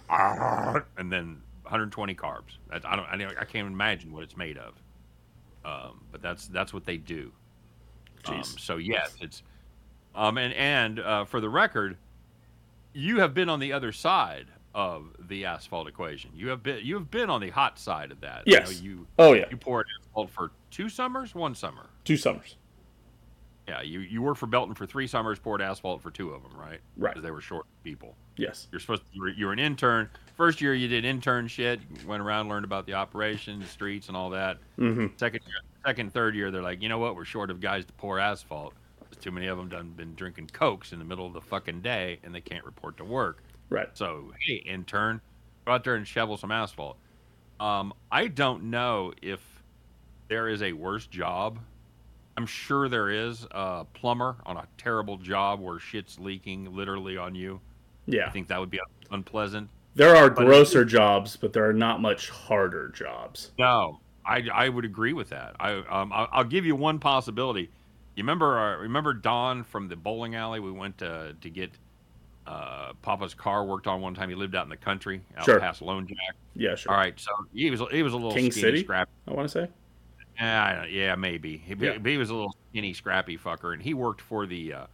and 0.98 1.12
then 1.12 1.42
120 1.64 2.16
carbs. 2.16 2.58
I, 2.72 2.80
don't- 2.96 3.06
I 3.38 3.46
can't 3.46 3.68
imagine 3.68 4.12
what 4.12 4.24
it's 4.24 4.36
made 4.38 4.58
of. 4.58 4.74
Um, 5.66 6.02
but 6.12 6.22
that's 6.22 6.48
that's 6.48 6.74
what 6.74 6.86
they 6.86 6.98
do. 6.98 7.32
Um, 8.26 8.44
so 8.44 8.78
yes, 8.78 9.16
it's. 9.22 9.44
Um, 10.16 10.38
and 10.38 10.54
and 10.54 11.00
uh, 11.00 11.26
for 11.26 11.40
the 11.42 11.50
record, 11.50 11.98
you 12.94 13.20
have 13.20 13.34
been 13.34 13.50
on 13.50 13.60
the 13.60 13.74
other 13.74 13.92
side 13.92 14.46
of 14.76 15.06
the 15.28 15.46
asphalt 15.46 15.88
equation. 15.88 16.32
You 16.36 16.50
have 16.50 16.62
been 16.64 16.86
you 16.86 16.96
have 16.96 17.10
been 17.10 17.30
on 17.30 17.42
the 17.42 17.50
hot 17.50 17.80
side 17.80 18.12
of 18.12 18.22
that. 18.22 18.44
You 18.46 18.54
know, 18.54 18.60
Yes. 18.60 18.82
you 18.82 19.08
Oh 19.18 19.34
yeah, 19.34 19.46
you 19.50 19.58
poured 19.58 19.88
asphalt 20.02 20.30
for 20.30 20.52
two 20.72 20.90
summers, 20.90 21.34
one 21.34 21.56
summer. 21.56 21.90
two 22.06 22.18
summers. 22.18 22.58
Yeah, 23.68 23.82
you 23.82 24.02
you 24.02 24.22
worked 24.22 24.40
for 24.40 24.48
Belton 24.48 24.76
for 24.76 24.86
three 24.86 25.08
summers, 25.08 25.40
poured 25.40 25.62
asphalt 25.62 26.02
for 26.02 26.12
two 26.12 26.32
of 26.32 26.44
them, 26.44 26.52
right? 26.58 26.80
Right. 26.98 27.14
Because 27.14 27.24
they 27.24 27.32
were 27.32 27.42
short 27.42 27.66
people. 27.84 28.16
Yes. 28.36 28.68
You're 28.72 28.80
supposed 28.82 29.04
to, 29.04 29.08
you 29.14 29.22
were, 29.22 29.30
you 29.30 29.46
were 29.46 29.54
an 29.54 29.60
intern. 29.60 30.10
First 30.36 30.62
year 30.62 30.74
you 30.74 30.88
did 30.88 31.06
intern 31.06 31.48
shit, 31.48 31.80
went 32.06 32.22
around, 32.22 32.50
learned 32.50 32.66
about 32.66 32.86
the 32.86 32.94
operation, 32.94 33.60
the 33.60 33.68
streets, 33.68 34.08
and 34.08 34.18
all 34.18 34.32
that. 34.32 34.58
hmm 34.78 35.08
Second 35.18 35.42
year, 35.46 35.56
second, 35.86 36.14
third 36.14 36.36
year, 36.36 36.50
they're 36.50 36.62
like, 36.62 36.82
you 36.82 36.90
know 36.90 36.98
what? 36.98 37.16
We're 37.16 37.26
short 37.26 37.52
of 37.52 37.60
guys 37.62 37.86
to 37.86 37.94
pour 37.94 38.20
asphalt. 38.20 38.74
There's 39.00 39.24
Too 39.24 39.32
many 39.32 39.48
of 39.48 39.58
them 39.58 39.70
done 39.70 39.92
been 39.92 40.16
drinking 40.16 40.50
cokes 40.52 40.92
in 40.92 41.00
the 41.00 41.06
middle 41.06 41.28
of 41.28 41.34
the 41.34 41.42
fucking 41.42 41.82
day, 41.82 42.20
and 42.24 42.34
they 42.34 42.42
can't 42.42 42.66
report 42.66 42.98
to 42.98 43.06
work. 43.06 43.44
Right. 43.70 43.90
So 43.94 44.34
hey, 44.40 44.56
intern, 44.56 45.22
go 45.66 45.74
out 45.74 45.84
there 45.84 45.96
and 45.96 46.08
shovel 46.08 46.38
some 46.38 46.52
asphalt. 46.52 46.98
Um, 47.60 47.94
I 48.12 48.28
don't 48.28 48.66
know 48.66 49.14
if 49.22 49.40
there 50.30 50.48
is 50.48 50.62
a 50.64 50.74
worse 50.74 51.06
job. 51.06 51.60
I'm 52.36 52.48
sure 52.48 52.90
there 52.90 53.12
is 53.12 53.46
a 53.52 53.86
plumber 53.94 54.38
on 54.48 54.58
a 54.58 54.68
terrible 54.78 55.18
job 55.18 55.60
where 55.60 55.78
shit's 55.78 56.18
leaking 56.18 56.76
literally 56.76 57.18
on 57.18 57.36
you. 57.36 57.62
Yeah. 58.08 58.26
I 58.26 58.32
think 58.32 58.48
that 58.48 58.60
would 58.60 58.72
be 58.72 58.80
unpleasant. 59.12 59.70
There 59.96 60.16
are 60.16 60.30
But 60.30 60.46
grosser 60.46 60.84
jobs, 60.86 61.36
but 61.38 61.54
there 61.54 61.68
are 61.70 61.74
not 61.74 62.02
much 62.02 62.30
harder 62.30 62.90
jobs. 62.90 63.52
No, 63.60 64.00
I, 64.26 64.48
I 64.54 64.70
would 64.70 64.86
agree 64.86 65.14
with 65.14 65.30
that. 65.30 65.56
I 65.60 65.74
um 65.74 66.12
I'll, 66.14 66.28
I'll 66.32 66.44
give 66.44 66.66
you 66.66 66.76
one 66.76 67.00
possibility. 67.00 67.70
You 68.16 68.24
remember 68.24 68.58
uh, 68.60 68.78
remember 68.78 69.14
Don 69.14 69.64
from 69.64 69.88
the 69.88 69.96
bowling 69.96 70.36
alley? 70.36 70.60
We 70.60 70.72
went 70.72 70.98
to 71.00 71.36
to 71.40 71.50
get 71.50 71.72
uh, 72.46 72.94
Papa's 73.02 73.34
car 73.34 73.64
worked 73.66 73.88
on 73.88 74.02
one 74.02 74.14
time. 74.16 74.30
He 74.30 74.36
lived 74.36 74.56
out 74.56 74.64
in 74.66 74.70
the 74.70 74.78
country, 74.78 75.22
out 75.38 75.46
Sure. 75.46 75.60
past 75.60 75.82
Lone 75.82 76.08
Jack. 76.08 76.36
Yeah, 76.56 76.76
sure. 76.76 76.92
All 76.92 76.98
right, 76.98 77.18
so 77.20 77.32
he 77.54 77.70
was 77.70 77.82
he 77.92 78.04
was 78.04 78.14
a 78.14 78.18
little 78.18 78.34
King 78.34 78.52
skinny, 78.52 78.62
City? 78.62 78.84
scrappy. 78.84 79.12
I 79.28 79.32
want 79.34 79.48
to 79.50 79.52
say. 79.52 79.68
Yeah, 80.38 80.86
yeah, 80.86 81.16
maybe. 81.16 81.58
He, 81.58 81.76
Yeah. 81.76 81.98
he 82.04 82.18
was 82.18 82.32
a 82.32 82.34
little 82.34 82.56
skinny, 82.72 82.94
scrappy 82.94 83.38
fucker, 83.38 83.72
and 83.74 83.82
he 83.82 83.94
worked 83.94 84.20
for 84.22 84.46
the 84.48 84.74
uh, 84.74 84.86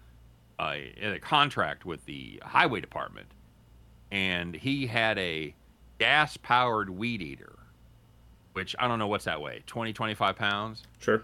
uh, 0.59 0.75
in 0.97 1.13
a 1.13 1.19
contract 1.19 1.85
with 1.85 2.03
the 2.05 2.41
highway 2.45 2.81
department, 2.81 3.27
and 4.11 4.55
he 4.55 4.87
had 4.87 5.17
a 5.17 5.53
gas-powered 5.99 6.89
weed 6.89 7.21
eater, 7.21 7.57
which 8.53 8.75
I 8.79 8.87
don't 8.87 8.99
know 8.99 9.07
what's 9.07 9.25
that 9.25 9.41
weigh, 9.41 9.63
20, 9.67 9.93
25 9.93 10.35
pounds. 10.35 10.83
Sure. 10.99 11.23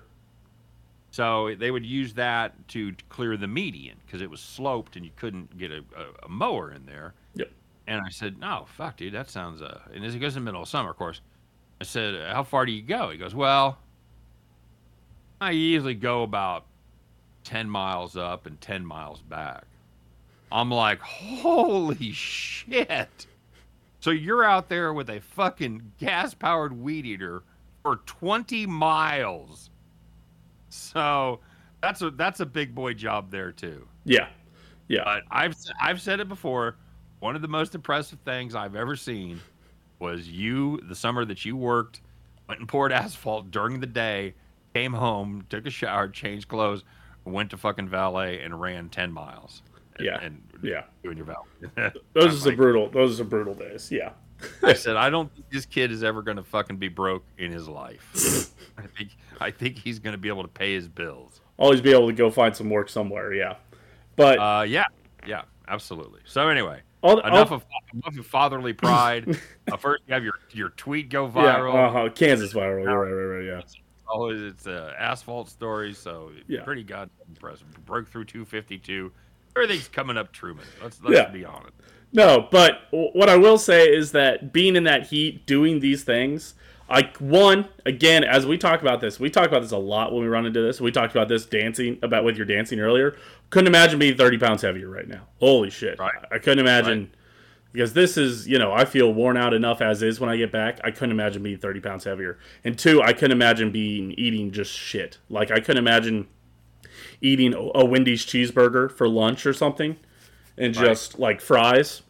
So 1.12 1.56
they 1.56 1.72
would 1.72 1.86
use 1.86 2.14
that 2.16 2.68
to 2.70 2.94
clear 3.08 3.38
the 3.38 3.48
median 3.48 3.98
because 4.06 4.22
it 4.22 4.30
was 4.30 4.42
sloped 4.42 4.98
and 4.98 5.06
you 5.06 5.12
couldn't 5.16 5.58
get 5.58 5.72
a, 5.72 5.78
a, 5.96 6.26
a 6.26 6.30
mower 6.30 6.72
in 6.72 6.86
there. 6.86 7.14
Yep. 7.36 7.52
And 7.88 8.02
I 8.06 8.10
said, 8.10 8.38
"No, 8.38 8.66
fuck, 8.76 8.98
dude, 8.98 9.14
that 9.14 9.30
sounds." 9.30 9.62
Uh, 9.62 9.80
and 9.94 10.04
as 10.04 10.14
it 10.14 10.20
goes 10.20 10.36
in 10.36 10.44
the 10.44 10.46
middle 10.46 10.64
of 10.64 10.68
summer, 10.68 10.90
of 10.90 10.98
course. 10.98 11.22
I 11.80 11.86
said, 11.86 12.34
"How 12.34 12.44
far 12.44 12.66
do 12.66 12.74
you 12.74 12.82
go?" 12.82 13.12
He 13.12 13.18
goes, 13.18 13.34
"Well, 13.34 13.78
I 15.40 15.52
usually 15.52 15.94
go 15.94 16.24
about 16.24 16.66
ten 17.46 17.70
miles 17.70 18.18
up 18.18 18.46
and 18.46 18.60
ten 18.60 18.86
miles 18.86 19.22
back." 19.22 19.64
I'm 20.56 20.72
like, 20.72 21.02
"Holy 21.02 22.14
shit!" 22.14 23.28
So 24.00 24.12
you're 24.12 24.46
out 24.46 24.70
there 24.70 24.94
with 24.94 25.10
a 25.10 25.20
fucking 25.20 25.92
gas-powered 25.98 26.72
weed 26.72 27.06
eater 27.06 27.44
for 27.82 27.98
20 28.06 28.66
miles. 28.66 29.70
So 30.70 31.40
that's 31.82 32.02
a 32.02 32.12
that's 32.12 32.40
a 32.40 32.46
big 32.46 32.74
boy 32.74 32.94
job 32.94 33.32
there 33.32 33.52
too. 33.52 33.86
Yeah. 34.06 34.30
Yeah. 34.88 35.04
But 35.04 35.24
I've 35.30 35.58
I've 35.82 36.00
said 36.02 36.22
it 36.22 36.30
before. 36.30 36.78
One 37.20 37.36
of 37.36 37.42
the 37.42 37.48
most 37.50 37.76
impressive 37.76 38.20
things 38.20 38.56
I've 38.56 38.76
ever 38.76 38.96
seen 38.96 39.42
was 40.00 40.30
you 40.30 40.80
the 40.88 40.96
summer 40.96 41.26
that 41.26 41.44
you 41.44 41.58
worked, 41.58 42.00
went 42.48 42.60
and 42.62 42.70
poured 42.70 42.94
asphalt 42.94 43.52
during 43.52 43.82
the 43.82 43.88
day, 43.88 44.36
came 44.74 44.94
home, 44.94 45.46
took 45.50 45.66
a 45.66 45.70
shower, 45.70 46.08
changed 46.08 46.48
clothes, 46.48 46.84
went 47.26 47.50
to 47.50 47.58
fucking 47.58 47.90
valet 47.90 48.42
and 48.42 48.62
ran 48.62 48.88
ten 48.88 49.12
miles. 49.12 49.62
And, 49.98 50.06
Yeah. 50.06 50.20
and 50.22 50.42
Yeah. 50.62 50.84
doing 51.04 51.18
your 51.18 51.26
valet. 51.26 51.92
Those 52.14 52.26
I'm 52.26 52.30
are 52.30 52.32
some 52.32 52.48
like- 52.50 52.58
brutal. 52.58 52.90
Those 52.90 53.14
are 53.14 53.18
some 53.18 53.30
brutal 53.30 53.54
days. 53.54 53.92
Yeah. 53.92 54.12
I 54.62 54.74
said 54.74 54.98
I 54.98 55.10
don't 55.10 55.34
think 55.34 55.50
this 55.50 55.66
kid 55.66 55.92
is 55.92 56.04
ever 56.04 56.22
going 56.22 56.36
to 56.38 56.44
fucking 56.44 56.76
be 56.78 56.90
broke 56.90 57.24
in 57.38 57.52
his 57.52 57.70
life. 57.70 58.52
I 58.78 58.84
think 58.88 59.12
I 59.40 59.50
think 59.52 59.78
he's 59.78 60.00
going 60.00 60.12
to 60.12 60.18
be 60.18 60.28
able 60.28 60.42
to 60.44 60.50
pay 60.50 60.74
his 60.74 60.88
bills. 60.90 61.40
Always 61.58 61.80
be 61.80 61.92
able 61.92 62.08
to 62.08 62.14
go 62.14 62.30
find 62.30 62.54
some 62.56 62.70
work 62.70 62.90
somewhere. 62.90 63.34
Yeah. 63.34 63.56
But 64.18 64.38
Uh, 64.40 64.64
yeah, 64.68 64.86
yeah, 65.26 65.44
absolutely. 65.70 66.20
So 66.26 66.50
anyway, 66.50 66.82
all, 67.02 67.20
enough 67.22 67.52
all, 67.52 67.58
of 67.58 67.66
enough 67.94 68.18
of 68.18 68.26
fatherly 68.28 68.74
pride. 68.74 69.40
uh, 69.72 69.78
first, 69.78 70.04
you 70.08 70.14
have 70.14 70.24
your 70.24 70.34
your 70.52 70.70
tweet 70.72 71.10
go 71.10 71.26
yeah. 71.28 71.32
viral. 71.58 71.88
Uh-huh. 71.88 72.10
Kansas 72.14 72.54
viral. 72.54 72.84
You're 72.84 73.00
right. 73.00 73.12
Right. 73.12 73.38
Right. 73.38 73.64
Yeah. 73.64 73.82
Always, 74.08 74.42
it's 74.42 74.68
a 74.68 74.94
asphalt 75.00 75.50
story. 75.50 75.94
So 75.94 76.32
Yeah. 76.48 76.64
pretty 76.64 76.84
goddamn 76.84 77.10
impressive. 77.30 77.68
Broke 77.86 78.10
through 78.10 78.26
252. 78.26 79.12
Everything's 79.56 79.88
coming 79.88 80.18
up, 80.18 80.32
Truman. 80.32 80.66
Let's 80.84 81.00
let's 81.02 81.16
Yeah. 81.18 81.30
be 81.30 81.46
honest. 81.46 81.74
No, 82.14 82.48
but 82.50 82.88
what 82.92 83.30
I 83.30 83.36
will 83.36 83.58
say 83.58 83.84
is 83.88 84.12
that 84.14 84.54
being 84.54 84.76
in 84.76 84.86
that 84.86 85.08
heat, 85.08 85.46
doing 85.46 85.80
these 85.82 86.04
things, 86.04 86.56
I 86.90 87.10
one 87.20 87.68
again, 87.86 88.24
as 88.24 88.46
we 88.46 88.58
talk 88.58 88.82
about 88.82 89.02
this, 89.02 89.20
we 89.20 89.30
talk 89.30 89.48
about 89.48 89.62
this 89.62 89.72
a 89.72 89.78
lot 89.78 90.14
when 90.14 90.22
we 90.22 90.28
run 90.28 90.46
into 90.46 90.62
this. 90.62 90.80
We 90.80 90.92
talked 90.92 91.14
about 91.16 91.28
this 91.28 91.46
dancing 91.46 91.98
about 92.04 92.24
with 92.24 92.38
your 92.38 92.46
dancing 92.46 92.80
earlier. 92.80 93.16
Couldn't 93.50 93.68
imagine 93.68 94.00
being 94.00 94.16
thirty 94.16 94.38
pounds 94.38 94.62
heavier 94.62 94.90
right 94.90 95.08
now. 95.08 95.28
Holy 95.40 95.70
shit! 95.70 96.00
Right. 96.00 96.14
I 96.32 96.38
couldn't 96.38 96.60
imagine 96.60 97.12
because 97.74 97.94
this 97.94 98.18
is 98.18 98.48
you 98.48 98.60
know 98.60 98.72
I 98.72 98.86
feel 98.86 99.12
worn 99.14 99.36
out 99.36 99.54
enough 99.54 99.82
as 99.82 100.04
is 100.04 100.20
when 100.20 100.30
I 100.30 100.38
get 100.38 100.52
back. 100.52 100.80
I 100.84 100.92
couldn't 100.92 101.12
imagine 101.12 101.42
being 101.44 101.58
thirty 101.58 101.80
pounds 101.82 102.04
heavier. 102.04 102.38
And 102.64 102.78
two, 102.78 103.02
I 103.02 103.14
couldn't 103.14 103.32
imagine 103.32 103.72
being 103.72 104.12
eating 104.12 104.52
just 104.52 104.72
shit. 104.72 105.18
Like 105.30 105.52
I 105.52 105.60
couldn't 105.60 105.80
imagine 105.84 106.28
eating 107.22 107.54
a 107.54 107.60
a 107.80 107.86
Wendy's 107.86 108.26
cheeseburger 108.26 108.92
for 108.92 109.08
lunch 109.08 109.46
or 109.46 109.54
something, 109.54 109.98
and 110.58 110.76
Right. 110.76 110.86
just 110.88 111.20
like 111.20 111.42
fries. 111.42 112.02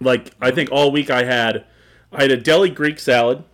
Like 0.00 0.32
I 0.40 0.50
think 0.50 0.70
all 0.72 0.90
week 0.92 1.10
I 1.10 1.24
had 1.24 1.64
I 2.12 2.22
had 2.22 2.30
a 2.30 2.36
deli 2.36 2.70
Greek 2.70 2.98
salad, 2.98 3.44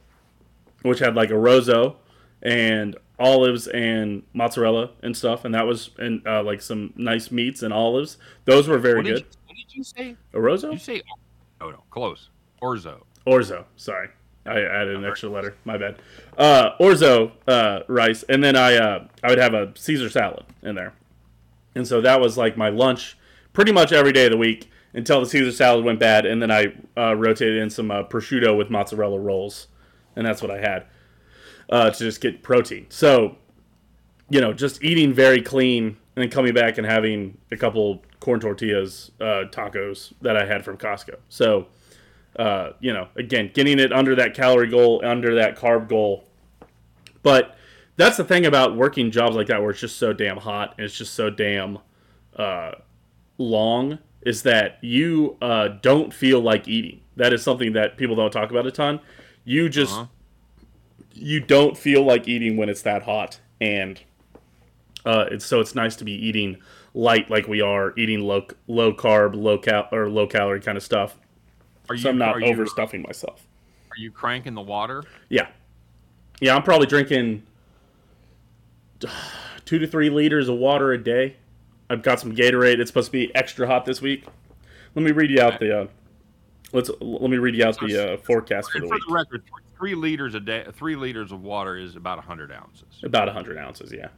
which 0.83 0.99
had 0.99 1.15
like 1.15 1.31
a 1.31 1.35
rozo 1.35 1.97
and 2.43 2.97
olives 3.19 3.69
and 3.69 4.23
mozzarella 4.33 4.91
and 5.03 5.17
stuff, 5.17 5.45
and 5.45 5.55
that 5.55 5.67
was 5.67 5.91
and 5.99 6.27
uh, 6.27 6.43
like 6.43 6.61
some 6.61 6.93
nice 6.97 7.31
meats 7.31 7.63
and 7.63 7.73
olives. 7.73 8.17
Those 8.45 8.67
were 8.69 8.79
very 8.79 8.97
What 8.97 9.07
good. 9.07 9.19
you, 9.21 9.27
what 9.47 9.57
did 9.57 9.75
you 9.77 9.85
say? 9.85 10.17
Orozo? 10.35 10.63
Did 10.63 10.73
you 10.73 10.79
say? 10.79 11.03
Oh 11.61 11.71
no, 11.71 11.85
close. 11.91 12.31
Orzo. 12.61 13.03
Orzo. 13.27 13.65
Sorry, 13.77 14.09
I 14.45 14.61
added 14.61 14.97
an 14.97 15.05
extra 15.05 15.29
letter. 15.29 15.55
My 15.65 15.79
bad. 15.79 15.97
Uh, 16.37 16.71
orzo 16.81 17.33
uh, 17.47 17.81
rice, 17.89 18.25
and 18.25 18.43
then 18.43 18.57
I 18.57 18.77
uh, 18.77 19.07
I 19.23 19.29
would 19.29 19.39
have 19.39 19.55
a 19.55 19.73
Caesar 19.77 20.11
salad 20.11 20.45
in 20.63 20.75
there, 20.75 20.95
and 21.75 21.87
so 21.87 22.01
that 22.01 22.21
was 22.21 22.37
like 22.37 22.57
my 22.57 22.69
lunch, 22.69 23.17
pretty 23.53 23.73
much 23.73 23.93
every 23.93 24.13
day 24.13 24.27
of 24.27 24.33
the 24.33 24.39
week 24.39 24.69
until 24.95 25.21
the 25.21 25.27
Caesar 25.27 25.53
salad 25.53 25.85
went 25.85 25.99
bad, 25.99 26.27
and 26.27 26.43
then 26.43 26.51
I 26.51 26.75
uh, 26.97 27.15
rotated 27.15 27.57
in 27.57 27.71
some 27.71 27.91
uh, 27.91 28.03
prosciutto 28.05 28.57
with 28.57 28.71
mozzarella 28.71 29.19
rolls, 29.19 29.69
and 30.17 30.27
that's 30.27 30.43
what 30.43 30.51
I 30.51 30.59
had 30.59 30.85
uh, 31.71 31.91
to 31.91 31.99
just 31.99 32.21
get 32.21 32.43
protein. 32.43 32.87
So, 32.91 33.37
you 34.29 34.41
know, 34.41 34.53
just 34.53 34.83
eating 34.83 35.13
very 35.13 35.41
clean, 35.41 35.85
and 35.85 36.23
then 36.23 36.31
coming 36.31 36.53
back 36.53 36.79
and 36.79 36.87
having 36.87 37.39
a 37.51 37.57
couple 37.57 38.03
corn 38.21 38.41
tortillas, 38.41 39.11
uh, 39.21 39.45
tacos 39.51 40.13
that 40.21 40.37
I 40.37 40.45
had 40.45 40.65
from 40.65 40.77
Costco. 40.77 41.17
So 41.29 41.69
uh, 42.37 42.71
you 42.81 42.93
know, 42.93 43.09
again, 43.17 43.51
getting 43.53 43.79
it 43.79 43.93
under 43.93 44.15
that 44.17 44.35
calorie 44.35 44.69
goal, 44.69 45.03
under 45.05 45.35
that 45.37 45.57
carb 45.57 45.89
goal. 45.89 46.25
But 47.23 47.57
that's 47.97 48.17
the 48.17 48.25
thing 48.25 48.47
about 48.47 48.77
working 48.77 49.11
jobs 49.11 49.37
like 49.37 49.49
that, 49.49 49.61
where 49.61 49.71
it's 49.71 49.81
just 49.81 49.97
so 49.97 50.13
damn 50.13 50.39
hot 50.39 50.75
and 50.77 50.85
it's 50.85 50.97
just 50.97 51.15
so 51.15 51.31
damn 51.31 51.79
uh, 52.37 52.73
long, 53.39 53.99
is 54.23 54.43
that 54.43 54.79
you 54.83 55.37
uh, 55.43 55.69
don't 55.83 56.13
feel 56.13 56.41
like 56.41 56.67
eating. 56.69 57.01
That 57.17 57.33
is 57.33 57.43
something 57.43 57.75
that 57.75 57.99
people 57.99 58.17
don't 58.17 58.33
talk 58.33 58.51
about 58.51 58.67
a 58.67 58.71
ton. 58.71 59.01
You 59.45 59.69
just 59.69 59.93
Uh-huh. 59.93 60.07
you 61.13 61.41
don't 61.41 61.77
feel 61.77 62.03
like 62.03 62.27
eating 62.27 62.57
when 62.57 62.69
it's 62.69 62.83
that 62.83 63.03
hot, 63.03 63.41
and 63.61 64.01
uh, 65.05 65.27
it's 65.31 65.45
so 65.45 65.61
it's 65.61 65.75
nice 65.75 65.95
to 65.97 66.05
be 66.05 66.13
eating 66.13 66.57
light 66.95 67.31
like 67.31 67.47
we 67.47 67.61
are, 67.61 67.93
eating 67.99 68.21
low 68.21 68.47
low 68.67 68.93
carb, 68.95 69.35
low 69.35 69.59
cal 69.59 69.89
or 69.93 70.09
low 70.09 70.27
calorie 70.27 70.61
kind 70.61 70.79
of 70.79 70.83
stuff 70.83 71.19
Are 71.93 71.95
you? 71.95 72.03
so 72.03 72.11
I'm 72.11 72.19
not 72.19 72.37
are 72.37 72.41
you, 72.41 72.55
overstuffing 72.55 73.07
myself. 73.07 73.47
Are 73.91 73.99
you 73.99 74.11
cranking 74.11 74.55
the 74.55 74.63
water? 74.63 75.03
Yeah, 75.29 75.49
yeah, 76.41 76.57
I'm 76.57 76.63
probably 76.63 76.87
drinking 76.87 77.43
two 79.65 79.79
to 79.79 79.87
three 79.87 80.11
liters 80.11 80.49
of 80.49 80.57
water 80.57 80.93
a 80.93 81.03
day. 81.03 81.37
I've 81.91 82.03
got 82.03 82.19
some 82.21 82.35
Gatorade. 82.35 82.79
It's 82.79 82.91
supposed 82.91 83.09
to 83.09 83.13
be 83.13 83.35
extra 83.35 83.67
hot 83.67 83.85
this 83.85 84.01
week. 84.01 84.25
Let 84.95 85.05
me 85.05 85.13
read 85.13 85.31
you 85.31 85.41
out 85.41 85.61
the. 85.61 85.83
Uh, 85.83 85.87
let's 86.73 86.91
let 87.01 87.31
me 87.31 87.37
read 87.37 87.55
you 87.55 87.65
out 87.65 87.79
the 87.79 88.15
uh, 88.15 88.17
forecast 88.17 88.73
for 88.73 88.81
the 88.81 88.87
for 88.87 88.95
week. 88.95 89.03
For 89.03 89.11
the 89.11 89.15
record, 89.15 89.43
three 89.77 89.95
liters 89.95 90.35
a 90.35 90.41
day. 90.41 90.65
Three 90.73 90.97
liters 90.97 91.33
of 91.33 91.43
water 91.43 91.77
is 91.77 91.97
about 91.97 92.19
hundred 92.25 92.51
ounces. 92.51 93.03
About 93.03 93.27
100 93.27 93.59
ounces, 93.59 93.93
yeah, 93.93 94.09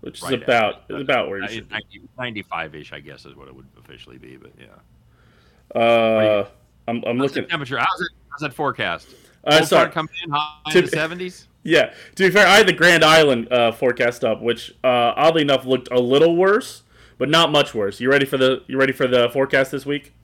which 0.00 0.22
is 0.22 0.30
about 0.32 0.82
is 0.88 1.00
about 1.00 1.28
where 1.28 1.42
you 1.42 1.48
should. 1.48 1.68
be. 1.68 2.02
95 2.18 2.74
ish, 2.74 2.92
I 2.92 3.00
guess, 3.00 3.24
is 3.24 3.36
what 3.36 3.48
it 3.48 3.54
would 3.54 3.68
officially 3.78 4.18
be. 4.18 4.36
But 4.36 4.52
yeah. 4.58 5.80
Uh, 5.80 6.48
I'm, 6.90 7.02
I'm 7.06 7.18
looking. 7.18 7.46
temperature? 7.46 7.78
How's 7.78 8.00
it? 8.00 8.08
How's 8.30 8.40
that 8.40 8.52
forecast? 8.54 9.08
Uh, 9.44 9.64
sorry. 9.64 9.90
coming 9.90 10.12
in 10.24 10.30
high 10.30 10.72
To- 10.72 10.78
in 10.78 10.84
the 10.84 10.90
seventies. 10.90 11.46
Yeah, 11.62 11.92
to 12.14 12.22
be 12.26 12.30
fair, 12.30 12.46
I 12.46 12.56
had 12.56 12.66
the 12.66 12.72
Grand 12.72 13.04
Island 13.04 13.52
uh, 13.52 13.70
forecast 13.72 14.24
up, 14.24 14.40
which 14.40 14.70
uh, 14.82 15.12
oddly 15.14 15.42
enough 15.42 15.66
looked 15.66 15.88
a 15.92 16.00
little 16.00 16.34
worse, 16.34 16.84
but 17.18 17.28
not 17.28 17.52
much 17.52 17.74
worse. 17.74 18.00
You 18.00 18.08
ready 18.10 18.24
for 18.24 18.38
the 18.38 18.62
you 18.66 18.78
ready 18.78 18.94
for 18.94 19.06
the 19.06 19.28
forecast 19.28 19.70
this 19.70 19.84
week? 19.84 20.14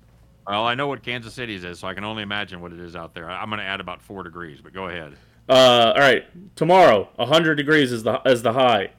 Well, 0.46 0.64
I 0.64 0.74
know 0.74 0.87
what 0.87 1.02
Kansas 1.02 1.35
City's 1.35 1.62
is, 1.62 1.79
so 1.81 1.88
I 1.88 1.92
can 1.92 2.05
only 2.05 2.22
imagine 2.22 2.62
what 2.62 2.72
it 2.72 2.81
is 2.81 2.96
out 2.96 3.12
there. 3.14 3.29
I'm 3.29 3.50
going 3.50 3.59
to 3.59 3.66
add 3.66 3.81
about 3.83 4.00
four 4.00 4.22
degrees, 4.22 4.61
but 4.62 4.72
go 4.72 4.87
ahead. 4.88 5.12
Uh, 5.46 5.92
all 5.94 6.00
right, 6.00 6.24
tomorrow 6.57 7.11
100 7.16 7.57
degrees 7.57 7.92
is 7.92 8.02
the 8.02 8.14
as 8.26 8.40
the 8.42 8.55
high. 8.55 8.92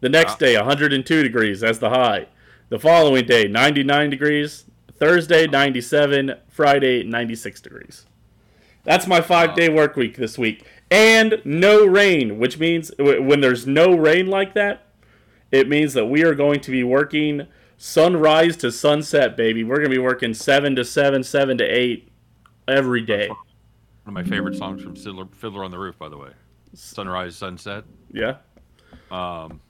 The 0.00 0.08
next 0.08 0.34
Ah. 0.34 0.36
day 0.46 0.56
102 0.56 1.22
degrees 1.24 1.64
as 1.64 1.80
the 1.80 1.90
high. 1.90 2.28
The 2.68 2.78
following 2.78 3.26
day 3.26 3.48
99 3.48 4.10
degrees. 4.10 4.64
Thursday 5.00 5.46
97. 5.48 6.34
Friday 6.48 7.02
96 7.02 7.60
degrees. 7.62 8.06
That's 8.84 9.06
my 9.06 9.20
five 9.20 9.54
day 9.56 9.68
work 9.68 9.96
week 9.96 10.16
this 10.16 10.38
week, 10.38 10.64
and 10.90 11.40
no 11.44 11.84
rain, 11.86 12.38
which 12.38 12.58
means 12.58 12.90
w- 12.98 13.22
when 13.22 13.40
there's 13.40 13.66
no 13.66 13.94
rain 13.94 14.26
like 14.26 14.54
that, 14.54 14.86
it 15.50 15.68
means 15.68 15.92
that 15.94 16.06
we 16.06 16.22
are 16.24 16.34
going 16.34 16.60
to 16.60 16.70
be 16.70 16.82
working 16.84 17.46
sunrise 17.76 18.56
to 18.58 18.70
sunset, 18.72 19.36
baby. 19.36 19.64
We're 19.64 19.76
gonna 19.78 19.88
be 19.90 19.98
working 19.98 20.32
seven 20.32 20.76
to 20.76 20.84
seven, 20.84 21.22
seven 21.22 21.58
to 21.58 21.64
eight 21.64 22.10
every 22.68 23.02
day. 23.02 23.28
One 23.28 23.36
of 24.06 24.12
my 24.14 24.24
favorite 24.24 24.56
songs 24.56 24.82
from 24.82 24.96
Fiddler, 24.96 25.26
Fiddler 25.32 25.64
on 25.64 25.70
the 25.70 25.78
Roof, 25.78 25.98
by 25.98 26.08
the 26.08 26.16
way. 26.16 26.30
Sunrise, 26.74 27.36
sunset. 27.36 27.84
Yeah. 28.12 28.36
Um, 29.10 29.60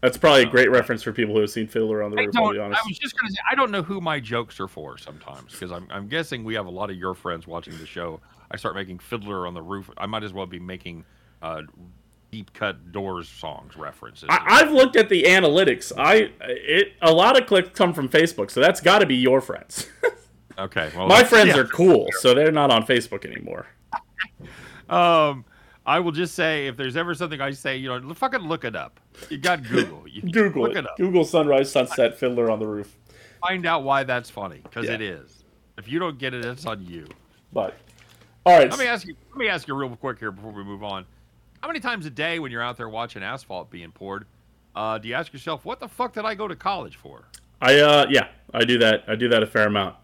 That's 0.00 0.16
probably 0.16 0.42
a 0.42 0.46
great 0.46 0.70
reference 0.70 1.02
for 1.02 1.12
people 1.12 1.34
who 1.34 1.40
have 1.40 1.50
seen 1.50 1.66
Fiddler 1.66 2.02
on 2.02 2.12
the 2.12 2.18
Roof. 2.18 2.36
I'll 2.36 2.52
don't, 2.52 2.72
I 2.72 2.80
was 2.86 2.98
just 2.98 3.18
going 3.18 3.28
to 3.28 3.34
say, 3.34 3.40
I 3.50 3.56
don't 3.56 3.72
know 3.72 3.82
who 3.82 4.00
my 4.00 4.20
jokes 4.20 4.60
are 4.60 4.68
for 4.68 4.96
sometimes 4.96 5.52
because 5.52 5.72
I'm, 5.72 5.88
I'm 5.90 6.06
guessing 6.06 6.44
we 6.44 6.54
have 6.54 6.66
a 6.66 6.70
lot 6.70 6.90
of 6.90 6.96
your 6.96 7.14
friends 7.14 7.48
watching 7.48 7.76
the 7.78 7.86
show. 7.86 8.20
I 8.50 8.56
start 8.56 8.76
making 8.76 9.00
Fiddler 9.00 9.46
on 9.46 9.54
the 9.54 9.62
Roof. 9.62 9.90
I 9.98 10.06
might 10.06 10.22
as 10.22 10.32
well 10.32 10.46
be 10.46 10.60
making 10.60 11.04
uh, 11.42 11.62
deep 12.30 12.52
cut 12.52 12.92
doors 12.92 13.28
songs 13.28 13.76
references. 13.76 14.28
I, 14.30 14.60
I've 14.60 14.70
looked 14.70 14.96
at 14.96 15.08
the 15.08 15.24
analytics. 15.24 15.92
I 15.96 16.30
it 16.42 16.92
a 17.02 17.12
lot 17.12 17.40
of 17.40 17.46
clicks 17.46 17.70
come 17.70 17.92
from 17.92 18.08
Facebook, 18.08 18.50
so 18.50 18.60
that's 18.60 18.80
got 18.80 19.00
to 19.00 19.06
be 19.06 19.16
your 19.16 19.40
friends. 19.40 19.88
okay, 20.58 20.90
well, 20.96 21.08
My 21.08 21.24
friends 21.24 21.48
yeah. 21.48 21.58
are 21.58 21.64
cool, 21.64 22.06
so 22.20 22.34
they're 22.34 22.52
not 22.52 22.70
on 22.70 22.86
Facebook 22.86 23.24
anymore. 23.24 23.66
Um, 24.88 25.44
I 25.88 26.00
will 26.00 26.12
just 26.12 26.34
say 26.34 26.66
if 26.66 26.76
there's 26.76 26.96
ever 26.98 27.14
something 27.14 27.40
I 27.40 27.50
say, 27.52 27.78
you 27.78 27.88
know, 27.88 28.12
fucking 28.12 28.40
look 28.42 28.64
it 28.64 28.76
up. 28.76 29.00
You 29.30 29.38
got 29.38 29.62
Google. 29.68 30.06
You 30.06 30.20
Google 30.20 30.66
it. 30.66 30.76
it 30.76 30.86
up. 30.86 30.98
Google 30.98 31.24
sunrise, 31.24 31.72
sunset, 31.72 32.18
Fiddler 32.18 32.50
on 32.50 32.58
the 32.58 32.66
Roof. 32.66 32.94
Find 33.40 33.64
out 33.64 33.84
why 33.84 34.04
that's 34.04 34.28
funny 34.28 34.60
because 34.62 34.86
Yeah. 34.86 34.94
it 34.94 35.00
is. 35.00 35.44
If 35.78 35.88
you 35.88 35.98
don't 35.98 36.18
get 36.18 36.34
it, 36.34 36.44
it's 36.44 36.66
on 36.66 36.84
you. 36.84 37.06
But 37.54 37.74
all 38.44 38.58
right, 38.58 38.68
Let 38.68 38.78
me 38.78 38.86
ask 38.86 39.06
you. 39.06 39.16
Let 39.30 39.38
me 39.38 39.48
ask 39.48 39.66
you 39.66 39.74
real 39.74 39.96
quick 39.96 40.18
here 40.18 40.30
before 40.30 40.52
we 40.52 40.62
move 40.62 40.82
on. 40.84 41.06
How 41.62 41.68
many 41.68 41.80
times 41.80 42.04
a 42.04 42.10
day 42.10 42.38
when 42.38 42.52
you're 42.52 42.62
out 42.62 42.76
there 42.76 42.88
watching 42.88 43.22
asphalt 43.22 43.70
being 43.70 43.90
poured, 43.90 44.26
uh, 44.76 44.98
do 44.98 45.08
you 45.08 45.14
ask 45.14 45.32
yourself, 45.32 45.64
"What 45.64 45.80
the 45.80 45.88
fuck 45.88 46.12
did 46.12 46.24
I 46.26 46.34
go 46.34 46.46
to 46.48 46.54
college 46.56 46.96
for? 46.96 47.28
I 47.62 47.78
uh 47.80 48.06
yeah, 48.10 48.28
I 48.52 48.64
do 48.64 48.76
that. 48.78 49.04
I 49.08 49.14
do 49.16 49.28
that 49.30 49.42
a 49.42 49.46
fair 49.46 49.66
amount. 49.66 49.96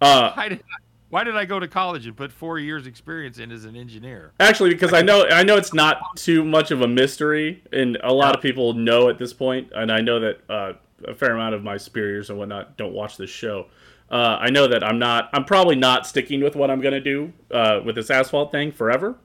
Uh, 0.00 0.32
Why 0.36 0.48
did 0.50 0.58
I, 0.60 0.76
why 1.14 1.22
did 1.22 1.36
I 1.36 1.44
go 1.44 1.60
to 1.60 1.68
college 1.68 2.08
and 2.08 2.16
put 2.16 2.32
four 2.32 2.58
years 2.58 2.88
experience 2.88 3.38
in 3.38 3.52
as 3.52 3.64
an 3.64 3.76
engineer?" 3.76 4.32
Actually, 4.40 4.70
because 4.70 4.92
I 4.92 5.00
know 5.00 5.24
I 5.30 5.44
know 5.44 5.56
it's 5.56 5.72
not 5.72 6.16
too 6.16 6.44
much 6.44 6.72
of 6.72 6.80
a 6.80 6.88
mystery, 6.88 7.62
and 7.72 7.96
a 8.02 8.12
lot 8.12 8.34
of 8.34 8.42
people 8.42 8.72
know 8.72 9.08
at 9.08 9.16
this 9.16 9.32
point, 9.32 9.70
and 9.76 9.92
I 9.92 10.00
know 10.00 10.18
that 10.18 10.40
uh, 10.50 10.72
a 11.06 11.14
fair 11.14 11.30
amount 11.30 11.54
of 11.54 11.62
my 11.62 11.76
superiors 11.76 12.30
and 12.30 12.38
whatnot 12.40 12.76
don't 12.76 12.92
watch 12.92 13.16
this 13.16 13.30
show. 13.30 13.66
Uh, 14.10 14.38
I 14.40 14.50
know 14.50 14.66
that 14.66 14.82
I'm 14.82 14.98
not. 14.98 15.30
I'm 15.32 15.44
probably 15.44 15.76
not 15.76 16.04
sticking 16.04 16.42
with 16.42 16.56
what 16.56 16.68
I'm 16.68 16.80
going 16.80 16.94
to 16.94 17.00
do 17.00 17.32
uh, 17.52 17.80
with 17.84 17.94
this 17.94 18.10
asphalt 18.10 18.50
thing 18.50 18.72
forever. 18.72 19.16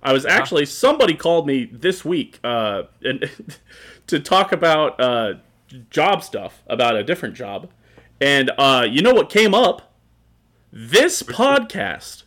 I 0.00 0.12
was 0.12 0.24
actually 0.24 0.66
somebody 0.66 1.14
called 1.14 1.48
me 1.48 1.64
this 1.64 2.04
week 2.04 2.38
uh, 2.44 2.84
and 3.02 3.28
to 4.06 4.20
talk 4.20 4.52
about 4.52 5.00
uh, 5.00 5.34
job 5.90 6.22
stuff 6.22 6.62
about 6.68 6.94
a 6.94 7.02
different 7.02 7.34
job, 7.34 7.68
and 8.20 8.52
uh, 8.58 8.86
you 8.88 9.02
know 9.02 9.12
what 9.12 9.28
came 9.28 9.56
up? 9.56 9.91
This 10.72 11.22
podcast. 11.22 12.22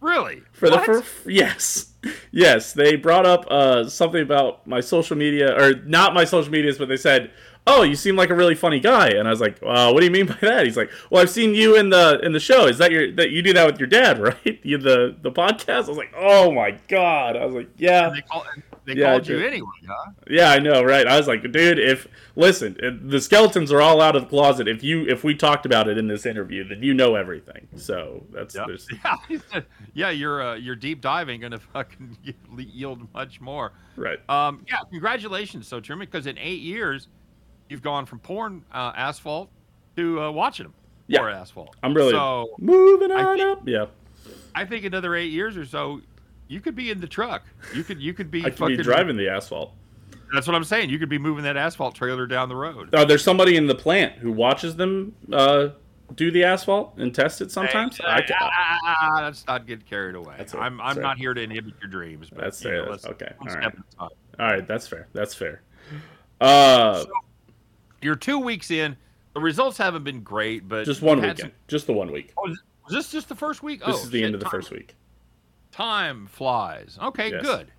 Really? 0.00 0.42
for 0.52 0.70
the 0.70 0.76
What? 0.76 0.86
first 0.86 1.04
yes. 1.26 1.92
Yes 2.32 2.72
they 2.72 2.96
brought 2.96 3.26
up 3.26 3.46
uh, 3.50 3.86
something 3.88 4.22
about 4.22 4.66
my 4.66 4.80
social 4.80 5.16
media 5.16 5.54
or 5.54 5.74
not 5.84 6.14
my 6.14 6.24
social 6.24 6.50
medias 6.50 6.78
but 6.78 6.88
they 6.88 6.96
said 6.96 7.30
oh 7.66 7.82
you 7.82 7.94
seem 7.94 8.16
like 8.16 8.30
a 8.30 8.34
really 8.34 8.54
funny 8.54 8.80
guy. 8.80 9.08
And 9.10 9.28
i 9.28 9.30
was 9.30 9.40
like 9.42 9.58
uh, 9.62 9.90
what 9.92 10.00
do 10.00 10.06
you 10.06 10.10
mean 10.10 10.26
by 10.26 10.38
that? 10.40 10.64
He's 10.64 10.76
like 10.78 10.90
well 11.10 11.20
i've 11.22 11.28
seen 11.30 11.54
you 11.54 11.76
in 11.76 11.90
the 11.90 12.18
in 12.22 12.32
the 12.32 12.40
show. 12.40 12.66
Is 12.66 12.78
that 12.78 12.90
your 12.90 13.12
that 13.12 13.30
you 13.30 13.42
do 13.42 13.52
that 13.52 13.66
with 13.66 13.78
your 13.78 13.88
dad 13.88 14.18
right? 14.22 14.58
You 14.62 14.78
the 14.78 15.16
the 15.20 15.30
podcast? 15.30 15.84
I 15.84 15.88
was 15.88 15.98
like 15.98 16.14
oh 16.16 16.50
my 16.50 16.72
god. 16.88 17.36
I 17.36 17.44
was 17.44 17.54
like 17.54 17.68
yeah. 17.76 18.08
They, 18.08 18.22
call, 18.22 18.46
they 18.86 18.94
Yeah, 18.94 19.12
called 19.12 19.28
you 19.28 19.38
anyway, 19.38 19.68
huh? 19.88 20.10
yeah 20.28 20.50
i 20.50 20.58
know 20.58 20.82
right 20.82 21.06
i 21.06 21.16
was 21.16 21.26
like 21.28 21.42
dude 21.52 21.78
if 21.78 22.08
listen 22.36 22.76
if 22.80 22.94
the 23.08 23.20
skeletons 23.20 23.70
are 23.70 23.80
all 23.82 24.00
out 24.00 24.16
of 24.16 24.22
the 24.22 24.28
closet 24.28 24.66
if 24.68 24.82
you 24.82 25.06
if 25.08 25.22
we 25.22 25.34
talked 25.34 25.66
about 25.66 25.88
it 25.88 25.98
in 25.98 26.08
this 26.08 26.24
interview 26.26 26.66
then 26.66 26.82
you 26.82 26.94
know 26.94 27.14
everything 27.14 27.68
so 27.76 28.24
that's 28.32 28.54
Yeah. 28.54 28.64
there's 28.66 28.88
Yeah. 29.28 29.60
yeah. 29.94 30.10
Your 30.10 30.42
uh, 30.42 30.54
your 30.54 30.74
deep 30.76 31.00
diving 31.00 31.40
gonna 31.42 31.58
fucking 31.72 32.16
yield 32.56 33.06
much 33.14 33.40
more. 33.40 33.72
right 33.96 34.18
Um, 34.28 34.64
yeah, 34.68 34.78
congratulations, 34.90 35.66
so 35.68 35.80
Truman, 35.80 36.06
because 36.06 36.26
in 36.26 36.38
eight 36.38 36.60
years, 36.62 37.08
you've 37.68 37.82
gone 37.82 38.06
from 38.06 38.18
porn 38.20 38.64
uh, 38.72 38.92
asphalt 38.96 39.50
to 39.96 40.20
uh, 40.22 40.30
watching 40.30 40.64
them 40.66 40.74
Yeah. 41.06 41.28
asphalt. 41.28 41.76
i'm 41.82 41.92
really 41.94 42.12
So 42.12 42.50
moving 42.58 43.12
on 43.12 43.36
think- 43.38 43.48
up 43.58 43.68
yeah 43.68 43.86
I 44.54 44.64
think 44.64 44.84
another 44.84 45.14
eight 45.14 45.30
years 45.30 45.56
or 45.56 45.64
so, 45.64 46.00
you 46.50 46.60
could 46.60 46.74
be 46.74 46.90
in 46.90 47.00
the 47.00 47.06
truck. 47.06 47.44
You 47.74 47.84
could 47.84 48.02
you 48.02 48.12
could 48.12 48.30
be 48.30 48.40
i 48.44 48.50
could 48.50 48.58
fucking 48.58 48.76
be 48.76 48.82
driving 48.82 49.16
the 49.16 49.28
asphalt 49.28 49.72
That's 50.34 50.46
what 50.46 50.56
I'm 50.56 50.64
saying. 50.64 50.90
You 50.90 50.98
could 50.98 51.08
be 51.08 51.18
moving 51.18 51.44
that 51.44 51.56
asphalt 51.56 51.94
trailer 51.94 52.26
down 52.26 52.48
the 52.48 52.56
road. 52.56 52.94
Uh, 52.94 53.04
there's 53.04 53.24
somebody 53.24 53.56
in 53.56 53.66
the 53.66 53.74
plant 53.74 54.14
who 54.14 54.32
watches 54.32 54.74
them 54.76 55.14
uh, 55.32 55.68
do 56.16 56.30
the 56.32 56.42
asphalt 56.42 56.94
and 56.96 57.14
test 57.14 57.40
it 57.40 57.52
sometimes. 57.52 57.98
Hey, 57.98 58.04
I 58.06 58.24
ah, 58.40 59.20
let's 59.22 59.46
not 59.46 59.66
get 59.66 59.86
carried 59.86 60.16
away. 60.16 60.34
That's. 60.38 60.54
I'm 60.54 60.80
I'm 60.80 61.00
not 61.00 61.18
here 61.18 61.34
to 61.34 61.40
inhibit 61.40 61.74
your 61.80 61.88
dreams. 61.88 62.28
But, 62.30 62.40
That's 62.40 62.62
you 62.64 62.70
fair. 62.70 62.76
know, 62.84 62.96
That's- 62.96 63.04
let's- 63.04 63.22
okay. 63.22 63.34
All 63.40 63.46
right. 63.46 63.64
at 63.64 63.72
a 63.72 63.76
time. 63.98 64.08
All 64.40 64.46
right, 64.46 64.66
that's 64.66 64.88
fair. 64.88 65.06
That's 65.12 65.34
fair. 65.34 65.62
Uh, 66.40 67.04
You're 68.00 68.16
two 68.16 68.38
weeks 68.38 68.70
in. 68.70 68.96
the 69.34 69.40
results 69.40 69.76
haven't 69.76 70.02
been 70.02 70.22
great, 70.22 70.66
but 70.66 70.86
Just 70.86 71.02
one 71.02 71.20
weekend. 71.20 71.52
Just 71.68 71.86
the 71.86 71.92
one 71.92 72.10
week. 72.10 72.32
oh, 72.38 72.48
was 72.48 72.58
this 72.90 73.10
just 73.12 73.28
the 73.28 73.34
first 73.34 73.62
week? 73.62 73.80
This 73.80 73.96
oh, 73.96 74.02
is 74.02 74.10
the 74.10 74.18
shit, 74.18 74.26
end 74.26 74.34
of 74.34 74.40
the 74.40 74.48
first 74.48 74.70
week. 74.70 74.96
Time 75.80 76.26
flies. 76.26 76.98
Okay, 77.02 77.30
Yes. 77.30 77.42
good. 77.42 77.72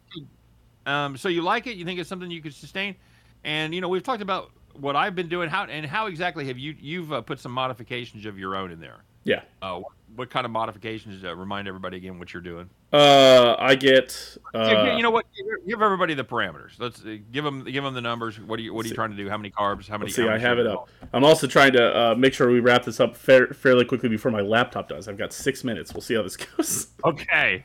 Um, 0.87 1.15
so 1.15 1.29
you 1.29 1.43
like 1.43 1.67
it? 1.67 1.75
You 1.75 1.85
think 1.85 1.99
it's 1.99 2.09
something 2.09 2.31
you 2.31 2.41
could 2.41 2.55
sustain? 2.55 2.95
And 3.43 3.75
you 3.75 3.81
know, 3.81 3.89
we've 3.89 4.01
talked 4.01 4.23
about 4.23 4.49
what 4.73 4.95
I've 4.95 5.13
been 5.13 5.29
doing. 5.29 5.49
How 5.49 5.65
and 5.65 5.85
how 5.85 6.07
exactly 6.07 6.47
have 6.47 6.57
you 6.57 6.75
you've 6.79 7.13
uh, 7.13 7.21
put 7.21 7.39
some 7.39 7.51
modifications 7.51 8.25
of 8.25 8.39
your 8.39 8.55
own 8.55 8.71
in 8.71 8.79
there? 8.79 9.03
Yeah. 9.23 9.41
Uh, 9.61 9.75
what, 9.75 9.91
what 10.15 10.29
kind 10.31 10.45
of 10.45 10.51
modifications? 10.51 11.23
Uh, 11.23 11.35
remind 11.35 11.67
everybody 11.67 11.97
again 11.97 12.17
what 12.17 12.33
you're 12.33 12.41
doing. 12.41 12.71
Uh, 12.91 13.55
I 13.59 13.75
get. 13.75 14.37
Uh, 14.53 14.95
you 14.97 15.03
know 15.03 15.11
what? 15.11 15.25
Give, 15.67 15.81
everybody 15.81 16.13
the 16.15 16.23
parameters. 16.23 16.79
Let's 16.79 17.05
uh, 17.05 17.17
give 17.31 17.43
them 17.43 17.63
give 17.63 17.83
them 17.83 17.93
the 17.93 18.01
numbers. 18.01 18.39
What 18.39 18.59
are 18.59 18.63
you 18.63 18.73
what 18.73 18.83
are 18.83 18.87
you 18.87 18.93
See. 18.93 18.95
trying 18.95 19.11
to 19.11 19.17
do? 19.17 19.29
How 19.29 19.37
many 19.37 19.51
carbs? 19.51 19.87
How 19.87 19.97
many? 19.97 20.07
Let's 20.07 20.15
see, 20.15 20.23
how 20.23 20.33
I 20.33 20.39
have 20.39 20.57
it 20.57 20.65
up. 20.65 20.89
I'm 21.13 21.23
also 21.23 21.45
trying 21.45 21.73
to 21.73 21.97
uh, 21.97 22.15
make 22.15 22.33
sure 22.33 22.51
we 22.51 22.59
wrap 22.59 22.83
this 22.83 22.99
up 22.99 23.15
fair, 23.15 23.47
fairly 23.47 23.85
quickly 23.85 24.09
before 24.09 24.31
my 24.31 24.41
laptop 24.41 24.89
does. 24.89 25.07
I've 25.07 25.17
got 25.17 25.31
six 25.33 25.63
minutes. 25.63 25.93
We'll 25.93 26.01
see 26.01 26.15
how 26.15 26.23
this 26.23 26.37
goes. 26.37 26.87
Okay. 27.05 27.63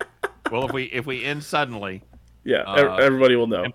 Well, 0.51 0.65
if 0.67 0.73
we 0.73 0.85
if 0.85 1.07
we 1.07 1.25
end 1.25 1.43
suddenly, 1.43 2.03
yeah, 2.45 2.63
Uh, 2.63 2.97
everybody 2.97 3.37
will 3.37 3.47
know. 3.47 3.67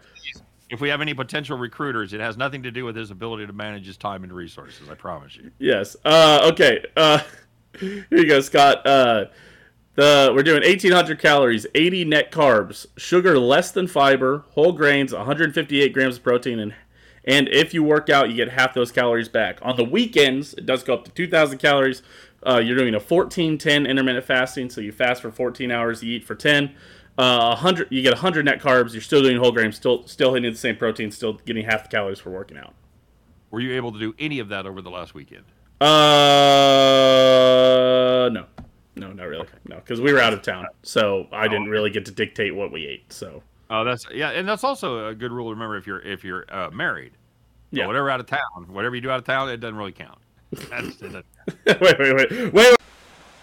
if 0.70 0.80
we 0.82 0.90
have 0.90 1.02
any 1.02 1.14
potential 1.14 1.58
recruiters, 1.58 2.14
it 2.14 2.20
has 2.20 2.38
nothing 2.38 2.64
to 2.64 2.72
do 2.72 2.86
with 2.86 2.96
his 2.96 3.12
ability 3.12 3.46
to 3.48 3.54
manage 3.54 3.86
his 3.86 3.98
time 3.98 4.24
and 4.24 4.32
resources. 4.34 4.90
I 4.90 4.96
promise 4.96 5.36
you. 5.36 5.52
Yes. 5.60 5.96
Uh, 6.06 6.50
okay. 6.54 6.84
Uh, 6.96 7.20
here 7.80 8.06
you 8.12 8.26
go, 8.28 8.40
Scott. 8.42 8.86
Uh, 8.86 9.26
the 9.96 10.32
we're 10.34 10.44
doing 10.44 10.64
1,800 10.64 11.20
calories, 11.20 11.68
80 11.76 12.06
net 12.06 12.32
carbs, 12.32 12.86
sugar 12.98 13.38
less 13.38 13.72
than 13.72 13.88
fiber, 13.88 14.46
whole 14.52 14.72
grains, 14.72 15.14
158 15.14 15.92
grams 15.94 16.16
of 16.18 16.24
protein, 16.24 16.60
and 16.60 16.74
and 17.26 17.48
if 17.50 17.74
you 17.74 17.84
work 17.84 18.10
out, 18.10 18.30
you 18.30 18.36
get 18.36 18.50
half 18.50 18.74
those 18.74 18.92
calories 18.92 19.30
back. 19.30 19.60
On 19.62 19.76
the 19.76 19.84
weekends, 19.84 20.54
it 20.56 20.66
does 20.66 20.84
go 20.84 20.96
up 20.96 21.06
to 21.06 21.12
2,000 21.12 21.60
calories. 21.60 22.02
Uh, 22.46 22.58
you're 22.58 22.78
doing 22.78 22.96
a 22.96 23.00
14-10 23.00 23.88
intermittent 23.88 24.26
fasting, 24.26 24.70
so 24.70 24.82
you 24.82 24.92
fast 24.92 25.22
for 25.22 25.32
14 25.32 25.70
hours, 25.72 26.02
you 26.04 26.16
eat 26.16 26.24
for 26.24 26.34
10. 26.36 26.74
Uh, 27.18 27.50
100, 27.50 27.88
you 27.92 28.02
get 28.02 28.14
100 28.14 28.46
net 28.46 28.60
carbs. 28.60 28.94
You're 28.94 29.02
still 29.02 29.22
doing 29.22 29.38
whole 29.38 29.52
grains, 29.52 29.76
still 29.76 30.08
still 30.08 30.34
hitting 30.34 30.52
the 30.52 30.58
same 30.58 30.76
protein, 30.78 31.12
still 31.12 31.34
getting 31.34 31.66
half 31.66 31.84
the 31.84 31.90
calories 31.90 32.20
for 32.20 32.32
working 32.32 32.58
out. 32.58 32.74
Were 33.52 33.60
you 33.60 33.74
able 33.74 33.92
to 33.92 34.00
do 34.00 34.16
any 34.18 34.40
of 34.40 34.50
that 34.50 34.66
over 34.66 34.82
the 34.82 34.90
last 34.90 35.14
weekend? 35.14 35.44
Uh, 36.52 38.30
no, 38.32 38.46
no, 38.96 39.12
not 39.12 39.28
really. 39.28 39.48
No, 39.68 39.76
because 39.78 40.00
we 40.02 40.14
were 40.14 40.20
out 40.20 40.34
of 40.34 40.42
town, 40.42 40.66
so 40.84 41.28
I 41.32 41.48
didn't 41.48 41.70
really 41.70 41.90
get 41.90 42.06
to 42.06 42.12
dictate 42.12 42.56
what 42.56 42.72
we 42.72 42.86
ate. 42.88 43.12
So 43.12 43.44
Oh, 43.70 43.84
that's 43.84 44.06
yeah, 44.14 44.30
and 44.32 44.48
that's 44.48 44.64
also 44.64 45.08
a 45.08 45.16
good 45.16 45.32
rule 45.32 45.48
to 45.48 45.52
remember 45.54 45.78
if 45.78 45.86
you're 45.88 46.02
if 46.02 46.24
you're 46.24 46.46
uh, 46.50 46.72
married. 46.72 47.14
So 47.74 47.80
Yeah. 47.82 47.88
whatever 47.88 48.10
out 48.10 48.20
of 48.20 48.26
town, 48.26 48.68
whatever 48.68 48.96
you 48.96 49.02
do 49.02 49.10
out 49.10 49.20
of 49.20 49.26
town, 49.26 49.50
it 49.50 49.58
doesn't 49.58 49.76
really 49.78 49.92
count. 49.94 50.18
That's, 50.52 51.02
it 51.02 51.02
doesn't- 51.02 51.26
wait, 51.66 52.00
wait, 52.00 52.16
wait, 52.16 52.32
wait, 52.32 52.54
wait. 52.54 52.76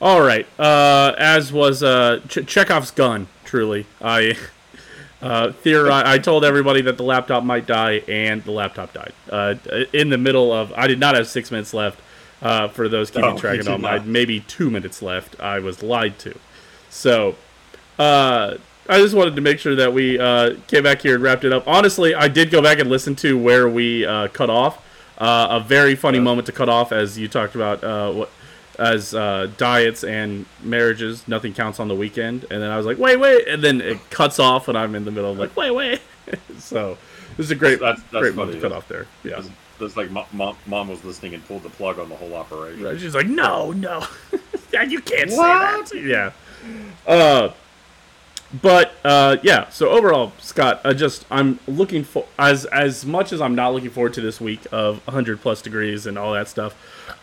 All 0.01 0.21
right. 0.21 0.47
Uh, 0.59 1.14
as 1.18 1.53
was 1.53 1.83
uh, 1.83 2.21
Ch- 2.29 2.47
Chekhov's 2.47 2.90
gun. 2.92 3.27
Truly, 3.44 3.87
I 4.01 4.37
uh, 5.23 5.49
theori- 5.64 5.90
I 6.05 6.18
told 6.18 6.44
everybody 6.44 6.83
that 6.83 6.97
the 6.97 7.03
laptop 7.03 7.42
might 7.44 7.66
die, 7.66 8.03
and 8.09 8.44
the 8.44 8.53
laptop 8.53 8.92
died. 8.92 9.12
Uh, 9.31 9.55
in 9.92 10.11
the 10.11 10.18
middle 10.18 10.53
of, 10.53 10.73
I 10.75 10.87
did 10.87 11.01
not 11.01 11.14
have 11.16 11.27
six 11.27 11.51
minutes 11.51 11.75
left. 11.75 12.01
Uh, 12.40 12.68
for 12.68 12.88
those 12.88 13.11
keeping 13.11 13.25
you 13.35 13.38
track 13.40 13.59
at 13.59 13.66
home, 13.66 13.85
I 13.85 13.92
had 13.94 14.07
maybe 14.07 14.40
two 14.40 14.71
minutes 14.71 15.03
left. 15.03 15.40
I 15.40 15.59
was 15.59 15.83
lied 15.83 16.18
to. 16.21 16.38
So, 16.88 17.35
uh, 17.99 18.59
I 18.88 18.99
just 18.99 19.14
wanted 19.14 19.35
to 19.35 19.40
make 19.42 19.59
sure 19.59 19.75
that 19.75 19.92
we 19.92 20.18
uh, 20.21 20.55
came 20.68 20.85
back 20.85 21.03
here 21.03 21.14
and 21.16 21.23
wrapped 21.25 21.42
it 21.44 21.53
up. 21.53 21.66
Honestly, 21.66 22.14
I 22.14 22.29
did 22.29 22.51
go 22.51 22.62
back 22.62 22.79
and 22.79 22.88
listen 22.88 23.16
to 23.16 23.37
where 23.37 23.68
we 23.68 24.07
uh, 24.07 24.29
cut 24.29 24.51
off. 24.51 24.85
Uh, 25.18 25.48
a 25.50 25.61
very 25.61 25.96
funny 25.96 26.20
moment 26.20 26.46
to 26.46 26.52
cut 26.52 26.68
off, 26.68 26.92
as 26.92 27.18
you 27.18 27.26
talked 27.28 27.54
about 27.57 27.83
uh, 27.83 28.12
what 28.12 28.31
as 28.78 29.12
uh, 29.14 29.50
diets 29.57 30.04
and 30.04 30.46
marriages. 30.62 31.26
Nothing 31.26 31.52
counts 31.52 31.81
on 31.81 31.88
the 31.88 31.94
weekend, 31.96 32.44
and 32.50 32.62
then 32.62 32.70
I 32.70 32.76
was 32.76 32.87
like, 32.87 32.98
wait, 32.98 33.16
wait, 33.18 33.48
and 33.48 33.62
then 33.62 33.81
it 33.81 33.98
cuts 34.11 34.38
off, 34.38 34.68
and 34.68 34.78
I'm 34.78 34.94
in 34.94 35.04
the 35.04 35.11
middle 35.11 35.33
of 35.33 35.38
like, 35.38 35.57
wait, 35.57 35.72
wait. 35.72 36.00
so 36.59 36.96
this 37.37 37.46
is 37.46 37.50
a 37.50 37.54
great, 37.57 37.81
That's- 37.81 38.00
that's 38.12 38.22
great 38.22 38.35
moment 38.35 38.61
funny, 38.61 38.61
to 38.61 38.61
cut 38.61 38.70
yeah. 38.70 38.76
off 38.76 38.88
there. 38.88 39.07
Yeah. 39.24 39.31
That's, 39.40 39.50
that's 39.81 39.96
like 39.96 40.11
mom, 40.11 40.57
mom, 40.66 40.88
was 40.88 41.04
listening 41.04 41.35
and 41.35 41.46
pulled 41.46 41.62
the 41.62 41.70
plug 41.70 41.98
on 41.98 42.09
the 42.09 42.16
whole 42.16 42.35
operation. 42.35 42.83
Right, 42.83 42.98
She's 43.00 43.14
like, 43.14 43.26
no, 43.26 43.72
no, 43.72 44.04
you 44.88 45.00
can't 45.00 45.31
What? 45.33 45.88
say 45.88 46.02
that. 46.02 46.07
Yeah. 46.09 46.33
Uh, 47.07 47.52
but 48.62 48.92
uh, 49.04 49.37
yeah. 49.42 49.68
So 49.70 49.90
overall, 49.90 50.32
Scott, 50.38 50.80
I 50.84 50.92
just 50.94 51.24
I'm 51.30 51.58
looking 51.66 52.04
for 52.04 52.26
as 52.38 52.64
as 52.66 53.04
much 53.04 53.32
as 53.32 53.40
I'm 53.40 53.54
not 53.54 53.74
looking 53.74 53.90
forward 53.90 54.14
to 54.14 54.20
this 54.20 54.40
week 54.40 54.61
of 54.72 55.06
100 55.06 55.40
plus 55.40 55.61
degrees 55.62 56.06
and 56.06 56.16
all 56.18 56.32
that 56.32 56.48
stuff. 56.48 56.74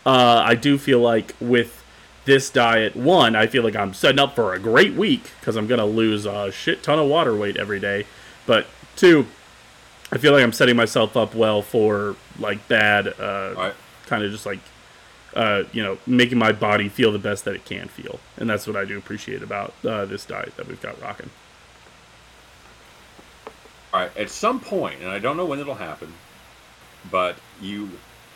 Uh, 0.04 0.42
I 0.44 0.54
do 0.54 0.78
feel 0.78 1.00
like 1.00 1.34
with 1.40 1.82
this 2.26 2.50
diet, 2.50 2.96
one, 2.96 3.36
I 3.36 3.46
feel 3.46 3.62
like 3.62 3.76
I'm 3.76 3.94
setting 3.94 4.18
up 4.18 4.34
for 4.34 4.54
a 4.54 4.58
great 4.58 4.94
week 4.94 5.30
because 5.40 5.56
I'm 5.56 5.66
gonna 5.66 5.86
lose 5.86 6.26
a 6.26 6.50
shit 6.52 6.82
ton 6.82 6.98
of 6.98 7.08
water 7.08 7.34
weight 7.36 7.56
every 7.56 7.80
day. 7.80 8.06
But 8.46 8.66
two, 8.96 9.26
I 10.12 10.18
feel 10.18 10.32
like 10.32 10.42
I'm 10.44 10.52
setting 10.52 10.76
myself 10.76 11.16
up 11.16 11.34
well 11.34 11.62
for 11.62 12.16
like 12.38 12.66
bad, 12.68 13.08
uh, 13.18 13.54
Right. 13.56 13.74
kind 14.06 14.22
of 14.24 14.30
just 14.30 14.46
like 14.46 14.60
uh, 15.36 15.64
you 15.72 15.82
know, 15.82 15.98
making 16.06 16.38
my 16.38 16.50
body 16.50 16.88
feel 16.88 17.12
the 17.12 17.18
best 17.18 17.44
that 17.44 17.54
it 17.54 17.64
can 17.64 17.86
feel, 17.88 18.18
and 18.38 18.48
that's 18.50 18.66
what 18.66 18.74
I 18.74 18.84
do 18.84 18.96
appreciate 18.98 19.42
about 19.42 19.74
uh, 19.84 20.04
this 20.06 20.24
diet 20.24 20.56
that 20.56 20.66
we've 20.66 20.80
got 20.82 21.00
rocking. 21.00 21.30
All 23.92 24.00
right. 24.00 24.16
At 24.16 24.30
some 24.30 24.60
point, 24.60 25.00
and 25.00 25.08
I 25.10 25.18
don't 25.18 25.36
know 25.36 25.44
when 25.46 25.60
it'll 25.60 25.74
happen, 25.74 26.12
but 27.10 27.36
you 27.60 27.90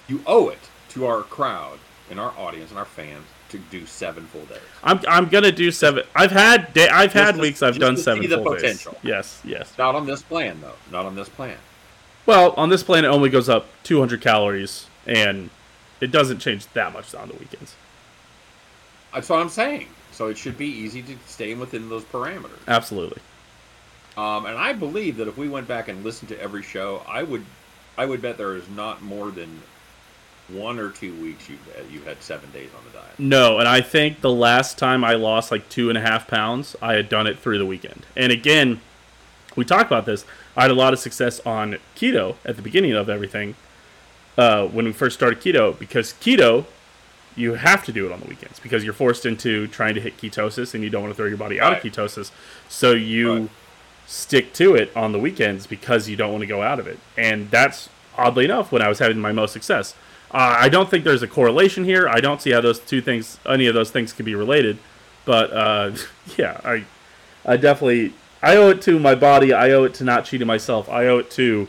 you 0.09 0.23
owe 0.27 0.49
it 0.49 0.59
to 0.91 1.07
our 1.07 1.23
crowd 1.23 1.79
and 2.11 2.19
our 2.21 2.33
audience 2.39 2.71
and 2.71 2.79
our 2.79 2.85
fans 2.85 3.25
to 3.51 3.59
do 3.59 3.85
seven 3.87 4.27
full 4.27 4.45
days. 4.47 4.59
I'm 4.85 5.01
I'm 5.09 5.29
gonna 5.29 5.53
do 5.53 5.71
seven. 5.71 6.05
I've 6.15 6.31
had 6.31 6.73
day, 6.73 6.89
I've 6.89 7.13
had 7.13 7.35
to- 7.37 7.41
weeks 7.41 7.63
I've 7.63 7.75
just 7.75 7.81
done 7.81 7.97
seven 7.97 8.23
see 8.23 8.29
the 8.29 8.37
full 8.43 8.55
potential. 8.55 8.93
days. 8.93 9.01
Yes, 9.05 9.41
yes. 9.45 9.73
Not 9.79 9.95
on 9.95 10.07
this 10.07 10.23
plan, 10.23 10.61
though. 10.61 10.75
Not 10.91 11.07
on 11.07 11.15
this 11.15 11.29
plan. 11.29 11.57
Well, 12.27 12.53
on 12.57 12.69
this 12.69 12.83
plan 12.83 13.05
it 13.05 13.09
only 13.09 13.29
goes 13.31 13.49
up 13.49 13.67
200 13.85 14.21
calories, 14.21 14.87
and 15.07 15.51
it 16.01 16.11
doesn't 16.11 16.39
change 16.39 16.67
that 16.69 16.93
much 16.93 17.15
on 17.15 17.29
the 17.29 17.35
weekends. 17.35 17.75
That's 19.13 19.29
what 19.29 19.41
I'm 19.41 19.49
saying. 19.49 19.89
So 20.13 20.29
it 20.29 20.39
should 20.39 20.59
be 20.59 20.67
easy 20.67 21.03
to 21.03 21.17
stay 21.27 21.55
within 21.55 21.89
those 21.89 22.05
parameters. 22.05 22.59
Absolutely. 22.67 23.23
Um, 24.17 24.47
and 24.47 24.59
I 24.59 24.73
believe 24.73 25.17
that 25.19 25.29
if 25.29 25.39
we 25.39 25.49
went 25.49 25.69
back 25.69 25.89
and 25.89 26.05
listened 26.05 26.29
to 26.31 26.41
every 26.41 26.63
show, 26.63 27.03
I 27.09 27.23
would, 27.23 27.45
I 27.97 28.07
would 28.07 28.21
bet 28.21 28.37
there 28.37 28.57
is 28.57 28.69
not 28.69 29.03
more 29.03 29.31
than 29.31 29.63
one 30.49 30.79
or 30.79 30.91
two 30.91 31.15
weeks 31.23 31.49
you 31.49 31.57
you 31.93 32.01
had 32.01 32.21
seven 32.23 32.51
days 32.51 32.71
on 32.77 32.85
the 32.85 32.99
diet. 32.99 33.19
No, 33.19 33.59
and 33.59 33.69
I 33.69 33.81
think 33.81 34.21
the 34.21 34.33
last 34.33 34.79
time 34.79 35.05
I 35.05 35.15
lost 35.15 35.51
like 35.51 35.69
two 35.69 35.89
and 35.89 35.97
a 35.97 36.01
half 36.01 36.27
pounds, 36.27 36.75
I 36.83 36.95
had 36.95 37.09
done 37.09 37.27
it 37.27 37.39
through 37.39 37.59
the 37.59 37.67
weekend. 37.67 38.05
And 38.17 38.33
again, 38.33 38.81
we 39.57 39.65
talked 39.65 39.87
about 39.87 40.07
this. 40.07 40.25
I 40.57 40.63
had 40.63 40.71
a 40.71 40.75
lot 40.75 40.93
of 40.93 40.99
success 40.99 41.41
on 41.47 41.79
keto 41.97 42.37
at 42.45 42.57
the 42.57 42.63
beginning 42.63 42.93
of 42.93 43.09
everything 43.09 43.55
uh, 44.40 44.66
when 44.68 44.85
we 44.87 44.92
first 44.92 45.14
started 45.16 45.38
keto 45.40 45.79
because 45.79 46.14
keto, 46.14 46.64
you 47.37 47.55
have 47.55 47.85
to 47.85 47.92
do 47.92 48.07
it 48.07 48.12
on 48.12 48.20
the 48.20 48.26
weekends 48.26 48.59
because 48.59 48.83
you're 48.85 48.92
forced 48.94 49.24
into 49.26 49.66
trying 49.68 49.94
to 49.94 50.00
hit 50.00 50.16
ketosis 50.16 50.74
and 50.74 50.83
you 50.83 50.90
don't 50.90 51.03
want 51.03 51.12
to 51.12 51.16
throw 51.16 51.26
your 51.26 51.37
body 51.37 51.61
out 51.61 51.72
Right. 51.72 51.85
of 51.85 51.92
ketosis. 51.92 52.31
So 52.68 52.92
you 52.92 53.33
Right. 53.35 53.48
stick 54.07 54.53
to 54.55 54.74
it 54.74 54.90
on 54.96 55.12
the 55.12 55.18
weekends 55.18 55.66
because 55.66 56.09
you 56.09 56.16
don't 56.16 56.33
want 56.33 56.40
to 56.42 56.46
go 56.46 56.62
out 56.62 56.79
of 56.81 56.87
it. 56.87 56.98
And 57.16 57.50
that's 57.50 57.88
oddly 58.16 58.44
enough 58.46 58.72
when 58.72 58.83
I 58.83 58.88
was 58.88 58.98
having 58.98 59.18
my 59.18 59.33
most 59.33 59.53
success. 59.53 59.94
Uh, 60.33 60.57
I 60.59 60.68
don't 60.68 60.88
think 60.90 61.05
there's 61.05 61.22
a 61.22 61.29
correlation 61.29 61.85
here. 61.85 62.09
I 62.09 62.20
don't 62.20 62.40
see 62.40 62.50
how 62.53 62.61
those 62.61 62.79
two 62.79 63.00
things, 63.00 63.38
any 63.46 63.66
of 63.66 63.74
those 63.74 63.90
things, 63.90 64.12
can 64.12 64.24
be 64.24 64.35
related. 64.35 64.79
But 65.24 65.53
uh, 65.53 65.92
yeah, 66.38 66.61
I, 66.64 66.85
I 67.44 67.57
definitely, 67.57 68.14
I 68.42 68.57
owe 68.57 68.70
it 68.70 68.81
to 68.83 68.98
my 68.98 69.14
body. 69.14 69.53
I 69.53 69.70
owe 69.72 69.85
it 69.85 69.94
to 69.94 70.05
not 70.05 70.24
cheating 70.24 70.46
myself. 70.46 70.88
I 70.88 71.07
owe 71.07 71.18
it 71.18 71.31
to 71.33 71.68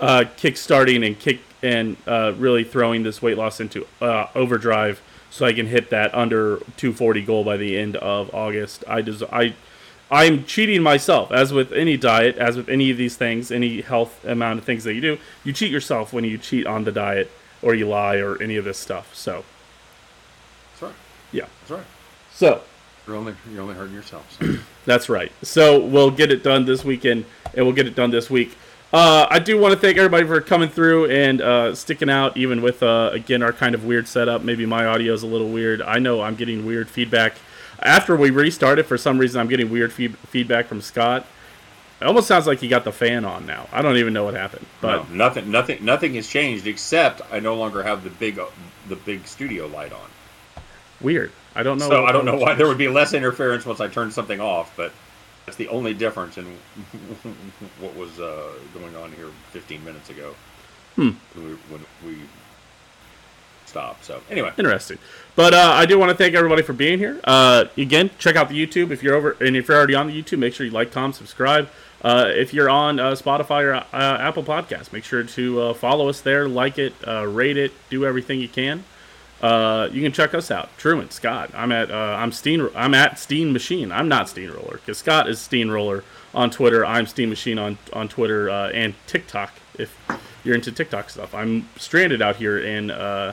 uh, 0.00 0.24
kick 0.36 0.56
starting 0.56 1.02
and 1.04 1.18
kick 1.18 1.40
and 1.62 1.96
uh, 2.06 2.32
really 2.36 2.64
throwing 2.64 3.02
this 3.02 3.22
weight 3.22 3.36
loss 3.38 3.60
into 3.60 3.86
uh, 4.00 4.26
overdrive 4.34 5.00
so 5.30 5.46
I 5.46 5.52
can 5.52 5.66
hit 5.66 5.90
that 5.90 6.14
under 6.14 6.58
240 6.76 7.22
goal 7.22 7.44
by 7.44 7.56
the 7.56 7.78
end 7.78 7.96
of 7.96 8.34
August. 8.34 8.84
I 8.86 9.00
des- 9.02 9.24
I 9.32 9.54
I'm 10.10 10.44
cheating 10.44 10.82
myself, 10.82 11.32
as 11.32 11.54
with 11.54 11.72
any 11.72 11.96
diet, 11.96 12.36
as 12.36 12.54
with 12.54 12.68
any 12.68 12.90
of 12.90 12.98
these 12.98 13.16
things, 13.16 13.50
any 13.50 13.80
health 13.80 14.22
amount 14.26 14.58
of 14.58 14.64
things 14.66 14.84
that 14.84 14.92
you 14.92 15.00
do. 15.00 15.18
You 15.42 15.54
cheat 15.54 15.70
yourself 15.70 16.12
when 16.12 16.22
you 16.24 16.36
cheat 16.36 16.66
on 16.66 16.84
the 16.84 16.92
diet, 16.92 17.30
or 17.62 17.74
you 17.74 17.88
lie, 17.88 18.16
or 18.16 18.40
any 18.42 18.56
of 18.56 18.66
this 18.66 18.76
stuff. 18.76 19.14
So, 19.14 19.42
That's 20.72 20.82
right. 20.82 20.94
yeah. 21.32 21.46
That's 21.60 21.70
right. 21.70 21.86
So, 22.30 22.60
You're 23.06 23.16
only 23.16 23.34
you're 23.50 23.62
only 23.62 23.74
hurting 23.74 23.94
yourself. 23.94 24.30
So. 24.38 24.56
That's 24.84 25.08
right. 25.08 25.32
So 25.42 25.80
we'll 25.80 26.10
get 26.10 26.30
it 26.30 26.42
done 26.42 26.66
this 26.66 26.84
weekend, 26.84 27.24
and 27.54 27.64
we'll 27.64 27.74
get 27.74 27.86
it 27.86 27.94
done 27.94 28.10
this 28.10 28.28
week. 28.28 28.54
Uh, 28.92 29.26
I 29.30 29.38
do 29.38 29.58
want 29.58 29.72
to 29.72 29.80
thank 29.80 29.96
everybody 29.96 30.26
for 30.26 30.40
coming 30.42 30.68
through 30.68 31.06
and 31.10 31.40
uh, 31.40 31.74
sticking 31.74 32.10
out, 32.10 32.36
even 32.36 32.60
with 32.60 32.82
uh, 32.82 33.10
again 33.12 33.42
our 33.42 33.52
kind 33.52 33.74
of 33.74 33.84
weird 33.84 34.06
setup. 34.06 34.42
Maybe 34.42 34.66
my 34.66 34.84
audio 34.84 35.14
is 35.14 35.22
a 35.22 35.26
little 35.26 35.48
weird. 35.48 35.80
I 35.80 35.98
know 35.98 36.20
I'm 36.20 36.34
getting 36.34 36.66
weird 36.66 36.90
feedback 36.90 37.34
after 37.80 38.16
we 38.16 38.28
restarted. 38.30 38.84
For 38.84 38.98
some 38.98 39.16
reason, 39.16 39.40
I'm 39.40 39.48
getting 39.48 39.70
weird 39.70 39.92
feed- 39.92 40.18
feedback 40.18 40.66
from 40.66 40.82
Scott. 40.82 41.24
It 42.02 42.04
almost 42.04 42.26
sounds 42.26 42.46
like 42.46 42.58
he 42.58 42.68
got 42.68 42.84
the 42.84 42.92
fan 42.92 43.24
on 43.24 43.46
now. 43.46 43.66
I 43.72 43.80
don't 43.80 43.96
even 43.96 44.12
know 44.12 44.24
what 44.24 44.34
happened, 44.34 44.66
but 44.80 45.08
no, 45.08 45.14
nothing, 45.14 45.50
nothing, 45.50 45.84
nothing 45.84 46.14
has 46.14 46.26
changed 46.28 46.66
except 46.66 47.22
I 47.30 47.38
no 47.38 47.54
longer 47.54 47.82
have 47.82 48.02
the 48.04 48.10
big, 48.10 48.38
uh, 48.40 48.46
the 48.88 48.96
big 48.96 49.26
studio 49.26 49.68
light 49.68 49.92
on. 49.92 50.62
weird. 51.00 51.32
I 51.54 51.62
don't 51.62 51.78
know. 51.78 51.88
So 51.88 52.04
I 52.04 52.12
don't 52.12 52.24
know 52.24 52.36
why 52.36 52.54
there 52.54 52.66
would 52.66 52.78
be 52.78 52.88
less 52.88 53.14
interference 53.14 53.64
once 53.64 53.80
I 53.80 53.86
turned 53.88 54.12
something 54.12 54.40
off, 54.40 54.72
but 54.76 54.92
that's 55.46 55.56
the 55.56 55.68
only 55.68 55.94
difference 55.94 56.38
in 56.38 56.44
what 57.80 57.94
was 57.96 58.18
uh, 58.20 58.52
going 58.74 58.94
on 58.96 59.12
here 59.12 59.28
15 59.52 59.84
minutes 59.84 60.10
ago 60.10 60.34
Hmm. 60.94 61.10
when, 61.34 61.44
we, 61.46 61.52
when 61.70 61.84
we 62.04 62.18
stopped. 63.64 64.04
So 64.04 64.20
anyway, 64.30 64.52
Interesting. 64.58 64.98
But 65.34 65.54
uh, 65.54 65.72
I 65.74 65.86
do 65.86 65.98
want 65.98 66.10
to 66.10 66.16
thank 66.16 66.34
everybody 66.34 66.60
for 66.62 66.74
being 66.74 66.98
here. 66.98 67.18
Uh, 67.24 67.64
again, 67.78 68.10
check 68.18 68.36
out 68.36 68.50
the 68.50 68.66
YouTube 68.66 68.90
if 68.90 69.02
you're 69.02 69.14
over, 69.14 69.36
and 69.40 69.56
if 69.56 69.68
you're 69.68 69.76
already 69.78 69.94
on 69.94 70.06
the 70.08 70.22
YouTube, 70.22 70.38
make 70.38 70.52
sure 70.52 70.66
you 70.66 70.72
like, 70.72 70.92
comment, 70.92 71.14
subscribe. 71.14 71.70
Uh, 72.02 72.26
if 72.28 72.52
you're 72.52 72.68
on 72.68 72.98
uh, 73.00 73.12
Spotify 73.12 73.62
or 73.62 73.74
uh, 73.74 73.84
Apple 73.92 74.42
Podcasts, 74.42 74.92
make 74.92 75.04
sure 75.04 75.22
to 75.22 75.60
uh, 75.60 75.74
follow 75.74 76.08
us 76.08 76.20
there, 76.20 76.48
like 76.48 76.76
it, 76.78 76.92
uh, 77.06 77.26
rate 77.26 77.56
it, 77.56 77.72
do 77.88 78.04
everything 78.04 78.40
you 78.40 78.48
can. 78.48 78.84
Uh, 79.42 79.88
you 79.90 80.00
can 80.02 80.12
check 80.12 80.34
us 80.34 80.52
out. 80.52 80.70
Truman, 80.78 81.10
Scott. 81.10 81.50
I'm 81.52 81.72
at 81.72 81.90
uh, 81.90 82.16
I'm 82.16 82.30
Steehn. 82.30 82.70
I'm 82.76 82.94
at 82.94 83.14
Steehn 83.14 83.52
Machine. 83.52 83.90
I'm 83.90 84.08
not 84.08 84.26
Steehnroller 84.26 84.74
because 84.74 84.98
Scott 84.98 85.28
is 85.28 85.38
Steehnroller 85.40 86.04
on 86.32 86.50
Twitter. 86.50 86.86
I'm 86.86 87.06
Steehn 87.06 87.28
Machine 87.28 87.58
on 87.58 87.76
on 87.92 88.08
Twitter 88.08 88.48
uh, 88.48 88.70
and 88.70 88.94
TikTok. 89.08 89.52
If 89.78 89.98
you're 90.44 90.54
into 90.54 90.70
TikTok 90.70 91.10
stuff, 91.10 91.34
I'm 91.34 91.68
stranded 91.76 92.22
out 92.22 92.36
here 92.36 92.56
in 92.58 92.92
uh, 92.92 93.32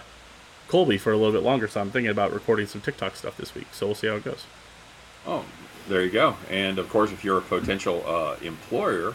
Colby 0.68 0.98
for 0.98 1.12
a 1.12 1.18
little 1.18 1.34
bit 1.34 1.44
longer, 1.44 1.68
so 1.68 1.80
I'm 1.80 1.92
thinking 1.92 2.10
about 2.10 2.34
recording 2.34 2.66
some 2.66 2.82
TikTok 2.82 3.16
stuff 3.16 3.38
this 3.38 3.54
week. 3.54 3.68
So 3.72 3.86
we'll 3.86 3.96
see 3.96 4.08
how 4.08 4.16
it 4.16 4.24
goes. 4.24 4.46
oh, 5.28 5.46
there 5.88 6.04
you 6.04 6.12
go. 6.12 6.38
And 6.50 6.80
of 6.80 6.90
course, 6.90 7.12
if 7.12 7.24
you're 7.24 7.38
a 7.38 7.42
potential 7.42 8.04
uh, 8.08 8.36
employer 8.42 9.14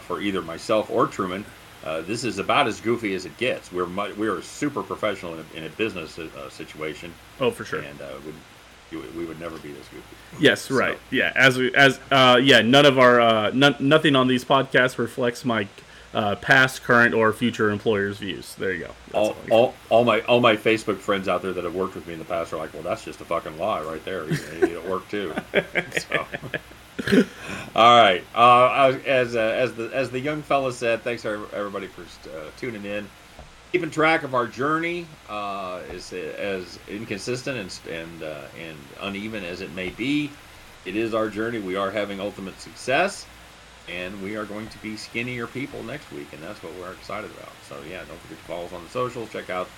for 0.00 0.20
either 0.20 0.42
myself 0.42 0.90
or 0.90 1.06
Truman, 1.06 1.44
uh, 1.84 2.00
this 2.02 2.24
is 2.24 2.38
about 2.38 2.66
as 2.68 2.80
goofy 2.80 3.14
as 3.14 3.26
it 3.26 3.36
gets. 3.38 3.72
We're 3.72 3.86
mu- 3.86 4.14
we 4.14 4.28
are 4.28 4.40
super 4.42 4.82
professional 4.82 5.34
in 5.34 5.40
a, 5.54 5.56
in 5.58 5.64
a 5.64 5.68
business 5.70 6.18
uh, 6.18 6.48
situation, 6.50 7.12
Oh, 7.40 7.50
for 7.50 7.64
sure. 7.64 7.80
and 7.80 8.00
uh, 8.00 8.08
you, 8.90 9.02
we 9.16 9.24
would 9.24 9.40
never 9.40 9.56
be 9.58 9.72
this 9.72 9.88
goofy. 9.88 10.16
Yes, 10.38 10.62
So- 10.62 10.74
right. 10.76 10.98
Yeah, 11.10 11.32
as 11.34 11.56
we 11.58 11.74
as 11.74 11.98
uh, 12.10 12.38
yeah, 12.42 12.60
none 12.62 12.86
of 12.86 12.98
our 12.98 13.20
uh, 13.20 13.50
none, 13.54 13.74
nothing 13.80 14.14
on 14.16 14.28
these 14.28 14.44
podcasts 14.44 14.98
reflects 14.98 15.44
my 15.44 15.66
uh, 16.14 16.36
past, 16.36 16.82
current, 16.82 17.14
or 17.14 17.32
future 17.32 17.70
employers' 17.70 18.18
views. 18.18 18.54
There 18.56 18.72
you 18.74 18.80
go. 18.84 18.90
That's 19.06 19.14
all, 19.14 19.36
all 19.50 19.74
all, 19.88 20.04
my 20.04 20.20
all 20.22 20.40
my 20.40 20.56
Facebook 20.56 20.98
friends 20.98 21.26
out 21.26 21.40
there 21.40 21.54
that 21.54 21.64
have 21.64 21.74
worked 21.74 21.94
with 21.94 22.06
me 22.06 22.12
in 22.12 22.18
the 22.18 22.24
past 22.26 22.52
are 22.52 22.58
like, 22.58 22.74
well, 22.74 22.82
that's 22.82 23.02
just 23.02 23.20
a 23.22 23.24
fucking 23.24 23.58
lie 23.58 23.80
right 23.82 24.04
there. 24.04 24.24
You, 24.30 24.38
you 24.54 24.60
need 24.60 24.74
to 24.74 24.90
work 24.90 25.08
too. 25.08 25.32
So. 25.98 26.26
all 27.74 28.02
right. 28.02 28.22
Uh, 28.34 28.98
as 29.06 29.34
uh, 29.34 29.38
as 29.38 29.74
the 29.74 29.90
as 29.94 30.10
the 30.10 30.20
young 30.20 30.42
fella 30.42 30.72
said, 30.72 31.02
thanks 31.02 31.24
everybody 31.24 31.86
for 31.86 32.02
uh, 32.02 32.50
tuning 32.56 32.84
in. 32.84 33.08
Keeping 33.72 33.90
track 33.90 34.22
of 34.22 34.34
our 34.34 34.46
journey 34.46 35.06
uh, 35.30 35.80
is 35.90 36.12
as 36.12 36.78
inconsistent 36.88 37.58
and 37.58 37.94
and 37.94 38.22
uh, 38.22 38.44
and 38.60 38.76
uneven 39.00 39.44
as 39.44 39.60
it 39.60 39.72
may 39.74 39.88
be. 39.88 40.30
It 40.84 40.96
is 40.96 41.14
our 41.14 41.28
journey. 41.28 41.60
We 41.60 41.76
are 41.76 41.90
having 41.90 42.20
ultimate 42.20 42.60
success 42.60 43.26
and 43.88 44.22
we 44.22 44.36
are 44.36 44.44
going 44.44 44.68
to 44.68 44.78
be 44.78 44.96
skinnier 44.96 45.46
people 45.46 45.82
next 45.82 46.10
week, 46.12 46.32
and 46.32 46.42
that's 46.42 46.62
what 46.62 46.72
we're 46.74 46.92
excited 46.92 47.30
about. 47.32 47.52
So 47.68 47.76
yeah, 47.88 47.98
don't 48.04 48.18
forget 48.20 48.38
to 48.38 48.44
follow 48.44 48.64
us 48.64 48.72
on 48.72 48.84
the 48.84 48.90
socials. 48.90 49.30
Check 49.30 49.50
out 49.50 49.68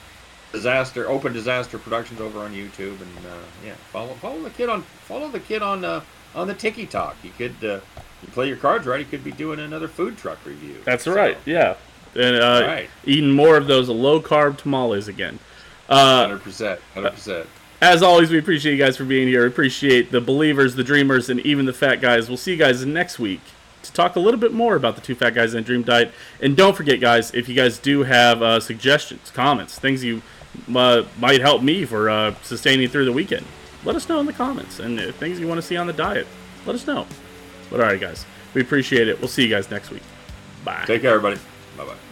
Disaster 0.54 1.08
Open 1.08 1.32
Disaster 1.32 1.78
Productions 1.78 2.20
over 2.20 2.38
on 2.40 2.52
YouTube, 2.52 3.00
and 3.00 3.26
uh, 3.26 3.36
yeah, 3.66 3.74
follow 3.92 4.14
follow 4.14 4.40
the 4.42 4.50
kid 4.50 4.68
on 4.70 4.82
follow 4.82 5.28
the 5.28 5.40
kid 5.40 5.60
on 5.62 5.84
uh, 5.84 6.00
on 6.34 6.46
the 6.46 6.54
Tiki 6.54 6.86
Talk. 6.86 7.16
You 7.22 7.30
could 7.36 7.56
uh, 7.64 7.80
you 8.22 8.28
play 8.32 8.48
your 8.48 8.56
cards 8.56 8.86
right. 8.86 9.00
You 9.00 9.04
could 9.06 9.24
be 9.24 9.32
doing 9.32 9.58
another 9.60 9.88
food 9.88 10.16
truck 10.16 10.38
review. 10.46 10.76
That's 10.84 11.04
So, 11.04 11.14
right. 11.14 11.36
Yeah, 11.44 11.74
and 12.14 12.36
uh, 12.36 12.62
Right. 12.66 12.90
eating 13.04 13.32
more 13.32 13.56
of 13.56 13.66
those 13.66 13.88
low 13.88 14.20
carb 14.22 14.56
tamales 14.56 15.08
again. 15.08 15.38
Uh, 15.88 16.22
Hundred 16.22 16.42
percent, 16.42 16.80
hundred 16.94 17.10
percent. 17.10 17.46
as 17.82 18.02
always, 18.02 18.30
we 18.30 18.38
appreciate 18.38 18.72
you 18.72 18.78
guys 18.78 18.96
for 18.96 19.04
being 19.04 19.28
here. 19.28 19.42
We 19.42 19.48
Appreciate 19.48 20.10
the 20.12 20.20
believers, 20.20 20.76
the 20.76 20.84
dreamers, 20.84 21.28
and 21.28 21.40
even 21.40 21.66
the 21.66 21.72
fat 21.74 21.96
guys. 22.00 22.28
We'll 22.28 22.38
see 22.38 22.52
you 22.52 22.56
guys 22.58 22.86
next 22.86 23.18
week 23.18 23.40
to 23.82 23.92
talk 23.92 24.16
a 24.16 24.20
little 24.20 24.40
bit 24.40 24.52
more 24.54 24.76
about 24.76 24.94
the 24.94 25.02
two 25.02 25.14
fat 25.14 25.34
guys 25.34 25.52
and 25.52 25.66
dream 25.66 25.82
diet. 25.82 26.10
And 26.40 26.56
don't 26.56 26.74
forget, 26.74 27.00
guys, 27.00 27.34
if 27.34 27.50
you 27.50 27.54
guys 27.54 27.78
do 27.78 28.04
have 28.04 28.40
uh, 28.42 28.60
suggestions, 28.60 29.30
comments, 29.30 29.78
things 29.78 30.02
you 30.02 30.22
uh, 30.74 31.04
might 31.18 31.40
help 31.40 31.62
me 31.62 31.84
for 31.84 32.10
uh, 32.10 32.34
sustaining 32.42 32.88
through 32.88 33.04
the 33.04 33.12
weekend, 33.12 33.46
let 33.84 33.96
us 33.96 34.08
know 34.08 34.20
in 34.20 34.26
the 34.26 34.32
comments. 34.32 34.80
And 34.80 35.00
things 35.16 35.38
you 35.40 35.48
want 35.48 35.58
to 35.58 35.66
see 35.66 35.76
on 35.76 35.86
the 35.86 35.92
diet, 35.92 36.26
let 36.66 36.74
us 36.74 36.86
know. 36.86 37.06
But 37.70 37.80
all 37.80 37.86
right, 37.86 38.00
guys, 38.00 38.24
we 38.54 38.60
appreciate 38.60 39.08
it. 39.08 39.18
We'll 39.20 39.28
see 39.28 39.42
you 39.42 39.48
guys 39.48 39.70
next 39.70 39.90
week. 39.90 40.02
Bye. 40.64 40.84
Take 40.86 41.02
care, 41.02 41.14
everybody. 41.14 41.40
Bye 41.76 41.84
bye. 41.86 42.03